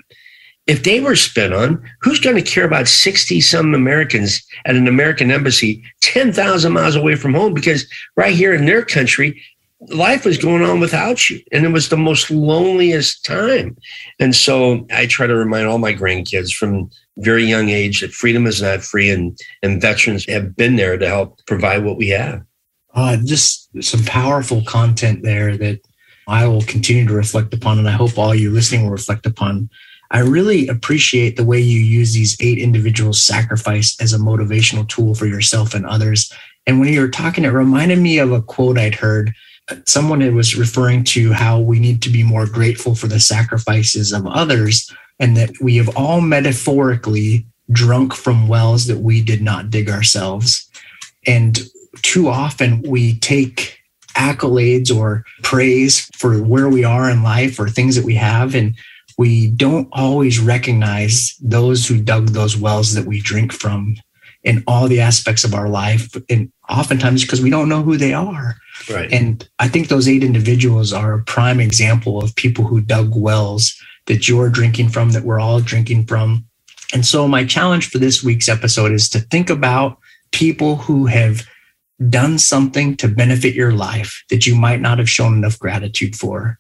if 0.67 0.83
they 0.83 1.01
were 1.01 1.17
spit 1.17 1.53
on, 1.53 1.83
who's 2.01 2.21
going 2.21 2.37
to 2.37 2.43
care 2.43 2.65
about 2.65 2.89
60 2.89 3.41
some 3.41 3.75
Americans 3.75 4.45
at 4.65 4.77
an 4.77 4.89
American 4.89 5.31
embassy 5.31 5.83
10,000 6.01 6.73
miles 6.73 6.97
away 6.97 7.15
from 7.15 7.35
home? 7.35 7.55
Because 7.55 7.87
right 8.17 8.35
here 8.35 8.53
in 8.53 8.67
their 8.67 8.85
country, 8.85 9.41
life 9.91 10.25
was 10.25 10.39
going 10.39 10.63
on 10.63 10.81
without 10.81 11.31
you. 11.31 11.41
And 11.53 11.65
it 11.65 11.69
was 11.69 11.89
the 11.89 11.97
most 11.97 12.31
loneliest 12.31 13.25
time. 13.25 13.77
And 14.19 14.35
so 14.35 14.87
I 14.91 15.07
try 15.07 15.27
to 15.27 15.37
remind 15.37 15.69
all 15.69 15.79
my 15.79 15.95
grandkids 15.95 16.53
from 16.53 16.91
very 17.19 17.45
young 17.45 17.69
age 17.69 18.01
that 18.01 18.13
freedom 18.13 18.47
is 18.47 18.61
not 18.61 18.83
free 18.83 19.09
and, 19.09 19.39
and 19.63 19.81
veterans 19.81 20.27
have 20.27 20.57
been 20.57 20.77
there 20.77 20.99
to 20.99 21.07
help 21.07 21.45
provide 21.47 21.85
what 21.85 21.97
we 21.97 22.09
have. 22.09 22.43
Uh, 22.97 23.17
just 23.25 23.69
some 23.83 24.03
powerful 24.05 24.63
content 24.65 25.23
there 25.23 25.57
that 25.57 25.81
I 26.27 26.49
will 26.49 26.63
continue 26.63 27.07
to 27.07 27.13
reflect 27.15 27.55
upon. 27.55 27.79
And 27.79 27.89
I 27.89 27.93
hope 27.93 28.19
all 28.19 28.35
you 28.35 28.51
listening 28.51 28.83
will 28.83 28.91
reflect 28.91 29.27
upon 29.27 29.69
I 30.11 30.21
really 30.21 30.69
appreciate 30.69 31.37
the 31.37 31.45
way 31.45 31.61
you 31.61 31.81
use 31.81 32.15
these 32.15 32.37
eight 32.41 32.59
individuals' 32.59 33.23
sacrifice 33.23 33.97
as 34.01 34.13
a 34.13 34.19
motivational 34.19 34.89
tool 34.89 35.15
for 35.15 35.27
yourself 35.27 35.75
and 35.75 35.85
others. 35.85 36.33
And 36.67 36.79
when 36.79 36.93
you 36.93 37.01
were 37.01 37.09
talking, 37.09 37.45
it 37.45 37.49
reminded 37.49 37.99
me 37.99 38.19
of 38.19 38.33
a 38.33 38.43
quote 38.43 38.79
I'd 38.79 38.95
heard. 38.95 39.35
Someone 39.85 40.35
was 40.35 40.57
referring 40.57 41.03
to 41.05 41.33
how 41.33 41.59
we 41.59 41.81
need 41.81 42.03
to 42.03 42.11
be 42.11 42.23
more 42.23 42.47
grateful 42.47 42.95
for 42.95 43.09
the 43.09 43.19
sacrifices 43.19 44.13
of 44.13 44.27
others, 44.27 44.91
and 45.19 45.37
that 45.37 45.51
we 45.61 45.77
have 45.77 45.97
all 45.97 46.21
metaphorically 46.21 47.47
drunk 47.73 48.15
from 48.15 48.47
wells 48.47 48.87
that 48.87 48.99
we 48.99 49.21
did 49.23 49.43
not 49.43 49.71
dig 49.71 49.91
ourselves. 49.91 50.71
And 51.27 51.59
too 52.03 52.29
often 52.29 52.83
we 52.83 53.19
take 53.19 53.79
accolades 54.15 54.95
or 54.95 55.25
praise 55.43 56.09
for 56.15 56.43
where 56.43 56.69
we 56.69 56.85
are 56.85 57.11
in 57.11 57.23
life 57.23 57.59
or 57.59 57.69
things 57.69 57.97
that 57.97 58.05
we 58.05 58.15
have 58.15 58.55
and 58.55 58.75
we 59.19 59.49
don't 59.49 59.89
always 59.93 60.39
recognize 60.39 61.37
those 61.41 61.87
who 61.87 62.01
dug 62.01 62.29
those 62.29 62.57
wells 62.57 62.95
that 62.95 63.07
we 63.07 63.21
drink 63.21 63.53
from 63.53 63.97
in 64.43 64.63
all 64.67 64.89
the 64.89 65.01
aspects 65.01 65.45
of 65.45 65.55
our 65.55 65.69
life 65.69 66.15
and 66.31 66.51
oftentimes 66.69 67.23
because 67.23 67.41
we 67.41 67.51
don't 67.51 67.69
know 67.69 67.83
who 67.83 67.97
they 67.97 68.13
are. 68.13 68.57
Right. 68.91 69.11
And 69.13 69.49
i 69.59 69.69
think 69.69 69.89
those 69.89 70.09
eight 70.09 70.23
individuals 70.23 70.93
are 70.93 71.15
a 71.15 71.25
prime 71.25 71.61
example 71.61 72.23
of 72.23 72.37
people 72.37 72.65
who 72.65 72.81
dug 72.81 73.13
wells 73.15 73.75
that 74.07 74.29
you're 74.29 74.51
drinking 74.51 74.91
from 74.91 75.11
that 75.11 75.25
we're 75.25 75.41
all 75.41 75.61
drinking 75.61 76.07
from. 76.07 76.47
And 76.95 77.05
so 77.05 77.27
my 77.27 77.45
challenge 77.45 77.91
for 77.91 77.99
this 77.99 78.23
week's 78.23 78.49
episode 78.49 78.93
is 78.93 79.09
to 79.11 79.19
think 79.19 79.51
about 79.51 79.99
people 80.33 80.77
who 80.77 81.07
have 81.07 81.45
done 82.09 82.39
something 82.39 82.97
to 82.97 83.09
benefit 83.09 83.55
your 83.55 83.73
life 83.73 84.23
that 84.31 84.47
you 84.47 84.55
might 84.55 84.81
not 84.81 84.99
have 84.99 85.09
shown 85.09 85.35
enough 85.35 85.59
gratitude 85.59 86.15
for 86.15 86.59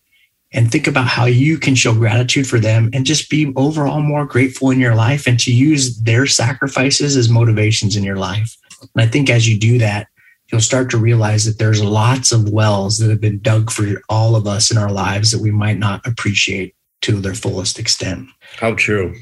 and 0.53 0.70
think 0.70 0.87
about 0.87 1.07
how 1.07 1.27
you 1.27 1.59
can 1.59 1.75
show 1.75 1.92
gratitude 1.92 2.46
for 2.46 2.59
them 2.59 2.88
and 2.92 3.05
just 3.05 3.29
be 3.29 3.53
overall 3.57 4.01
more 4.01 4.25
grateful 4.25 4.70
in 4.70 4.81
your 4.81 4.94
life 4.94 5.27
and 5.27 5.38
to 5.40 5.53
use 5.53 5.99
their 6.01 6.27
sacrifices 6.27 7.16
as 7.16 7.29
motivations 7.29 7.96
in 7.96 8.03
your 8.03 8.16
life. 8.16 8.57
And 8.94 9.03
I 9.03 9.07
think 9.07 9.29
as 9.29 9.49
you 9.49 9.59
do 9.59 9.79
that, 9.79 10.09
you'll 10.51 10.61
start 10.61 10.90
to 10.90 10.99
realize 10.99 11.44
that 11.44 11.59
there's 11.59 11.83
lots 11.83 12.33
of 12.33 12.49
wells 12.49 12.99
that 12.99 13.11
have 13.11 13.20
been 13.20 13.40
dug 13.40 13.70
for 13.70 14.01
all 14.09 14.37
of 14.37 14.46
us 14.46 14.70
in 14.70 14.79
our 14.79 14.90
lives 14.90 15.31
that 15.31 15.42
we 15.42 15.51
might 15.51 15.79
not 15.79 16.07
appreciate 16.07 16.75
to 17.03 17.20
their 17.20 17.35
fullest 17.35 17.79
extent. 17.79 18.29
How 18.57 18.75
true. 18.75 19.14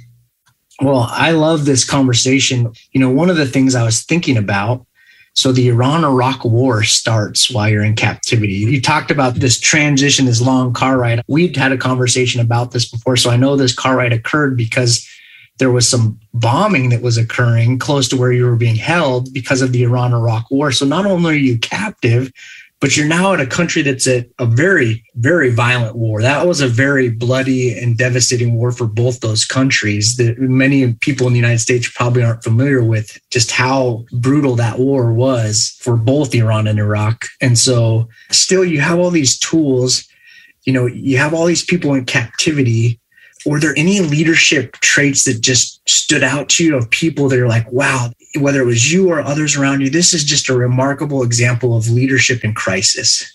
Well, 0.80 1.08
I 1.10 1.30
love 1.30 1.64
this 1.64 1.84
conversation. 1.88 2.72
You 2.92 3.00
know, 3.00 3.10
one 3.10 3.30
of 3.30 3.36
the 3.36 3.46
things 3.46 3.74
I 3.74 3.84
was 3.84 4.02
thinking 4.02 4.36
about 4.36 4.86
so 5.34 5.50
the 5.50 5.68
Iran 5.68 6.04
Iraq 6.04 6.44
war 6.44 6.84
starts 6.84 7.50
while 7.50 7.68
you're 7.68 7.84
in 7.84 7.96
captivity. 7.96 8.52
You 8.52 8.80
talked 8.80 9.10
about 9.10 9.34
this 9.34 9.58
transition, 9.58 10.26
this 10.26 10.40
long 10.40 10.72
car 10.72 10.96
ride. 10.96 11.22
We'd 11.26 11.56
had 11.56 11.72
a 11.72 11.76
conversation 11.76 12.40
about 12.40 12.70
this 12.70 12.88
before. 12.88 13.16
So 13.16 13.30
I 13.30 13.36
know 13.36 13.56
this 13.56 13.74
car 13.74 13.96
ride 13.96 14.12
occurred 14.12 14.56
because 14.56 15.08
there 15.58 15.72
was 15.72 15.88
some 15.88 16.18
bombing 16.32 16.88
that 16.90 17.02
was 17.02 17.16
occurring 17.16 17.78
close 17.78 18.08
to 18.08 18.16
where 18.16 18.32
you 18.32 18.46
were 18.46 18.56
being 18.56 18.76
held 18.76 19.32
because 19.32 19.60
of 19.60 19.72
the 19.72 19.82
Iran 19.82 20.12
Iraq 20.12 20.50
war. 20.50 20.70
So 20.70 20.86
not 20.86 21.06
only 21.06 21.34
are 21.34 21.38
you 21.38 21.58
captive, 21.58 22.32
but 22.84 22.98
you're 22.98 23.08
now 23.08 23.32
in 23.32 23.40
a 23.40 23.46
country 23.46 23.80
that's 23.80 24.06
at 24.06 24.26
a 24.38 24.44
very, 24.44 25.02
very 25.14 25.48
violent 25.48 25.96
war. 25.96 26.20
That 26.20 26.46
was 26.46 26.60
a 26.60 26.68
very 26.68 27.08
bloody 27.08 27.72
and 27.78 27.96
devastating 27.96 28.56
war 28.56 28.72
for 28.72 28.86
both 28.86 29.20
those 29.20 29.46
countries 29.46 30.16
that 30.16 30.38
many 30.38 30.92
people 30.92 31.26
in 31.26 31.32
the 31.32 31.38
United 31.38 31.60
States 31.60 31.90
probably 31.90 32.22
aren't 32.22 32.44
familiar 32.44 32.84
with 32.84 33.18
just 33.30 33.52
how 33.52 34.04
brutal 34.12 34.54
that 34.56 34.78
war 34.78 35.14
was 35.14 35.78
for 35.80 35.96
both 35.96 36.34
Iran 36.34 36.66
and 36.66 36.78
Iraq. 36.78 37.24
And 37.40 37.56
so 37.58 38.06
still 38.30 38.66
you 38.66 38.82
have 38.82 38.98
all 38.98 39.10
these 39.10 39.38
tools, 39.38 40.06
you 40.64 40.74
know, 40.74 40.84
you 40.84 41.16
have 41.16 41.32
all 41.32 41.46
these 41.46 41.64
people 41.64 41.94
in 41.94 42.04
captivity 42.04 43.00
were 43.46 43.60
there 43.60 43.74
any 43.76 44.00
leadership 44.00 44.72
traits 44.80 45.24
that 45.24 45.40
just 45.40 45.86
stood 45.88 46.22
out 46.22 46.48
to 46.48 46.64
you 46.64 46.76
of 46.76 46.88
people 46.90 47.28
that 47.28 47.38
are 47.38 47.48
like, 47.48 47.70
wow, 47.70 48.10
whether 48.38 48.60
it 48.60 48.66
was 48.66 48.92
you 48.92 49.10
or 49.10 49.20
others 49.20 49.56
around 49.56 49.80
you, 49.80 49.90
this 49.90 50.12
is 50.12 50.24
just 50.24 50.48
a 50.48 50.56
remarkable 50.56 51.22
example 51.22 51.76
of 51.76 51.88
leadership 51.88 52.44
in 52.44 52.54
crisis? 52.54 53.30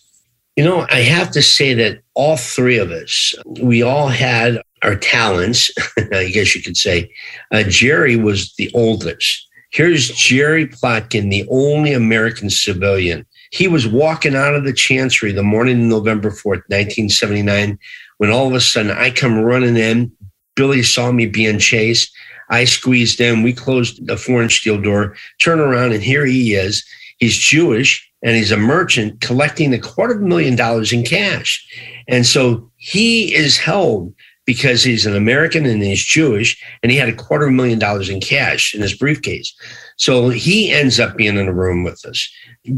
You 0.56 0.66
know, 0.66 0.86
I 0.90 1.02
have 1.02 1.32
to 1.32 1.42
say 1.42 1.74
that 1.76 2.02
all 2.16 2.36
three 2.36 2.78
of 2.78 2.92
us, 2.92 3.34
we 3.62 3.82
all 3.82 4.08
had 4.08 4.62
our 4.84 4.96
talents, 4.96 5.72
I 6.14 6.30
guess 6.30 6.56
you 6.56 6.62
could 6.62 6.78
say. 6.78 7.12
Uh, 7.52 7.64
Jerry 7.64 8.16
was 8.16 8.54
the 8.56 8.70
oldest. 8.74 9.48
Here's 9.72 10.10
Jerry 10.10 10.68
Plotkin, 10.68 11.30
the 11.30 11.48
only 11.50 11.94
American 11.94 12.50
civilian. 12.50 13.26
He 13.52 13.68
was 13.68 13.88
walking 13.88 14.36
out 14.36 14.56
of 14.56 14.64
the 14.64 14.74
chancery 14.74 15.32
the 15.32 15.44
morning 15.44 15.82
of 15.82 15.88
November 15.88 16.30
4th, 16.30 16.64
1979, 16.68 17.78
when 18.18 18.32
all 18.32 18.48
of 18.48 18.54
a 18.54 18.62
sudden 18.62 18.92
I 18.92 19.12
come 19.12 19.40
running 19.40 19.78
in. 19.78 20.12
Billy 20.56 20.84
saw 20.84 21.12
me 21.12 21.26
being 21.26 21.58
chased. 21.58 22.12
I 22.50 22.66
squeezed 22.66 23.22
in. 23.22 23.44
We 23.44 23.54
closed 23.54 24.06
the 24.06 24.20
inch 24.42 24.60
steel 24.60 24.82
door, 24.82 25.16
turn 25.40 25.60
around, 25.60 25.94
and 25.94 26.04
here 26.04 26.26
he 26.26 26.54
is. 26.54 26.84
He's 27.18 27.38
Jewish 27.38 28.10
and 28.22 28.36
he's 28.36 28.52
a 28.52 28.58
merchant 28.58 29.22
collecting 29.22 29.74
a 29.74 29.80
quarter 29.80 30.16
of 30.16 30.22
a 30.22 30.26
million 30.26 30.56
dollars 30.56 30.92
in 30.92 31.04
cash. 31.04 31.66
And 32.08 32.26
so 32.26 32.70
he 32.78 33.34
is 33.34 33.58
held 33.58 34.14
because 34.46 34.84
he's 34.84 35.06
an 35.06 35.16
American 35.16 35.66
and 35.68 35.84
he's 35.84 36.04
Jewish, 36.04 36.60
and 36.82 36.92
he 36.92 36.98
had 36.98 37.08
a 37.08 37.14
quarter 37.14 37.46
of 37.46 37.52
a 37.52 37.56
million 37.56 37.78
dollars 37.78 38.10
in 38.10 38.20
cash 38.20 38.74
in 38.74 38.82
his 38.82 38.98
briefcase. 38.98 39.54
So 39.98 40.30
he 40.30 40.72
ends 40.72 41.00
up 41.00 41.16
being 41.16 41.38
in 41.38 41.48
a 41.48 41.54
room 41.54 41.84
with 41.84 42.04
us. 42.04 42.28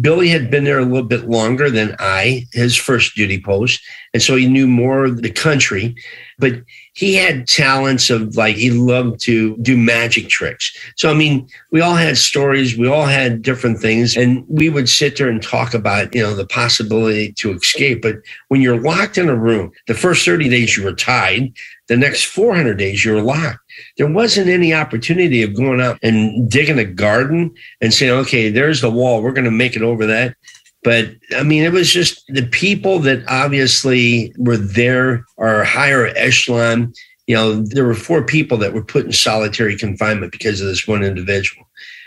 Billy 0.01 0.27
had 0.27 0.51
been 0.51 0.65
there 0.65 0.79
a 0.79 0.86
little 0.86 1.07
bit 1.07 1.29
longer 1.29 1.69
than 1.69 1.95
I, 1.97 2.45
his 2.51 2.75
first 2.75 3.15
duty 3.15 3.41
post. 3.41 3.81
And 4.13 4.21
so 4.21 4.36
he 4.36 4.49
knew 4.49 4.67
more 4.67 5.05
of 5.05 5.21
the 5.21 5.31
country, 5.31 5.95
but 6.39 6.55
he 6.93 7.15
had 7.15 7.47
talents 7.47 8.10
of 8.10 8.36
like, 8.36 8.56
he 8.56 8.69
loved 8.69 9.21
to 9.21 9.56
do 9.58 9.77
magic 9.77 10.27
tricks. 10.27 10.75
So, 10.97 11.10
I 11.10 11.13
mean, 11.13 11.47
we 11.71 11.80
all 11.80 11.95
had 11.95 12.17
stories, 12.17 12.77
we 12.77 12.88
all 12.88 13.06
had 13.06 13.41
different 13.41 13.80
things, 13.80 14.17
and 14.17 14.45
we 14.49 14.69
would 14.69 14.89
sit 14.89 15.17
there 15.17 15.30
and 15.30 15.41
talk 15.41 15.73
about, 15.73 16.13
you 16.13 16.21
know, 16.21 16.36
the 16.36 16.45
possibility 16.45 17.32
to 17.34 17.54
escape. 17.54 18.01
But 18.01 18.17
when 18.49 18.62
you're 18.62 18.80
locked 18.80 19.17
in 19.17 19.30
a 19.30 19.36
room, 19.36 19.71
the 19.88 19.93
first 19.93 20.25
30 20.25 20.49
days 20.49 20.75
you 20.75 20.84
were 20.84 20.93
tied, 20.93 21.54
the 21.88 21.97
next 21.97 22.25
400 22.25 22.77
days 22.77 23.06
you 23.06 23.13
were 23.13 23.21
locked. 23.21 23.60
There 23.97 24.12
wasn't 24.12 24.49
any 24.49 24.73
opportunity 24.73 25.43
of 25.43 25.56
going 25.56 25.82
out 25.82 25.97
and 26.04 26.49
digging 26.49 26.80
a 26.80 26.86
garden 26.86 27.54
and 27.80 27.93
saying, 27.93 28.12
okay, 28.12 28.49
there's 28.49 28.82
the 28.82 28.91
wall. 28.91 29.21
We're 29.21 29.32
going 29.32 29.45
to 29.45 29.51
make 29.51 29.75
it 29.75 29.82
over 29.82 30.06
that. 30.08 30.36
But 30.83 31.09
I 31.35 31.43
mean, 31.43 31.63
it 31.63 31.71
was 31.71 31.91
just 31.91 32.23
the 32.27 32.45
people 32.45 32.99
that 32.99 33.23
obviously 33.27 34.33
were 34.37 34.57
there 34.57 35.25
are 35.37 35.63
higher 35.63 36.07
echelon. 36.15 36.93
You 37.27 37.35
know, 37.35 37.61
there 37.61 37.85
were 37.85 37.93
four 37.93 38.23
people 38.23 38.57
that 38.57 38.73
were 38.73 38.83
put 38.83 39.05
in 39.05 39.11
solitary 39.11 39.77
confinement 39.77 40.31
because 40.31 40.59
of 40.59 40.67
this 40.67 40.87
one 40.87 41.03
individual. 41.03 41.65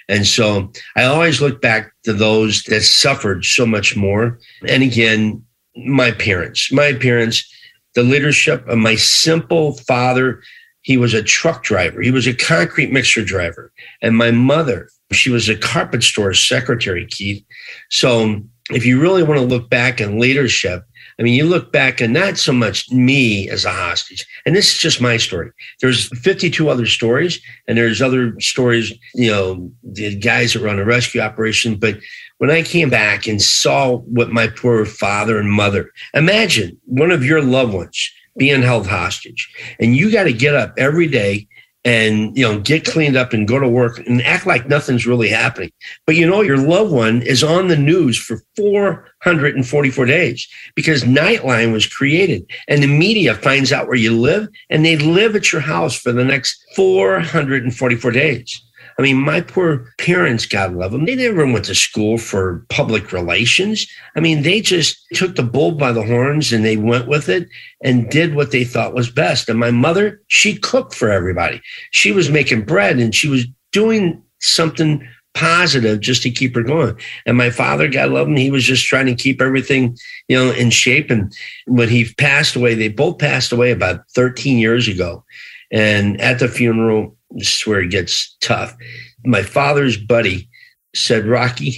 And 0.09 0.27
so 0.27 0.71
I 0.97 1.05
always 1.05 1.41
look 1.41 1.63
back 1.63 1.93
to 2.03 2.13
those 2.13 2.63
that 2.65 2.83
suffered 2.83 3.45
so 3.45 3.65
much 3.65 3.97
more. 3.97 4.39
And 4.69 4.83
again, 4.83 5.43
my 5.77 6.11
parents, 6.11 6.71
my 6.71 6.93
parents, 6.93 7.51
the 7.95 8.03
leadership 8.03 8.67
of 8.69 8.79
my 8.79 8.97
simple 8.97 9.75
father, 9.79 10.43
he 10.83 10.97
was 10.97 11.15
a 11.15 11.23
truck 11.23 11.63
driver. 11.63 12.03
He 12.03 12.11
was 12.11 12.27
a 12.27 12.35
concrete 12.35 12.93
mixer 12.93 13.25
driver. 13.25 13.73
And 14.03 14.17
my 14.17 14.31
mother, 14.31 14.91
she 15.13 15.31
was 15.31 15.49
a 15.49 15.57
carpet 15.57 16.03
store 16.03 16.35
secretary, 16.35 17.07
Keith. 17.07 17.43
So 17.89 18.43
if 18.71 18.87
you 18.87 19.01
really 19.01 19.23
want 19.23 19.41
to 19.41 19.47
look 19.47 19.69
back 19.69 20.01
in 20.01 20.19
leadership, 20.19 20.85
I 21.19 21.23
mean, 21.23 21.35
you 21.35 21.45
look 21.45 21.71
back 21.71 22.01
and 22.01 22.13
not 22.13 22.39
so 22.39 22.53
much 22.53 22.91
me 22.91 23.49
as 23.49 23.65
a 23.65 23.71
hostage. 23.71 24.27
And 24.47 24.57
this 24.57 24.73
is 24.73 24.79
just 24.79 25.01
my 25.01 25.17
story. 25.17 25.53
There's 25.81 26.09
52 26.19 26.69
other 26.69 26.87
stories, 26.87 27.41
and 27.69 27.79
there's 27.79 28.03
other 28.03 28.35
stories, 28.41 28.93
you 29.15 29.31
know, 29.31 29.71
the 29.85 30.17
guys 30.17 30.53
that 30.53 30.63
were 30.63 30.69
on 30.69 30.79
a 30.79 30.85
rescue 30.85 31.21
operation. 31.21 31.77
But 31.77 31.99
when 32.39 32.51
I 32.51 32.63
came 32.63 32.91
back 32.91 33.27
and 33.27 33.41
saw 33.41 33.99
what 33.99 34.33
my 34.33 34.49
poor 34.49 34.85
father 34.85 35.39
and 35.39 35.51
mother, 35.51 35.93
imagine 36.15 36.81
one 36.87 37.13
of 37.13 37.25
your 37.25 37.43
loved 37.43 37.75
ones 37.75 38.11
being 38.37 38.63
held 38.63 38.87
hostage, 38.87 39.55
and 39.79 39.95
you 39.95 40.11
got 40.11 40.25
to 40.25 40.33
get 40.33 40.57
up 40.57 40.75
every 40.77 41.07
day 41.07 41.47
and 41.85 42.37
you 42.37 42.43
know 42.47 42.61
get 42.61 42.85
cleaned 42.85 43.17
up 43.17 43.33
and 43.33 43.47
go 43.47 43.59
to 43.59 43.69
work 43.69 43.99
and 44.07 44.23
act 44.23 44.47
like 44.47 44.69
nothing's 44.69 45.07
really 45.07 45.29
happening. 45.29 45.71
But 46.07 46.17
you 46.17 46.27
know 46.29 46.41
your 46.41 46.57
loved 46.57 46.93
one 46.93 47.23
is 47.23 47.45
on 47.45 47.69
the 47.69 47.77
news 47.77 48.17
for 48.17 48.43
444 48.57 50.07
days 50.07 50.49
because 50.75 51.05
nightline 51.05 51.73
was 51.73 51.87
created 51.87 52.47
and 52.69 52.83
the 52.83 52.87
media 52.89 53.35
finds 53.35 53.73
out 53.73 53.87
where 53.87 53.97
you 53.97 54.19
live 54.19 54.49
and 54.71 54.85
they 54.85 54.97
live 54.97 55.37
at 55.37 55.53
your 55.53 55.61
house 55.61 55.99
for 55.99 56.13
the 56.13 56.25
next 56.25 56.65
444 56.75 58.11
days 58.11 58.63
I 58.99 59.03
mean, 59.03 59.17
my 59.17 59.41
poor 59.41 59.93
parents, 59.99 60.47
God 60.47 60.75
love 60.75 60.93
them, 60.93 61.05
they 61.05 61.17
never 61.17 61.45
went 61.47 61.65
to 61.67 61.75
school 61.75 62.19
for 62.19 62.65
public 62.69 63.13
relations. 63.13 63.87
I 64.17 64.21
mean, 64.21 64.43
they 64.43 64.61
just 64.61 65.05
took 65.15 65.37
the 65.37 65.43
bull 65.43 65.73
by 65.73 65.93
the 65.93 66.05
horns 66.05 66.53
and 66.53 66.65
they 66.65 66.77
went 66.77 67.09
with 67.09 67.29
it 67.29 67.49
and 67.83 68.09
did 68.11 68.35
what 68.35 68.51
they 68.51 68.65
thought 68.65 68.95
was 68.95 69.11
best. 69.11 69.49
And 69.49 69.59
my 69.59 69.71
mother, 69.71 70.23
she 70.29 70.57
cooked 70.57 70.95
for 70.95 71.11
everybody. 71.11 71.61
She 71.91 72.13
was 72.13 72.31
making 72.31 72.65
bread 72.65 72.99
and 72.99 73.15
she 73.15 73.29
was 73.29 73.47
doing 73.73 74.23
something 74.41 75.07
positive 75.35 76.01
just 76.01 76.23
to 76.23 76.31
keep 76.31 76.55
her 76.55 76.63
going. 76.63 76.97
And 77.27 77.37
my 77.37 77.51
father, 77.51 77.89
God 77.89 78.11
love 78.11 78.29
him, 78.29 78.37
he 78.37 78.51
was 78.51 78.65
just 78.65 78.87
trying 78.87 79.07
to 79.07 79.15
keep 79.15 79.43
everything, 79.43 79.97
you 80.29 80.37
know, 80.37 80.53
in 80.53 80.71
shape. 80.71 81.11
And 81.11 81.37
when 81.67 81.89
he 81.89 82.13
passed 82.15 82.57
away, 82.57 82.75
they 82.75 82.89
both 82.89 83.19
passed 83.19 83.53
away 83.53 83.73
about 83.73 84.09
13 84.15 84.59
years 84.59 84.89
ago. 84.89 85.25
And 85.73 86.21
at 86.21 86.39
the 86.39 86.49
funeral, 86.49 87.17
this 87.35 87.59
is 87.59 87.67
where 87.67 87.81
it 87.81 87.91
gets 87.91 88.37
tough. 88.41 88.77
My 89.25 89.43
father's 89.43 89.97
buddy 89.97 90.49
said, 90.95 91.27
Rocky, 91.27 91.77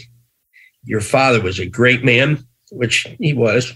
your 0.85 1.01
father 1.01 1.40
was 1.40 1.59
a 1.59 1.66
great 1.66 2.05
man, 2.05 2.47
which 2.71 3.07
he 3.19 3.33
was. 3.33 3.73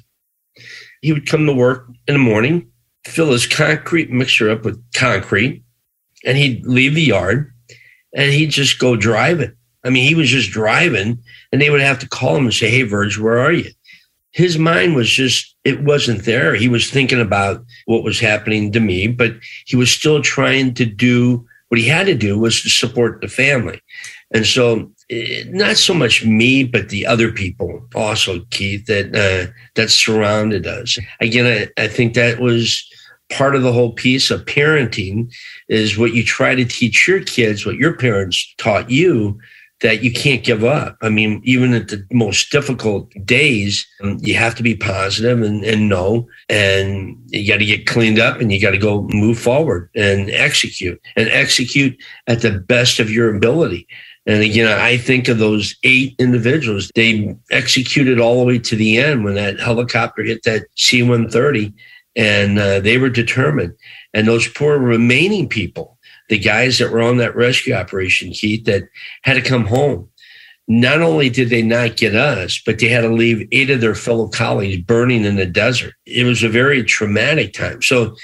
He 1.01 1.13
would 1.13 1.27
come 1.27 1.47
to 1.47 1.53
work 1.53 1.89
in 2.07 2.15
the 2.15 2.21
morning, 2.21 2.71
fill 3.07 3.33
his 3.33 3.47
concrete 3.47 4.11
mixture 4.11 4.51
up 4.51 4.65
with 4.65 4.83
concrete, 4.93 5.65
and 6.25 6.37
he'd 6.37 6.67
leave 6.67 6.95
the 6.95 7.03
yard 7.03 7.53
and 8.15 8.33
he'd 8.33 8.51
just 8.51 8.79
go 8.79 8.97
driving. 8.97 9.53
I 9.85 9.91
mean, 9.91 10.07
he 10.07 10.15
was 10.15 10.29
just 10.29 10.51
driving, 10.51 11.19
and 11.53 11.63
they 11.63 11.71
would 11.71 11.81
have 11.81 11.99
to 12.01 12.09
call 12.09 12.37
him 12.37 12.45
and 12.45 12.55
say, 12.55 12.69
Hey, 12.71 12.83
Verge, 12.83 13.19
where 13.19 13.39
are 13.39 13.53
you? 13.53 13.71
His 14.33 14.59
mind 14.59 14.95
was 14.95 15.09
just, 15.09 15.57
it 15.65 15.83
wasn't 15.83 16.25
there. 16.25 16.55
He 16.55 16.69
was 16.69 16.91
thinking 16.91 17.21
about 17.21 17.65
what 17.87 18.05
was 18.05 18.21
happening 18.21 18.71
to 18.73 18.81
me, 18.81 19.09
but 19.09 19.33
he 19.65 19.77
was 19.77 19.91
still 19.91 20.23
trying 20.23 20.75
to 20.75 20.85
do 20.85 21.47
what 21.71 21.81
he 21.81 21.87
had 21.87 22.07
to 22.07 22.15
do 22.15 22.39
was 22.39 22.63
to 22.63 22.69
support 22.69 23.21
the 23.21 23.29
family. 23.29 23.81
And 24.33 24.45
so 24.45 24.91
eh, 25.09 25.45
not 25.47 25.77
so 25.77 25.95
much 25.95 26.25
me, 26.25 26.65
but 26.65 26.89
the 26.89 27.07
other 27.07 27.33
people 27.33 27.87
also, 27.95 28.41
Keith, 28.51 28.87
that 28.87 29.15
uh, 29.15 29.53
that 29.77 29.91
surrounded 29.91 30.67
us. 30.67 30.99
Again, 31.21 31.47
I, 31.47 31.83
I 31.83 31.89
think 31.89 32.15
that 32.15 32.41
was 32.41 32.85
part 33.31 33.55
of 33.55 33.63
the 33.63 33.73
whole 33.73 33.93
piece 33.93 34.31
of 34.33 34.45
parenting 34.45 35.33
is 35.69 35.97
what 35.97 36.13
you 36.13 36.25
try 36.25 36.57
to 36.57 36.65
teach 36.65 37.07
your 37.07 37.23
kids, 37.23 37.65
what 37.65 37.77
your 37.77 37.97
parents 37.97 38.53
taught 38.59 38.91
you 38.91 39.39
that 39.81 40.03
you 40.03 40.13
can't 40.13 40.45
give 40.45 40.65
up. 40.65 40.97
I 41.01 41.09
mean, 41.09 41.41
even 41.45 41.73
at 41.73 41.89
the 41.89 42.07
most 42.13 42.51
difficult 42.51 43.11
days, 43.25 43.87
um, 44.03 44.19
you 44.21 44.35
have 44.35 44.55
to 44.57 44.63
be 44.63 44.77
positive 44.77 45.41
and, 45.41 45.65
and 45.65 45.89
know, 45.89 46.29
and 46.49 47.17
you 47.29 47.51
got 47.51 47.59
to 47.59 47.67
get 47.67 47.87
cleaned 47.87 48.19
up 48.19 48.41
and 48.41 48.53
you 48.53 48.61
got 48.61 48.71
to 48.73 48.79
go 48.79 49.03
move 49.11 49.39
forward 49.39 49.89
and 49.95 50.31
execute 50.31 51.01
and 51.17 51.29
execute 51.31 51.99
at 52.27 52.43
the 52.43 52.53
best 52.53 53.01
of 53.01 53.11
your 53.11 53.35
ability. 53.35 53.87
And 54.27 54.43
again, 54.43 54.69
I 54.69 54.99
think 54.99 55.29
of 55.29 55.39
those 55.39 55.75
eight 55.83 56.15
individuals. 56.19 56.91
They 56.95 57.35
executed 57.51 58.21
all 58.21 58.39
the 58.39 58.47
way 58.47 58.59
to 58.59 58.77
the 58.77 58.99
end 58.99 59.25
when 59.25 59.35
that 59.35 59.59
helicopter 59.59 60.23
hit 60.23 60.43
that 60.43 60.67
C 60.77 61.03
130, 61.03 61.73
and 62.17 62.59
uh, 62.59 62.81
they 62.81 62.99
were 62.99 63.09
determined. 63.09 63.75
And 64.13 64.29
those 64.29 64.47
poor 64.47 64.79
remaining 64.79 65.49
people, 65.49 65.99
the 66.31 66.39
guys 66.39 66.79
that 66.79 66.91
were 66.91 67.03
on 67.03 67.19
that 67.19 67.37
rescue 67.37 67.75
operation, 67.75 68.31
Keith, 68.31 68.65
that 68.65 68.85
had 69.23 69.35
to 69.35 69.43
come 69.43 69.67
home. 69.67 70.09
Not 70.69 71.03
only 71.03 71.29
did 71.29 71.51
they 71.51 71.63
not 71.63 71.97
get 71.97 72.15
us, 72.15 72.63
but 72.65 72.79
they 72.79 72.89
had 72.89 73.01
to 73.01 73.09
leave 73.09 73.49
eight 73.51 73.71
of 73.71 73.81
their 73.81 73.97
fellow 73.97 74.29
colleagues 74.29 74.81
burning 74.83 75.25
in 75.25 75.35
the 75.35 75.45
desert. 75.45 75.95
It 76.07 76.25
was 76.25 76.45
a 76.45 76.49
very 76.49 76.85
traumatic 76.85 77.53
time. 77.53 77.83
So, 77.83 78.15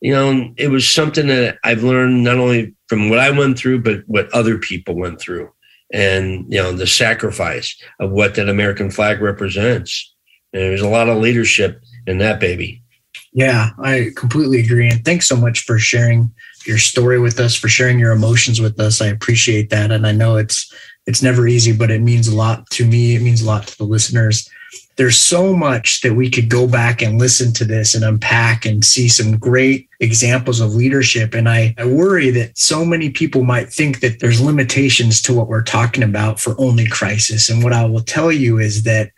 you 0.00 0.12
know, 0.12 0.54
it 0.56 0.68
was 0.68 0.88
something 0.88 1.26
that 1.26 1.58
I've 1.64 1.82
learned 1.82 2.22
not 2.22 2.38
only 2.38 2.72
from 2.88 3.10
what 3.10 3.18
I 3.18 3.30
went 3.30 3.58
through, 3.58 3.82
but 3.82 4.04
what 4.06 4.32
other 4.32 4.56
people 4.56 4.94
went 4.94 5.20
through 5.20 5.50
and, 5.92 6.46
you 6.48 6.62
know, 6.62 6.70
the 6.70 6.86
sacrifice 6.86 7.76
of 7.98 8.12
what 8.12 8.36
that 8.36 8.48
American 8.48 8.90
flag 8.92 9.20
represents. 9.20 10.14
And 10.52 10.62
there's 10.62 10.82
a 10.82 10.88
lot 10.88 11.08
of 11.08 11.18
leadership 11.18 11.82
in 12.06 12.18
that 12.18 12.38
baby. 12.38 12.84
Yeah, 13.32 13.70
I 13.82 14.10
completely 14.14 14.60
agree. 14.60 14.88
And 14.88 15.04
thanks 15.04 15.28
so 15.28 15.36
much 15.36 15.64
for 15.64 15.78
sharing 15.78 16.32
your 16.66 16.78
story 16.78 17.18
with 17.18 17.38
us, 17.40 17.54
for 17.54 17.68
sharing 17.68 17.98
your 17.98 18.12
emotions 18.12 18.60
with 18.60 18.78
us. 18.80 19.00
I 19.00 19.06
appreciate 19.06 19.70
that. 19.70 19.90
And 19.90 20.06
I 20.06 20.12
know 20.12 20.36
it's 20.36 20.72
it's 21.06 21.22
never 21.22 21.46
easy, 21.46 21.72
but 21.72 21.90
it 21.90 22.00
means 22.00 22.26
a 22.26 22.34
lot 22.34 22.68
to 22.70 22.84
me. 22.84 23.14
It 23.14 23.22
means 23.22 23.42
a 23.42 23.46
lot 23.46 23.66
to 23.68 23.78
the 23.78 23.84
listeners 23.84 24.50
there's 24.96 25.18
so 25.18 25.54
much 25.54 26.00
that 26.00 26.14
we 26.14 26.30
could 26.30 26.48
go 26.48 26.66
back 26.66 27.02
and 27.02 27.18
listen 27.18 27.52
to 27.52 27.64
this 27.64 27.94
and 27.94 28.02
unpack 28.02 28.64
and 28.64 28.84
see 28.84 29.08
some 29.08 29.36
great 29.36 29.88
examples 30.00 30.60
of 30.60 30.74
leadership. 30.74 31.34
And 31.34 31.48
I, 31.48 31.74
I 31.76 31.84
worry 31.84 32.30
that 32.30 32.56
so 32.56 32.84
many 32.84 33.10
people 33.10 33.44
might 33.44 33.68
think 33.68 34.00
that 34.00 34.20
there's 34.20 34.40
limitations 34.40 35.20
to 35.22 35.34
what 35.34 35.48
we're 35.48 35.62
talking 35.62 36.02
about 36.02 36.40
for 36.40 36.58
only 36.58 36.86
crisis. 36.86 37.50
And 37.50 37.62
what 37.62 37.74
I 37.74 37.84
will 37.84 38.00
tell 38.00 38.32
you 38.32 38.58
is 38.58 38.84
that 38.84 39.10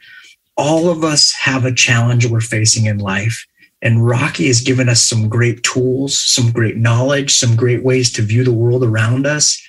all 0.57 0.89
of 0.89 1.05
us 1.05 1.33
have 1.33 1.65
a 1.65 1.75
challenge 1.75 2.27
we're 2.27 2.41
facing 2.41 2.87
in 2.87 2.99
life. 2.99 3.47
And 3.81 4.05
Rocky 4.05 4.49
has 4.49 4.61
given 4.61 4.89
us 4.89 5.03
some 5.03 5.29
great 5.29 5.63
tools, 5.63 6.19
some 6.19 6.51
great 6.51 6.77
knowledge, 6.77 7.37
some 7.37 7.55
great 7.55 7.85
ways 7.85 8.11
to 8.13 8.23
view 8.23 8.45
the 8.45 8.53
world 8.53 8.83
around 8.83 9.27
us, 9.27 9.61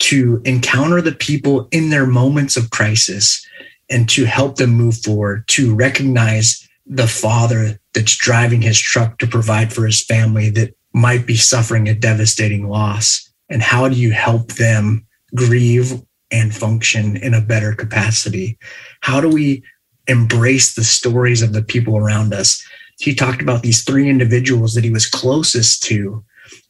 to 0.00 0.40
encounter 0.44 1.02
the 1.02 1.12
people 1.12 1.68
in 1.70 1.90
their 1.90 2.06
moments 2.06 2.56
of 2.56 2.70
crisis 2.70 3.46
and 3.90 4.08
to 4.08 4.24
help 4.24 4.56
them 4.56 4.70
move 4.70 4.96
forward, 4.96 5.46
to 5.48 5.74
recognize 5.74 6.66
the 6.86 7.06
father 7.06 7.78
that's 7.92 8.16
driving 8.16 8.62
his 8.62 8.80
truck 8.80 9.18
to 9.18 9.26
provide 9.26 9.72
for 9.72 9.84
his 9.84 10.04
family 10.04 10.48
that 10.50 10.74
might 10.92 11.26
be 11.26 11.36
suffering 11.36 11.88
a 11.88 11.94
devastating 11.94 12.68
loss. 12.68 13.30
And 13.48 13.62
how 13.62 13.88
do 13.88 13.96
you 13.96 14.12
help 14.12 14.52
them 14.52 15.06
grieve 15.34 16.02
and 16.30 16.54
function 16.54 17.16
in 17.16 17.34
a 17.34 17.40
better 17.40 17.74
capacity? 17.74 18.58
How 19.00 19.20
do 19.20 19.28
we 19.28 19.62
embrace 20.06 20.74
the 20.74 20.84
stories 20.84 21.42
of 21.42 21.52
the 21.52 21.62
people 21.62 21.96
around 21.96 22.32
us? 22.32 22.64
He 23.00 23.14
talked 23.14 23.42
about 23.42 23.62
these 23.62 23.82
three 23.82 24.08
individuals 24.08 24.74
that 24.74 24.84
he 24.84 24.90
was 24.90 25.08
closest 25.08 25.82
to 25.84 26.24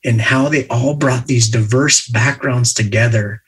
and 0.04 0.20
how 0.20 0.48
they 0.48 0.66
all 0.68 0.94
brought 0.94 1.26
these 1.26 1.48
diverse 1.48 2.06
backgrounds 2.08 2.72
together 2.72 3.42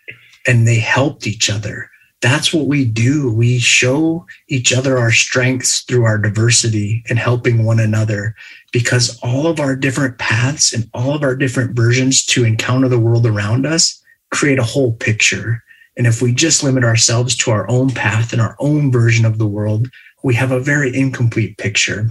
and 0.46 0.66
they 0.66 0.78
helped 0.78 1.26
each 1.26 1.48
other 1.48 1.90
that's 2.22 2.54
what 2.54 2.68
we 2.68 2.84
do. 2.84 3.30
We 3.32 3.58
show 3.58 4.26
each 4.48 4.72
other 4.72 4.96
our 4.96 5.10
strengths 5.10 5.80
through 5.80 6.04
our 6.04 6.18
diversity 6.18 7.02
and 7.10 7.18
helping 7.18 7.64
one 7.64 7.80
another 7.80 8.36
because 8.72 9.18
all 9.24 9.48
of 9.48 9.58
our 9.58 9.74
different 9.74 10.18
paths 10.18 10.72
and 10.72 10.88
all 10.94 11.14
of 11.14 11.24
our 11.24 11.34
different 11.34 11.76
versions 11.76 12.24
to 12.26 12.44
encounter 12.44 12.88
the 12.88 13.00
world 13.00 13.26
around 13.26 13.66
us 13.66 14.00
create 14.30 14.60
a 14.60 14.64
whole 14.64 14.92
picture. 14.92 15.64
And 15.96 16.06
if 16.06 16.22
we 16.22 16.32
just 16.32 16.62
limit 16.62 16.84
ourselves 16.84 17.36
to 17.38 17.50
our 17.50 17.68
own 17.68 17.90
path 17.90 18.32
and 18.32 18.40
our 18.40 18.56
own 18.60 18.92
version 18.92 19.24
of 19.24 19.38
the 19.38 19.48
world, 19.48 19.88
we 20.22 20.34
have 20.36 20.52
a 20.52 20.60
very 20.60 20.96
incomplete 20.96 21.58
picture. 21.58 22.08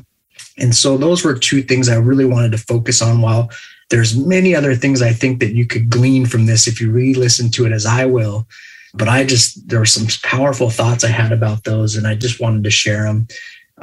And 0.62 0.74
so 0.74 0.96
those 0.96 1.26
were 1.26 1.38
two 1.38 1.62
things 1.62 1.90
I 1.90 1.96
really 1.96 2.26
wanted 2.26 2.54
to 2.54 2.58
focus 2.58 3.02
on 3.02 3.22
while 3.22 3.50
there's 3.90 4.16
many 4.16 4.56
other 4.56 4.76
things 4.76 5.02
I 5.02 5.12
think 5.12 5.42
that 5.42 5.54
you 5.54 5.66
could 5.68 5.90
glean 5.90 6.26
from 6.26 6.46
this 6.46 6.68
if 6.68 6.80
you 6.80 6.92
really 6.92 7.16
listen 7.16 7.52
to 7.52 7.66
it 7.66 7.74
as 7.74 7.86
I 7.86 8.06
will 8.06 8.48
but 8.94 9.08
I 9.08 9.24
just, 9.24 9.68
there 9.70 9.80
were 9.80 9.86
some 9.86 10.08
powerful 10.24 10.70
thoughts 10.70 11.04
I 11.04 11.10
had 11.10 11.32
about 11.32 11.64
those, 11.64 11.96
and 11.96 12.06
I 12.06 12.16
just 12.16 12.40
wanted 12.40 12.64
to 12.66 12.72
share 12.72 13.04
them. 13.04 13.28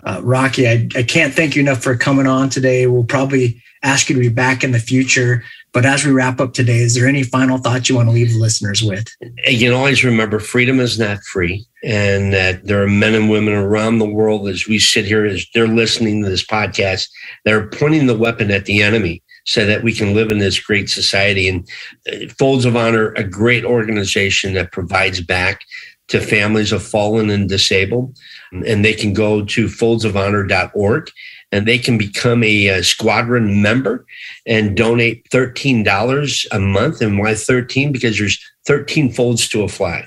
Uh, 0.05 0.21
Rocky, 0.23 0.69
I, 0.69 0.89
I 0.95 1.03
can't 1.03 1.35
thank 1.35 1.57
you 1.57 1.63
enough 1.63 1.83
for 1.83 1.97
coming 1.97 2.27
on 2.27 2.51
today. 2.51 2.87
We'll 2.87 3.05
probably 3.05 3.63
ask 3.83 4.09
you 4.09 4.17
to 4.17 4.21
be 4.21 4.29
back 4.29 4.63
in 4.63 4.73
the 4.73 4.79
future. 4.79 5.45
But 5.73 5.85
as 5.85 6.05
we 6.05 6.13
wrap 6.13 6.41
up 6.41 6.55
today, 6.55 6.79
is 6.79 6.95
there 6.95 7.07
any 7.07 7.23
final 7.23 7.59
thoughts 7.59 7.89
you 7.89 7.97
want 7.97 8.09
to 8.09 8.13
leave 8.13 8.33
the 8.33 8.39
listeners 8.39 8.83
with? 8.83 9.07
You 9.47 9.69
can 9.69 9.73
always 9.73 10.03
remember 10.03 10.41
freedom 10.41 10.81
is 10.81 10.99
not 10.99 11.23
free, 11.25 11.67
and 11.85 12.33
that 12.33 12.65
there 12.65 12.83
are 12.83 12.89
men 12.89 13.15
and 13.15 13.29
women 13.29 13.55
around 13.55 13.99
the 13.99 14.09
world 14.09 14.49
as 14.49 14.67
we 14.67 14.79
sit 14.79 15.05
here, 15.05 15.25
as 15.25 15.47
they're 15.55 15.69
listening 15.69 16.23
to 16.23 16.29
this 16.29 16.45
podcast, 16.45 17.09
they're 17.45 17.69
pointing 17.69 18.07
the 18.07 18.17
weapon 18.17 18.51
at 18.51 18.65
the 18.65 18.83
enemy 18.83 19.23
so 19.45 19.65
that 19.65 19.83
we 19.83 19.93
can 19.93 20.15
live 20.15 20.31
in 20.31 20.39
this 20.39 20.61
great 20.61 20.91
society. 20.91 21.49
And 21.49 21.69
uh, 22.11 22.29
Folds 22.39 22.65
of 22.65 22.77
Honor, 22.77 23.13
a 23.13 23.25
great 23.25 23.65
organization 23.65 24.55
that 24.55 24.73
provides 24.73 25.21
back 25.21 25.63
to 26.09 26.21
families 26.21 26.73
of 26.73 26.83
fallen 26.83 27.31
and 27.31 27.49
disabled. 27.49 28.17
And 28.53 28.85
they 28.85 28.95
can 28.95 29.13
go 29.13 29.45
to 29.45 29.67
foldsofhonor.org 29.67 31.11
and 31.53 31.67
they 31.67 31.79
can 31.79 31.97
become 31.97 32.43
a, 32.43 32.69
a, 32.69 32.83
squadron 32.85 33.63
member 33.63 34.05
and 34.47 34.77
donate 34.77 35.29
$13 35.31 36.47
a 36.53 36.59
month. 36.59 37.01
And 37.01 37.19
why 37.19 37.35
13? 37.35 37.93
Because 37.93 38.19
there's 38.19 38.39
13 38.67 39.13
folds 39.13 39.49
to 39.49 39.63
a 39.63 39.69
flag. 39.69 40.07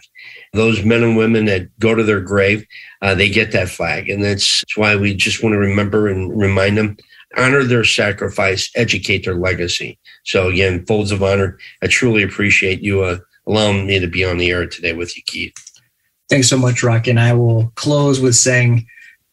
Those 0.54 0.84
men 0.84 1.04
and 1.04 1.18
women 1.18 1.46
that 1.46 1.68
go 1.80 1.96
to 1.96 2.04
their 2.04 2.20
grave, 2.20 2.66
uh, 3.02 3.16
they 3.16 3.30
get 3.30 3.54
that 3.54 3.70
flag. 3.70 4.10
And 4.10 4.24
that's, 4.24 4.62
that's 4.62 4.78
why 4.78 4.96
we 4.96 5.16
just 5.16 5.42
want 5.42 5.54
to 5.54 5.60
remember 5.60 6.08
and 6.08 6.38
remind 6.38 6.78
them 6.78 6.98
honor 7.38 7.64
their 7.64 7.86
sacrifice, 7.86 8.70
educate 8.76 9.26
their 9.26 9.36
legacy. 9.36 9.98
So 10.26 10.50
again, 10.50 10.86
folds 10.86 11.12
of 11.12 11.24
honor. 11.24 11.58
I 11.82 11.88
truly 11.88 12.24
appreciate 12.24 12.82
you 12.82 13.04
uh, 13.04 13.20
allowing 13.48 13.88
me 13.88 14.00
to 14.00 14.08
be 14.08 14.26
on 14.26 14.38
the 14.38 14.52
air 14.52 14.68
today 14.68 14.94
with 14.94 15.16
you, 15.16 15.24
Keith. 15.26 15.54
Thanks 16.30 16.50
so 16.50 16.58
much, 16.58 16.84
Rock. 16.84 17.08
And 17.08 17.20
I 17.20 17.34
will 17.34 17.72
close 17.76 18.20
with 18.20 18.36
saying 18.36 18.86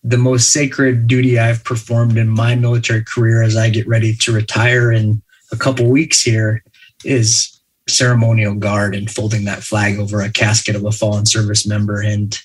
the 0.02 0.18
most 0.18 0.52
sacred 0.52 1.06
duty 1.06 1.38
I've 1.38 1.64
performed 1.64 2.16
in 2.16 2.28
my 2.28 2.54
military 2.54 3.04
career 3.04 3.42
as 3.42 3.56
I 3.56 3.70
get 3.70 3.88
ready 3.88 4.14
to 4.14 4.32
retire 4.32 4.92
in 4.92 5.22
a 5.52 5.56
couple 5.56 5.86
weeks 5.86 6.22
here 6.22 6.62
is 7.04 7.60
ceremonial 7.88 8.54
guard 8.54 8.94
and 8.94 9.10
folding 9.10 9.44
that 9.44 9.62
flag 9.62 9.98
over 9.98 10.20
a 10.20 10.30
casket 10.30 10.76
of 10.76 10.84
a 10.84 10.92
fallen 10.92 11.26
service 11.26 11.66
member. 11.66 12.00
And 12.00 12.38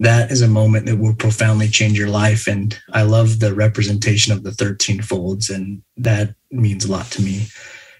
that 0.00 0.30
is 0.30 0.42
a 0.42 0.48
moment 0.48 0.86
that 0.86 0.98
will 0.98 1.14
profoundly 1.14 1.68
change 1.68 1.98
your 1.98 2.08
life. 2.08 2.46
And 2.46 2.78
I 2.92 3.02
love 3.02 3.38
the 3.38 3.54
representation 3.54 4.32
of 4.32 4.42
the 4.42 4.52
13 4.52 5.02
folds, 5.02 5.50
and 5.50 5.82
that 5.98 6.34
means 6.50 6.84
a 6.84 6.90
lot 6.90 7.06
to 7.12 7.22
me. 7.22 7.46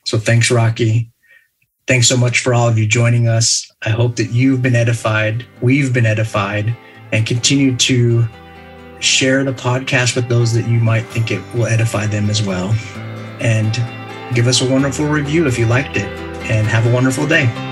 So 0.04 0.18
thanks, 0.18 0.50
Rocky. 0.50 1.10
Thanks 1.86 2.08
so 2.08 2.16
much 2.16 2.40
for 2.40 2.54
all 2.54 2.68
of 2.68 2.78
you 2.78 2.86
joining 2.86 3.28
us. 3.28 3.70
I 3.82 3.90
hope 3.90 4.16
that 4.16 4.30
you've 4.30 4.62
been 4.62 4.76
edified, 4.76 5.44
we've 5.60 5.92
been 5.92 6.06
edified, 6.06 6.74
and 7.12 7.26
continue 7.26 7.76
to 7.76 8.26
share 9.00 9.44
the 9.44 9.52
podcast 9.52 10.14
with 10.14 10.28
those 10.28 10.52
that 10.52 10.68
you 10.68 10.80
might 10.80 11.06
think 11.06 11.30
it 11.30 11.42
will 11.54 11.66
edify 11.66 12.06
them 12.06 12.30
as 12.30 12.42
well. 12.42 12.74
And 13.40 13.74
give 14.34 14.46
us 14.46 14.60
a 14.60 14.70
wonderful 14.70 15.06
review 15.06 15.46
if 15.46 15.58
you 15.58 15.66
liked 15.66 15.96
it, 15.96 16.08
and 16.50 16.66
have 16.66 16.86
a 16.86 16.92
wonderful 16.92 17.26
day. 17.26 17.69